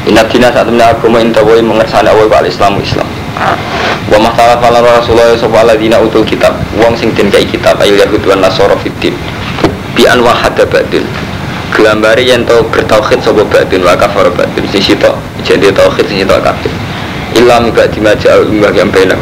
Inna 0.08 0.24
dina 0.24 0.48
saat 0.48 0.64
temen 0.64 0.80
agama 0.80 1.20
inta 1.20 1.44
woi 1.44 1.60
mengersani 1.60 2.08
awal 2.08 2.32
al 2.32 2.48
islamu 2.48 2.80
islam 2.80 3.04
Wa 4.08 4.16
mahtala 4.16 4.56
fala 4.56 4.80
rasulullah 4.80 5.36
sopa 5.36 5.60
ala 5.60 5.76
dina 5.76 6.00
utul 6.00 6.24
kitab. 6.24 6.56
Wong 6.80 6.96
sing 6.96 7.12
den 7.12 7.28
kai 7.28 7.44
kitab 7.44 7.76
Ayo 7.84 7.92
yahud 7.92 8.24
wa 8.24 8.40
nasoro 8.40 8.72
fitin 8.80 9.12
Bi 9.92 10.08
an 10.08 10.24
wahada 10.24 10.64
ba'din 10.64 11.04
Gelambari 11.76 12.24
yang 12.24 12.48
tau 12.48 12.64
bertauhid 12.72 13.20
sopa 13.20 13.44
ba'din 13.44 13.84
Wa 13.84 14.00
kafar 14.00 14.32
ba'din 14.32 14.64
Sisi 14.72 14.96
to 14.96 15.12
Jadi 15.44 15.68
tauhid 15.76 16.08
sisi 16.08 16.24
to 16.24 16.40
kafir 16.40 16.72
Illa 17.36 17.60
muka 17.60 17.84
dimaja 17.92 18.40
umbah 18.40 18.72
yang 18.72 18.88
benam 18.88 19.20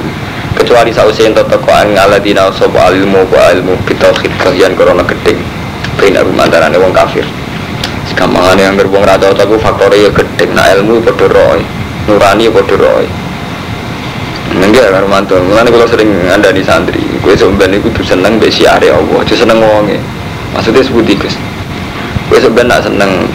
Kecuali 0.55 0.95
sausi 0.95 1.27
yang 1.27 1.35
tau 1.35 1.51
tekoan 1.51 1.99
Ala 1.99 2.23
dina 2.23 2.47
sopa 2.55 2.95
ilmu 2.95 3.27
wa 3.27 3.51
ilmu 3.51 3.75
Bitauhid 3.91 4.31
kalian 4.39 4.79
korona 4.79 5.03
gedeng 5.03 5.43
Benam 5.99 6.31
antarane 6.39 6.79
wong 6.79 6.95
kafir 6.95 7.27
Gampangane 8.17 8.65
yang 8.65 8.81
berbong 8.81 9.05
rata 9.05 9.29
tapi 9.37 9.61
faktornya 9.61 10.09
ya 10.09 10.11
gede. 10.11 10.49
Nah 10.57 10.73
ilmu 10.73 11.05
podo 11.05 11.29
roy, 11.29 11.61
nurani 12.09 12.49
podo 12.49 12.75
roy. 12.81 13.05
Enggak 14.57 14.89
karo 14.89 15.05
mantul. 15.05 15.45
Mulane 15.45 15.69
kalau 15.69 15.85
sering 15.85 16.09
anda 16.33 16.49
di 16.49 16.65
santri, 16.65 17.05
gue 17.21 17.35
sebenarnya 17.37 17.77
gue 17.77 17.93
tuh 17.93 18.07
seneng 18.09 18.41
besi 18.41 18.65
area 18.65 18.97
Allah, 18.97 19.21
tuh 19.21 19.37
seneng 19.37 19.61
ngomongnya. 19.61 20.01
Maksudnya 20.57 20.81
sebuti 20.81 21.13
gus. 21.21 21.37
Gue 22.33 22.41
sebenarnya 22.41 22.89
seneng 22.89 23.29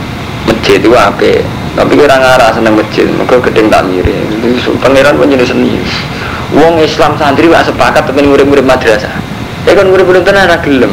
masjid 0.50 0.82
itu 0.82 0.90
apa? 0.98 1.46
Tapi 1.78 1.94
kira 1.94 2.18
ngarah 2.18 2.52
seneng 2.52 2.74
masjid, 2.74 3.06
maka 3.16 3.38
gedeng 3.38 3.70
tak 3.70 3.86
mirip. 3.86 4.28
Itu 4.42 4.74
pangeran 4.82 5.14
pun 5.16 5.30
jadi 5.30 5.46
seni. 5.46 5.78
Wong 6.58 6.82
Islam 6.82 7.16
santri 7.22 7.48
gak 7.48 7.70
sepakat 7.70 8.10
temen 8.10 8.28
murid-murid 8.28 8.66
madrasah. 8.66 9.14
Ya 9.70 9.78
kan 9.78 9.88
murid-murid 9.88 10.26
tenan 10.26 10.50
ora 10.50 10.58
gelem. 10.60 10.92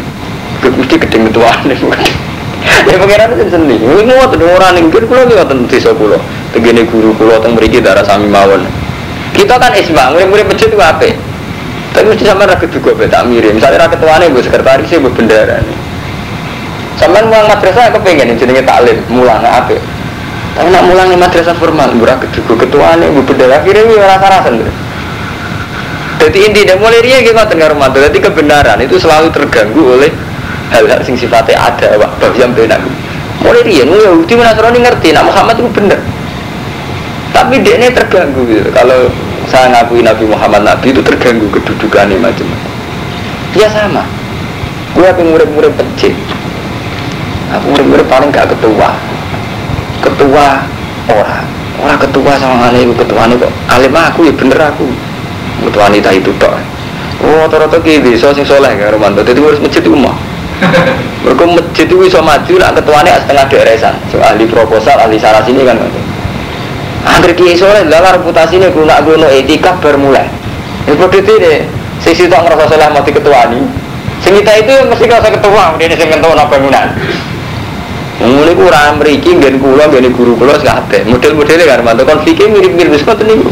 Mesti 0.60 1.00
gedeng 1.00 1.32
ketuaan 1.32 1.66
ya 2.88 2.96
pengiran 3.00 3.28
itu 3.36 3.44
seni. 3.52 3.76
Ini 3.80 4.02
mau 4.04 4.28
tuh 4.28 4.44
orang 4.44 4.76
yang 4.76 4.92
mungkin 4.92 5.04
kulo 5.08 5.22
juga 5.28 5.44
tentu 5.48 5.64
desa 5.68 5.90
kulo 5.96 6.18
tegene 6.52 6.84
guru 6.88 7.12
kulo 7.16 7.40
teng 7.40 7.56
mriki 7.56 7.80
darah 7.80 8.04
sami 8.04 8.28
mawon. 8.28 8.64
Kita 9.32 9.56
kan 9.56 9.72
isma 9.76 10.12
murid-murid 10.12 10.46
masjid 10.48 10.68
itu 10.72 10.78
apa 10.80 11.10
tapi 11.88 12.14
mesti 12.14 12.24
sama 12.28 12.46
rakyat 12.46 12.70
juga 12.70 12.94
beda 12.94 13.26
mirip. 13.26 13.56
Misalnya 13.56 13.88
rakyat 13.88 14.00
tuane 14.00 14.24
bu 14.30 14.38
sekretaris 14.44 14.92
bu 15.02 15.10
bendara 15.10 15.58
nih 15.64 15.88
sampean 16.98 17.30
mulang 17.30 17.46
madrasah 17.46 17.94
aku 17.94 18.02
pengen 18.02 18.34
jenenge 18.34 18.66
taklim 18.66 18.98
mulang 19.08 19.38
apa 19.38 19.78
tapi 20.58 20.68
nak 20.74 20.82
mulang 20.90 21.14
madrasah 21.14 21.54
formal 21.54 21.94
bu 21.94 22.04
rakyat 22.04 22.30
juga 22.34 22.66
ketuane 22.66 23.06
bu 23.14 23.22
bendara 23.22 23.62
akhirnya 23.62 23.86
gue 23.86 23.98
rasa-rasa 24.02 24.50
jadi 26.18 26.38
intinya 26.50 26.74
mulai 26.82 26.98
dia 26.98 27.22
gitu 27.22 27.38
tengah 27.38 27.70
rumah 27.70 27.94
jadi 27.94 28.18
kebenaran 28.18 28.82
itu 28.82 28.98
selalu 28.98 29.30
terganggu 29.30 29.82
oleh 29.94 30.10
hal-hal 30.72 31.00
sing 31.04 31.16
sifatnya 31.16 31.56
ada 31.56 31.96
wak 32.00 32.20
yang 32.36 32.52
benar. 32.52 32.80
Mulai 33.38 33.62
dia 33.62 33.86
nu 33.86 33.96
Yahudi 33.96 34.34
Nasrani 34.34 34.82
ngerti 34.82 35.14
nak 35.14 35.30
Muhammad 35.30 35.56
itu 35.56 35.70
bener 35.70 36.00
tapi 37.38 37.62
dia 37.62 37.78
ini 37.78 37.94
terganggu 37.94 38.42
gitu. 38.50 38.68
Kalau 38.74 39.06
saya 39.46 39.70
ngakui 39.70 40.02
Nabi 40.02 40.26
Muhammad 40.26 40.66
Nabi 40.66 40.90
itu 40.90 41.00
terganggu 41.06 41.46
kedudukannya 41.54 42.18
macam-macam. 42.18 42.72
Ya 43.54 43.70
sama. 43.70 44.04
Gue 44.92 45.06
apa 45.06 45.22
murid-murid 45.22 45.72
pencet 45.78 46.16
aku 47.48 47.64
murid-murid 47.72 48.06
paling 48.10 48.28
gak 48.34 48.50
ketua. 48.50 48.90
Ketua 50.02 50.46
orang 51.08 51.46
orang 51.78 51.98
ketua 52.02 52.32
sama 52.36 52.68
alim 52.68 52.90
ketua 52.92 53.30
ini 53.30 53.38
kok 53.38 53.52
alim 53.70 53.94
aku 53.94 54.20
ya 54.26 54.32
bener 54.34 54.58
aku. 54.58 54.86
Ketua 55.70 55.88
wanita 55.88 56.10
itu 56.10 56.30
tok. 56.42 56.54
Oh, 57.18 57.46
rata-rata 57.46 57.82
ki 57.82 57.98
desa 57.98 58.30
sing 58.30 58.46
soleh 58.46 58.78
kan 58.78 58.94
Romanto. 58.94 59.22
Dadi 59.26 59.42
ngurus 59.42 59.58
masjid 59.58 59.82
itu 59.82 59.90
mah. 59.94 60.14
Mereka 61.22 61.44
masjid 61.44 61.86
itu 61.86 61.94
bisa 61.98 62.18
maju 62.18 62.52
nak 62.58 62.74
ketuanya 62.78 63.20
setengah 63.22 63.46
daerah 63.46 63.94
so, 64.10 64.16
ahli 64.18 64.44
proposal, 64.46 64.96
ahli 64.98 65.18
salah 65.18 65.42
sini 65.46 65.62
kan 65.62 65.78
Angger 67.08 67.32
kiai 67.32 67.54
soleh 67.54 67.86
lah 67.86 68.18
reputasi 68.18 68.58
ini 68.58 68.68
guna 68.74 69.00
guna 69.00 69.30
etika 69.30 69.78
bermulai. 69.78 70.26
Ini 70.84 70.98
seperti 70.98 71.34
ini, 71.40 71.54
sisi 72.02 72.26
tak 72.26 72.42
ngerasa 72.44 72.74
soleh 72.74 72.88
mati 72.90 73.10
ketua 73.14 73.48
ini. 73.48 73.64
Sing 74.18 74.34
kita 74.34 74.52
itu 74.60 74.74
mesti 74.90 75.06
ngerasa 75.06 75.30
ketua, 75.38 75.78
dia 75.78 75.94
sing 75.94 76.10
ketua 76.10 76.34
apa 76.34 76.58
bangunan. 76.58 76.86
Mulai 78.18 78.54
kurang 78.58 78.98
meriki, 78.98 79.38
gen 79.38 79.62
kula, 79.62 79.86
gen 79.94 80.10
guru 80.10 80.34
kula 80.34 80.58
sekate. 80.58 81.06
Model-modelnya 81.06 81.70
kan, 81.70 81.80
mantu 81.86 82.02
konfliknya 82.02 82.50
mirip-mirip 82.50 82.98
seperti 82.98 83.30
ini. 83.30 83.46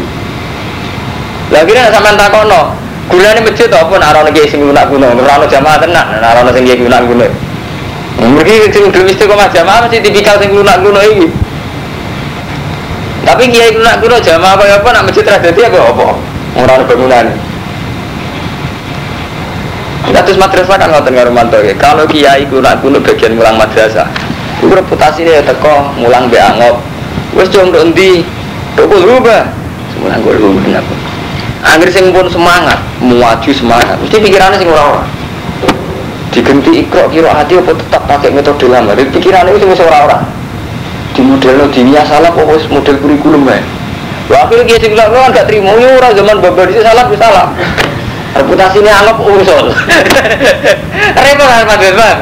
Lagi 1.55 1.71
nih 1.71 1.87
sampai 1.87 2.19
takono, 2.19 2.75
gunanya 3.07 3.41
masjid 3.43 3.71
apa 3.71 3.93
nak 3.99 4.09
orang 4.15 4.25
lagi 4.31 4.47
sing 4.51 4.59
guna 4.63 4.83
guna, 4.87 5.15
orang 5.15 5.47
jamaah 5.47 5.79
tenan, 5.79 6.05
nak 6.19 6.29
orang 6.35 6.51
sing 6.51 6.63
guna 6.67 6.97
guna. 7.03 7.27
Mungkin 8.17 8.73
sing 8.73 8.83
belum 8.89 9.07
istiqomah 9.13 9.47
jamaah 9.53 9.87
masih 9.87 10.01
tipikal 10.03 10.35
sing 10.41 10.51
guna 10.51 10.75
guna 10.81 10.99
ini. 11.05 11.27
Tapi 13.23 13.51
kiai 13.51 13.75
guna 13.75 13.99
guna 13.99 14.17
jamaah 14.19 14.55
apa 14.55 14.63
apa 14.79 14.87
nak 14.91 15.03
masjid 15.07 15.23
tradisi 15.23 15.61
apa 15.63 15.77
apa, 15.79 16.07
orang 16.59 16.87
bangunan. 16.87 17.25
Nah, 20.07 20.23
terus 20.23 20.39
madrasah 20.39 20.79
kan 20.79 20.87
ngoten 20.87 21.13
karo 21.13 21.31
mantu 21.35 21.59
ya. 21.59 21.75
Kalau 21.75 22.07
kiai 22.07 22.47
guna 22.47 22.79
guna 22.79 22.97
bagian 23.03 23.35
mulang 23.35 23.59
madrasah, 23.59 24.07
itu 24.57 24.71
reputasi 24.71 25.27
dia 25.27 25.43
teko 25.43 25.93
mulang 25.99 26.31
be 26.31 26.39
angop. 26.39 26.79
Wes 27.35 27.51
cung 27.53 27.69
ndok 27.69 27.93
ndi? 27.93 28.23
Tok 28.73 28.89
rubah. 28.89 29.45
Mulang 30.01 30.21
gue 30.25 30.33
rubah 30.41 30.61
kenapa? 30.65 30.96
Angger 31.65 31.89
sing 31.89 32.13
pun 32.13 32.29
semangat, 32.29 32.77
muaju 33.01 33.49
semangat, 33.49 33.97
mesti 33.97 34.17
pikirannya 34.21 34.61
sing 34.61 34.69
ora-ora. 34.69 35.03
Digenti 36.29 36.85
ikro 36.85 37.09
kira 37.09 37.33
hati 37.33 37.57
apa 37.57 37.73
tetap 37.73 38.05
pakai 38.05 38.29
metode 38.29 38.69
lama. 38.69 38.93
Jadi 38.93 39.09
pikirannya 39.09 39.57
itu 39.57 39.65
wis 39.65 39.81
ora-ora. 39.81 40.21
Di 41.17 41.25
model 41.25 41.65
dunia 41.73 42.05
salah 42.05 42.29
kok 42.29 42.45
model 42.69 42.95
kurikulum 43.01 43.49
ya. 43.49 43.57
Wah, 44.27 44.43
akhirnya 44.43 44.75
dia 44.75 44.77
sing 44.83 44.91
bilang, 44.91 45.07
kan 45.15 45.31
gak 45.31 45.47
terima, 45.47 45.71
ya 45.79 45.97
orang 45.97 46.11
zaman 46.11 46.35
babar 46.43 46.67
itu 46.67 46.83
salah, 46.83 47.07
bisa 47.07 47.25
salah. 47.25 47.47
Reputasinya 48.35 48.91
anggap 49.01 49.17
usul. 49.23 49.65
Repot 51.23 51.47
Pak 51.47 51.83
Bang. 51.95 52.19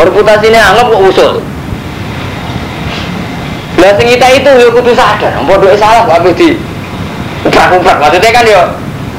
Reputasinya 0.00 0.60
anggap 0.72 0.86
kok 0.88 1.02
usul. 1.04 1.34
Lah 3.80 3.92
sing 3.96 4.08
kita 4.08 4.26
itu 4.34 4.50
ya 4.50 4.68
kudu 4.72 4.92
sadar, 4.92 5.32
bodoh 5.44 5.72
salah 5.76 6.04
kok 6.04 6.36
di 6.36 6.52
ubrak-ubrak. 7.68 7.96
Maksudnya 8.00 8.30
kan 8.32 8.44
yo 8.48 8.62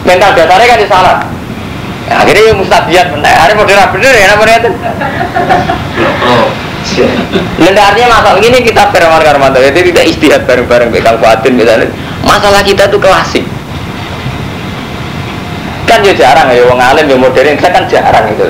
mental 0.02 0.34
dasarnya 0.34 0.66
kan 0.66 0.78
ya 0.82 0.88
salah. 0.90 1.18
Ya, 2.10 2.14
akhirnya 2.26 2.44
ya 2.50 2.54
mustabiat 2.58 3.06
benar. 3.14 3.34
Hari 3.38 3.54
model 3.54 3.78
bener 3.94 4.14
ya 4.18 4.26
namanya 4.34 4.56
itu. 4.66 4.70
Oh. 6.26 6.50
Lenda 7.62 7.94
artinya 7.94 8.20
masalah 8.20 8.42
ini 8.42 8.66
kita 8.66 8.90
Firman 8.90 9.22
Karmanto 9.22 9.62
itu 9.62 9.94
tidak 9.94 10.06
istihad 10.10 10.42
bareng-bareng 10.50 10.90
Bekal 10.90 11.16
Fatin 11.22 11.54
misalnya. 11.54 11.88
Masalah 12.26 12.66
kita 12.66 12.90
itu 12.90 12.98
klasik. 12.98 13.46
Kan 15.86 16.02
ya 16.02 16.14
jarang 16.18 16.50
ya, 16.50 16.66
wong 16.66 16.82
alim 16.82 17.06
ya 17.06 17.18
modern, 17.22 17.54
kita 17.54 17.70
kan 17.70 17.86
jarang 17.86 18.26
itu. 18.34 18.50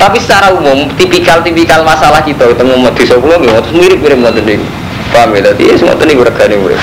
Tapi 0.00 0.16
secara 0.18 0.56
umum, 0.56 0.88
tipikal-tipikal 0.96 1.84
masalah 1.86 2.24
kita 2.24 2.48
desa 2.96 3.14
kula 3.20 3.36
nggih 3.36 3.52
terus 3.62 3.76
mirip-mirip 3.76 4.18
ngoten 4.20 4.44
niku. 4.44 4.66
Paham 5.12 5.36
ya 5.36 5.52
tadi 5.52 5.64
semua 5.76 5.94
tadi 5.94 6.16
regane 6.16 6.56
urip. 6.56 6.80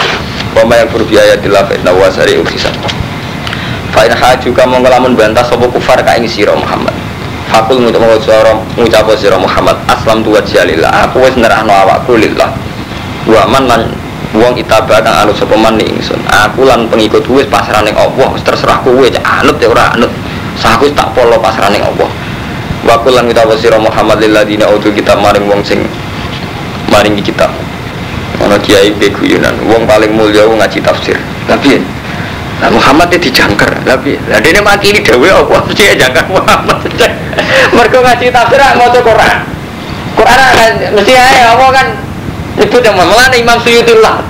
Pama 0.57 0.73
yang 0.73 0.89
berbiaya 0.89 1.37
di 1.37 1.53
lafid 1.53 1.85
nawasari 1.85 2.41
uksisan. 2.41 2.73
Fa'in 3.93 4.09
haju 4.09 4.49
kamu 4.57 4.81
ngelamun 4.81 5.13
bantah 5.13 5.45
sopo 5.45 5.69
kufar 5.69 6.01
ka 6.01 6.17
ini 6.17 6.25
siro 6.25 6.57
Muhammad. 6.57 6.97
Fakul 7.53 7.77
ngucap 7.85 8.01
suara 8.25 8.57
ngucap 8.73 9.05
siro 9.21 9.37
Muhammad 9.37 9.77
aslam 9.85 10.25
tuwa 10.25 10.41
jalillah. 10.41 10.89
Aku 11.05 11.21
wis 11.21 11.37
nerahno 11.37 11.69
awakku 11.69 12.17
lillah. 12.17 12.49
Wa 13.29 13.45
man 13.45 13.69
lan 13.69 13.81
wong 14.33 14.57
itaba 14.57 14.97
kang 15.05 15.29
anut 15.29 15.37
sapa 15.37 15.53
man 15.53 15.77
ning 15.77 15.93
ingsun. 15.93 16.17
Aku 16.25 16.65
lan 16.65 16.89
pengikut 16.89 17.21
wis 17.29 17.45
pasrah 17.45 17.85
ning 17.85 17.93
Allah, 17.93 18.33
terserah 18.41 18.81
kowe 18.81 19.05
cek 19.05 19.21
anut 19.21 19.61
ya 19.61 19.69
ora 19.69 19.93
anut. 19.93 20.09
Saku 20.57 20.89
tak 20.97 21.13
polo 21.13 21.37
pasrah 21.37 21.69
ning 21.69 21.85
Allah. 21.85 22.09
Wa 22.81 22.97
kul 23.05 23.13
lan 23.13 23.29
ngucap 23.29 23.45
sira 23.61 23.77
Muhammad 23.77 24.25
lil 24.25 24.33
ladina 24.33 24.65
utul 24.73 24.89
kitab 24.89 25.21
maring 25.21 25.45
wong 25.45 25.61
sing 25.61 25.85
maringi 26.89 27.21
kitab. 27.21 27.53
Kiai 28.67 28.91
be 28.99 29.07
guyonan, 29.07 29.55
wong 29.63 29.87
paling 29.87 30.11
mulya 30.11 30.43
wong 30.43 30.59
ngaji 30.59 30.83
tafsir. 30.83 31.15
Tapi 31.47 31.79
Nah 32.57 32.73
Muhammad 32.73 33.13
itu 33.13 33.29
dijangkar, 33.29 33.69
tapi 33.85 34.17
lah 34.25 34.41
dia 34.41 34.57
makili 34.65 35.05
dewe 35.05 35.29
apa 35.29 35.61
ya 35.77 35.93
jangkar 35.93 36.25
Muhammad. 36.25 36.89
Mereka 37.77 37.97
ngaji 38.01 38.33
tafsir 38.33 38.57
mau 38.73 38.89
Quran. 38.89 39.37
Quran 40.17 40.39
kan 40.41 40.71
mesti 40.97 41.13
aja 41.13 41.53
apa 41.53 41.65
kan 41.69 41.87
itu 42.57 42.81
yang 42.81 42.97
malah 42.97 43.29
Imam 43.37 43.61
Suyuti 43.61 43.93
lah. 44.01 44.25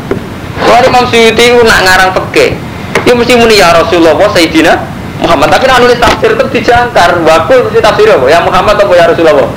Imam 0.84 1.08
Suyuti 1.08 1.56
itu 1.56 1.64
nak 1.64 1.88
ngarang 1.88 2.12
peke, 2.12 2.60
dia 3.08 3.16
mesti 3.16 3.40
muni 3.40 3.56
ya 3.56 3.72
Rasulullah 3.72 4.20
Sayyidina 4.20 4.76
Muhammad. 5.24 5.48
Tapi 5.48 5.64
nak 5.64 5.80
nulis 5.88 5.96
tafsir 5.96 6.36
itu 6.36 6.46
dijangkar, 6.60 7.24
wakul 7.24 7.72
mesti 7.72 7.80
tafsir 7.80 8.12
apa? 8.12 8.28
Ya 8.28 8.44
Muhammad 8.44 8.76
atau 8.76 8.92
ya 8.92 9.08
Rasulullah? 9.08 9.48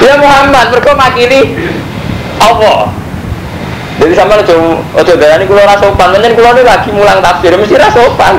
Ya 0.00 0.14
Muhammad, 0.16 0.72
mereka 0.72 0.92
makili 0.96 1.40
apa? 2.40 2.88
Jadi 3.94 4.10
sama 4.18 4.34
aja 4.42 5.14
gaya 5.14 5.38
ini 5.38 5.46
kulo 5.46 5.62
rasa 5.62 5.86
sopan, 5.86 6.10
menyen 6.10 6.34
kulo 6.34 6.50
ini 6.50 6.66
lagi 6.66 6.90
mulang 6.90 7.22
tafsir 7.22 7.54
mesti 7.54 7.78
rasa 7.78 8.02
sopan. 8.02 8.34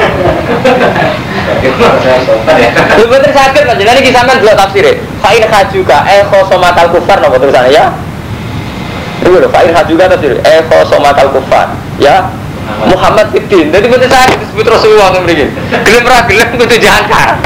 Lu 3.00 3.06
bener 3.08 3.32
sakit 3.32 3.64
jadi 3.64 4.00
ini 4.04 4.12
sampean 4.12 4.44
dua 4.44 4.52
tafsir. 4.52 5.00
Fa'in 5.24 5.48
hajuka 5.48 6.04
eh 6.12 6.28
khosomatal 6.28 6.92
kufar 6.92 7.24
nopo 7.24 7.40
tulisannya 7.40 7.72
ya. 7.72 7.88
Itu 9.24 9.32
loh, 9.32 9.48
fa'in 9.48 9.72
hajuka 9.72 10.12
tafsir 10.12 10.44
eh 10.44 10.60
khosomatal 10.68 11.32
kufar 11.32 11.72
ya. 12.04 12.28
Muhammad 12.92 13.30
Fiddin, 13.30 13.70
jadi 13.70 13.86
bener 13.86 14.10
sakit 14.10 14.42
disebut 14.42 14.66
Rasulullah 14.66 15.14
begini. 15.22 15.54
Gelem 15.86 16.04
ra 16.04 16.26
gelem 16.26 16.50
kudu 16.58 16.76
jangkar. 16.82 17.38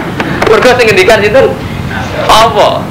Mergo 0.49 0.69
sing 0.79 0.89
ngendikan 0.89 1.21
itu 1.21 1.53
apa? 2.25 2.81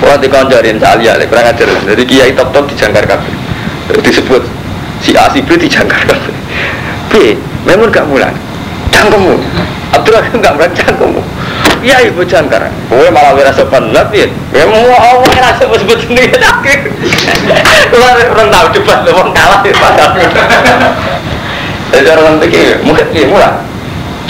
Wah 0.00 0.16
dikoncorin 0.16 0.80
salia, 0.80 1.20
lek 1.20 1.28
kurang 1.28 1.52
ajar. 1.52 1.68
Jadi 1.68 2.02
kiai 2.08 2.32
top 2.32 2.50
top 2.56 2.64
dijangkar 2.72 3.04
kabeh. 3.04 3.32
Disebut 4.00 4.42
si 5.04 5.12
A 5.12 5.28
si 5.28 5.44
B 5.44 5.60
dijangkar 5.60 6.08
kabeh. 6.08 6.34
B, 7.12 7.36
memang 7.68 7.92
gak 7.92 8.08
mulan. 8.08 8.32
Cangkemmu. 8.90 9.36
Abdurrahim 9.92 10.40
gak 10.40 10.56
mulan 10.56 10.72
cangkemmu. 10.72 11.20
Iya 11.84 12.08
ibu 12.08 12.24
jangkar. 12.24 12.68
Kowe 12.88 13.08
malah 13.12 13.36
wira 13.36 13.52
sopan 13.52 13.92
tapi 13.92 14.28
memang 14.52 14.88
Allah 14.88 15.28
yang 15.32 15.44
rasa 15.52 15.64
sebut 15.68 15.98
sendiri 16.00 16.32
akhir. 16.36 16.92
Keluar 17.92 18.16
orang 18.20 18.48
tahu 18.48 18.66
cepat 18.80 18.98
wong 19.08 19.30
kalah 19.36 19.60
ya 19.64 19.74
padahal. 19.76 20.12
Jadi 21.90 22.08
orang 22.08 22.36
pikir 22.40 22.80
mungkin 22.84 23.06
dia 23.12 23.26
mulan. 23.28 23.54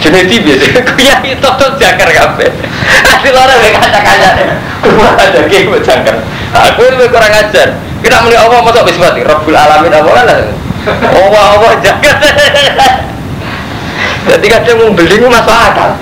Jadi 0.01 0.35
biasa, 0.41 0.81
kiai 0.97 1.37
top 1.37 1.61
top 1.61 1.77
jangkar 1.77 2.09
kabeh. 2.09 2.49
Hasil 3.05 3.33
orang 3.37 3.61
yang 3.61 3.77
kaca-kaca 3.77 4.29
Kurang 4.81 5.13
ada 5.13 5.39
kiai 5.45 5.69
buat 5.69 5.85
jangkar. 5.85 6.17
Aku 6.51 6.81
itu 6.89 7.05
kurang 7.07 7.31
ajar. 7.31 7.77
Kita 8.01 8.17
muni 8.25 8.33
Allah 8.33 8.65
masuk 8.65 8.81
bismati 8.89 9.21
Rabbul 9.21 9.53
alamin 9.53 9.93
apa 9.93 10.09
kan 10.09 10.25
Allah 11.13 11.43
Allah 11.53 11.71
jangkar. 11.85 12.17
Jadi 14.29 14.45
kadang 14.49 14.77
mau 14.81 14.89
beli 14.97 15.21
masuk 15.21 15.53
akal. 15.53 16.01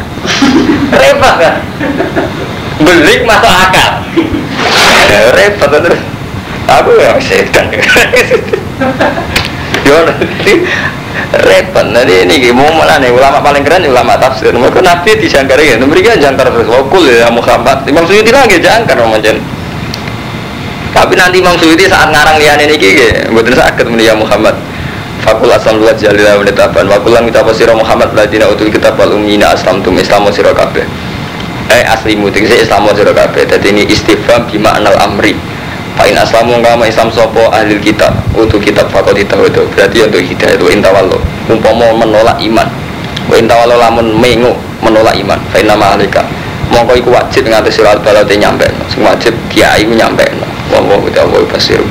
Repot 0.95 1.35
kan? 1.43 1.55
Beli 2.79 3.27
masuk 3.27 3.51
akal. 3.51 3.91
Repot 5.37 5.71
terus 5.75 6.01
Aku 6.69 6.93
yang 7.01 7.17
setan 7.17 7.65
Yo 9.87 9.95
nanti 10.05 10.53
repot. 11.45 11.85
Nanti 11.85 12.25
ini 12.25 12.51
mau 12.51 12.69
malah 12.73 12.97
nih 12.99 13.11
ulama 13.13 13.39
paling 13.43 13.61
keren 13.61 13.87
ulama 13.89 14.15
tafsir. 14.19 14.51
Mereka 14.51 14.81
nabi 14.83 15.15
dijangkar 15.19 15.59
ya 15.59 15.77
mereka 15.79 16.17
jangkar 16.17 16.49
terus. 16.49 16.67
Wakul 16.67 17.07
ya 17.07 17.27
Muhammad 17.29 17.85
Imam 17.85 18.03
Suyuti 18.07 18.31
lagi 18.31 18.57
jangkar 18.59 18.99
macam 19.05 19.59
tapi 20.89 21.13
nanti 21.13 21.37
Imam 21.37 21.53
Suyuti 21.57 21.85
saat 21.85 22.09
ngarang 22.09 22.41
liane 22.41 22.65
ini 22.65 22.75
gini 22.75 23.07
betul 23.29 23.53
sakit 23.53 23.85
ya 24.01 24.13
Muhammad. 24.17 24.57
Fakul 25.19 25.51
asam 25.51 25.83
luat 25.83 25.99
jalila 25.99 26.39
menetapan 26.39 26.87
Wakulan 26.87 27.27
kita 27.27 27.43
pasirah 27.43 27.75
Muhammad 27.75 28.15
Ladina 28.15 28.47
utul 28.47 28.71
kitab 28.71 28.95
wal 28.95 29.19
umina 29.19 29.51
aslam 29.51 29.83
tum 29.83 29.99
islamu 29.99 30.31
sirah 30.31 30.55
kabeh. 30.55 30.87
Eh 31.69 31.83
aslimu 31.85 32.31
tinggi 32.31 32.63
islamu 32.63 32.95
sirah 32.95 33.11
kabeh. 33.11 33.43
Jadi 33.43 33.67
ini 33.67 33.83
istifam 33.91 34.47
bima 34.47 34.79
anal 34.79 34.95
amri 34.95 35.35
Fa'in 35.99 36.15
aslamu 36.15 36.63
kama 36.63 36.87
islam 36.87 37.11
sopo 37.11 37.51
ahli 37.51 37.75
kitab 37.83 38.15
Untuk 38.31 38.63
kitab 38.63 38.87
fakot 38.87 39.11
itu 39.19 39.35
Berarti 39.75 39.99
untuk 40.07 40.23
hidayah 40.23 40.55
itu 40.55 40.65
intawallo 40.71 41.19
Umpama 41.51 41.91
menolak 41.91 42.39
iman. 42.39 42.69
Wa 43.27 43.35
intawallo 43.35 43.75
lamun 43.75 44.15
mengu 44.15 44.55
menolak 44.79 45.17
iman. 45.19 45.35
Fa'in 45.51 45.67
nama 45.67 45.97
ahlika. 45.97 46.23
Mongko 46.69 46.93
iku 46.95 47.09
wajib 47.09 47.49
nganti 47.49 47.73
surat 47.73 47.99
balate 47.99 48.37
nyampe. 48.37 48.69
Sing 48.87 49.01
wajib 49.01 49.33
kiai 49.51 49.83
nyampe. 49.83 50.23
Wa 50.69 50.79
kita 51.03 51.25
wa 51.25 51.41
basiru 51.49 51.83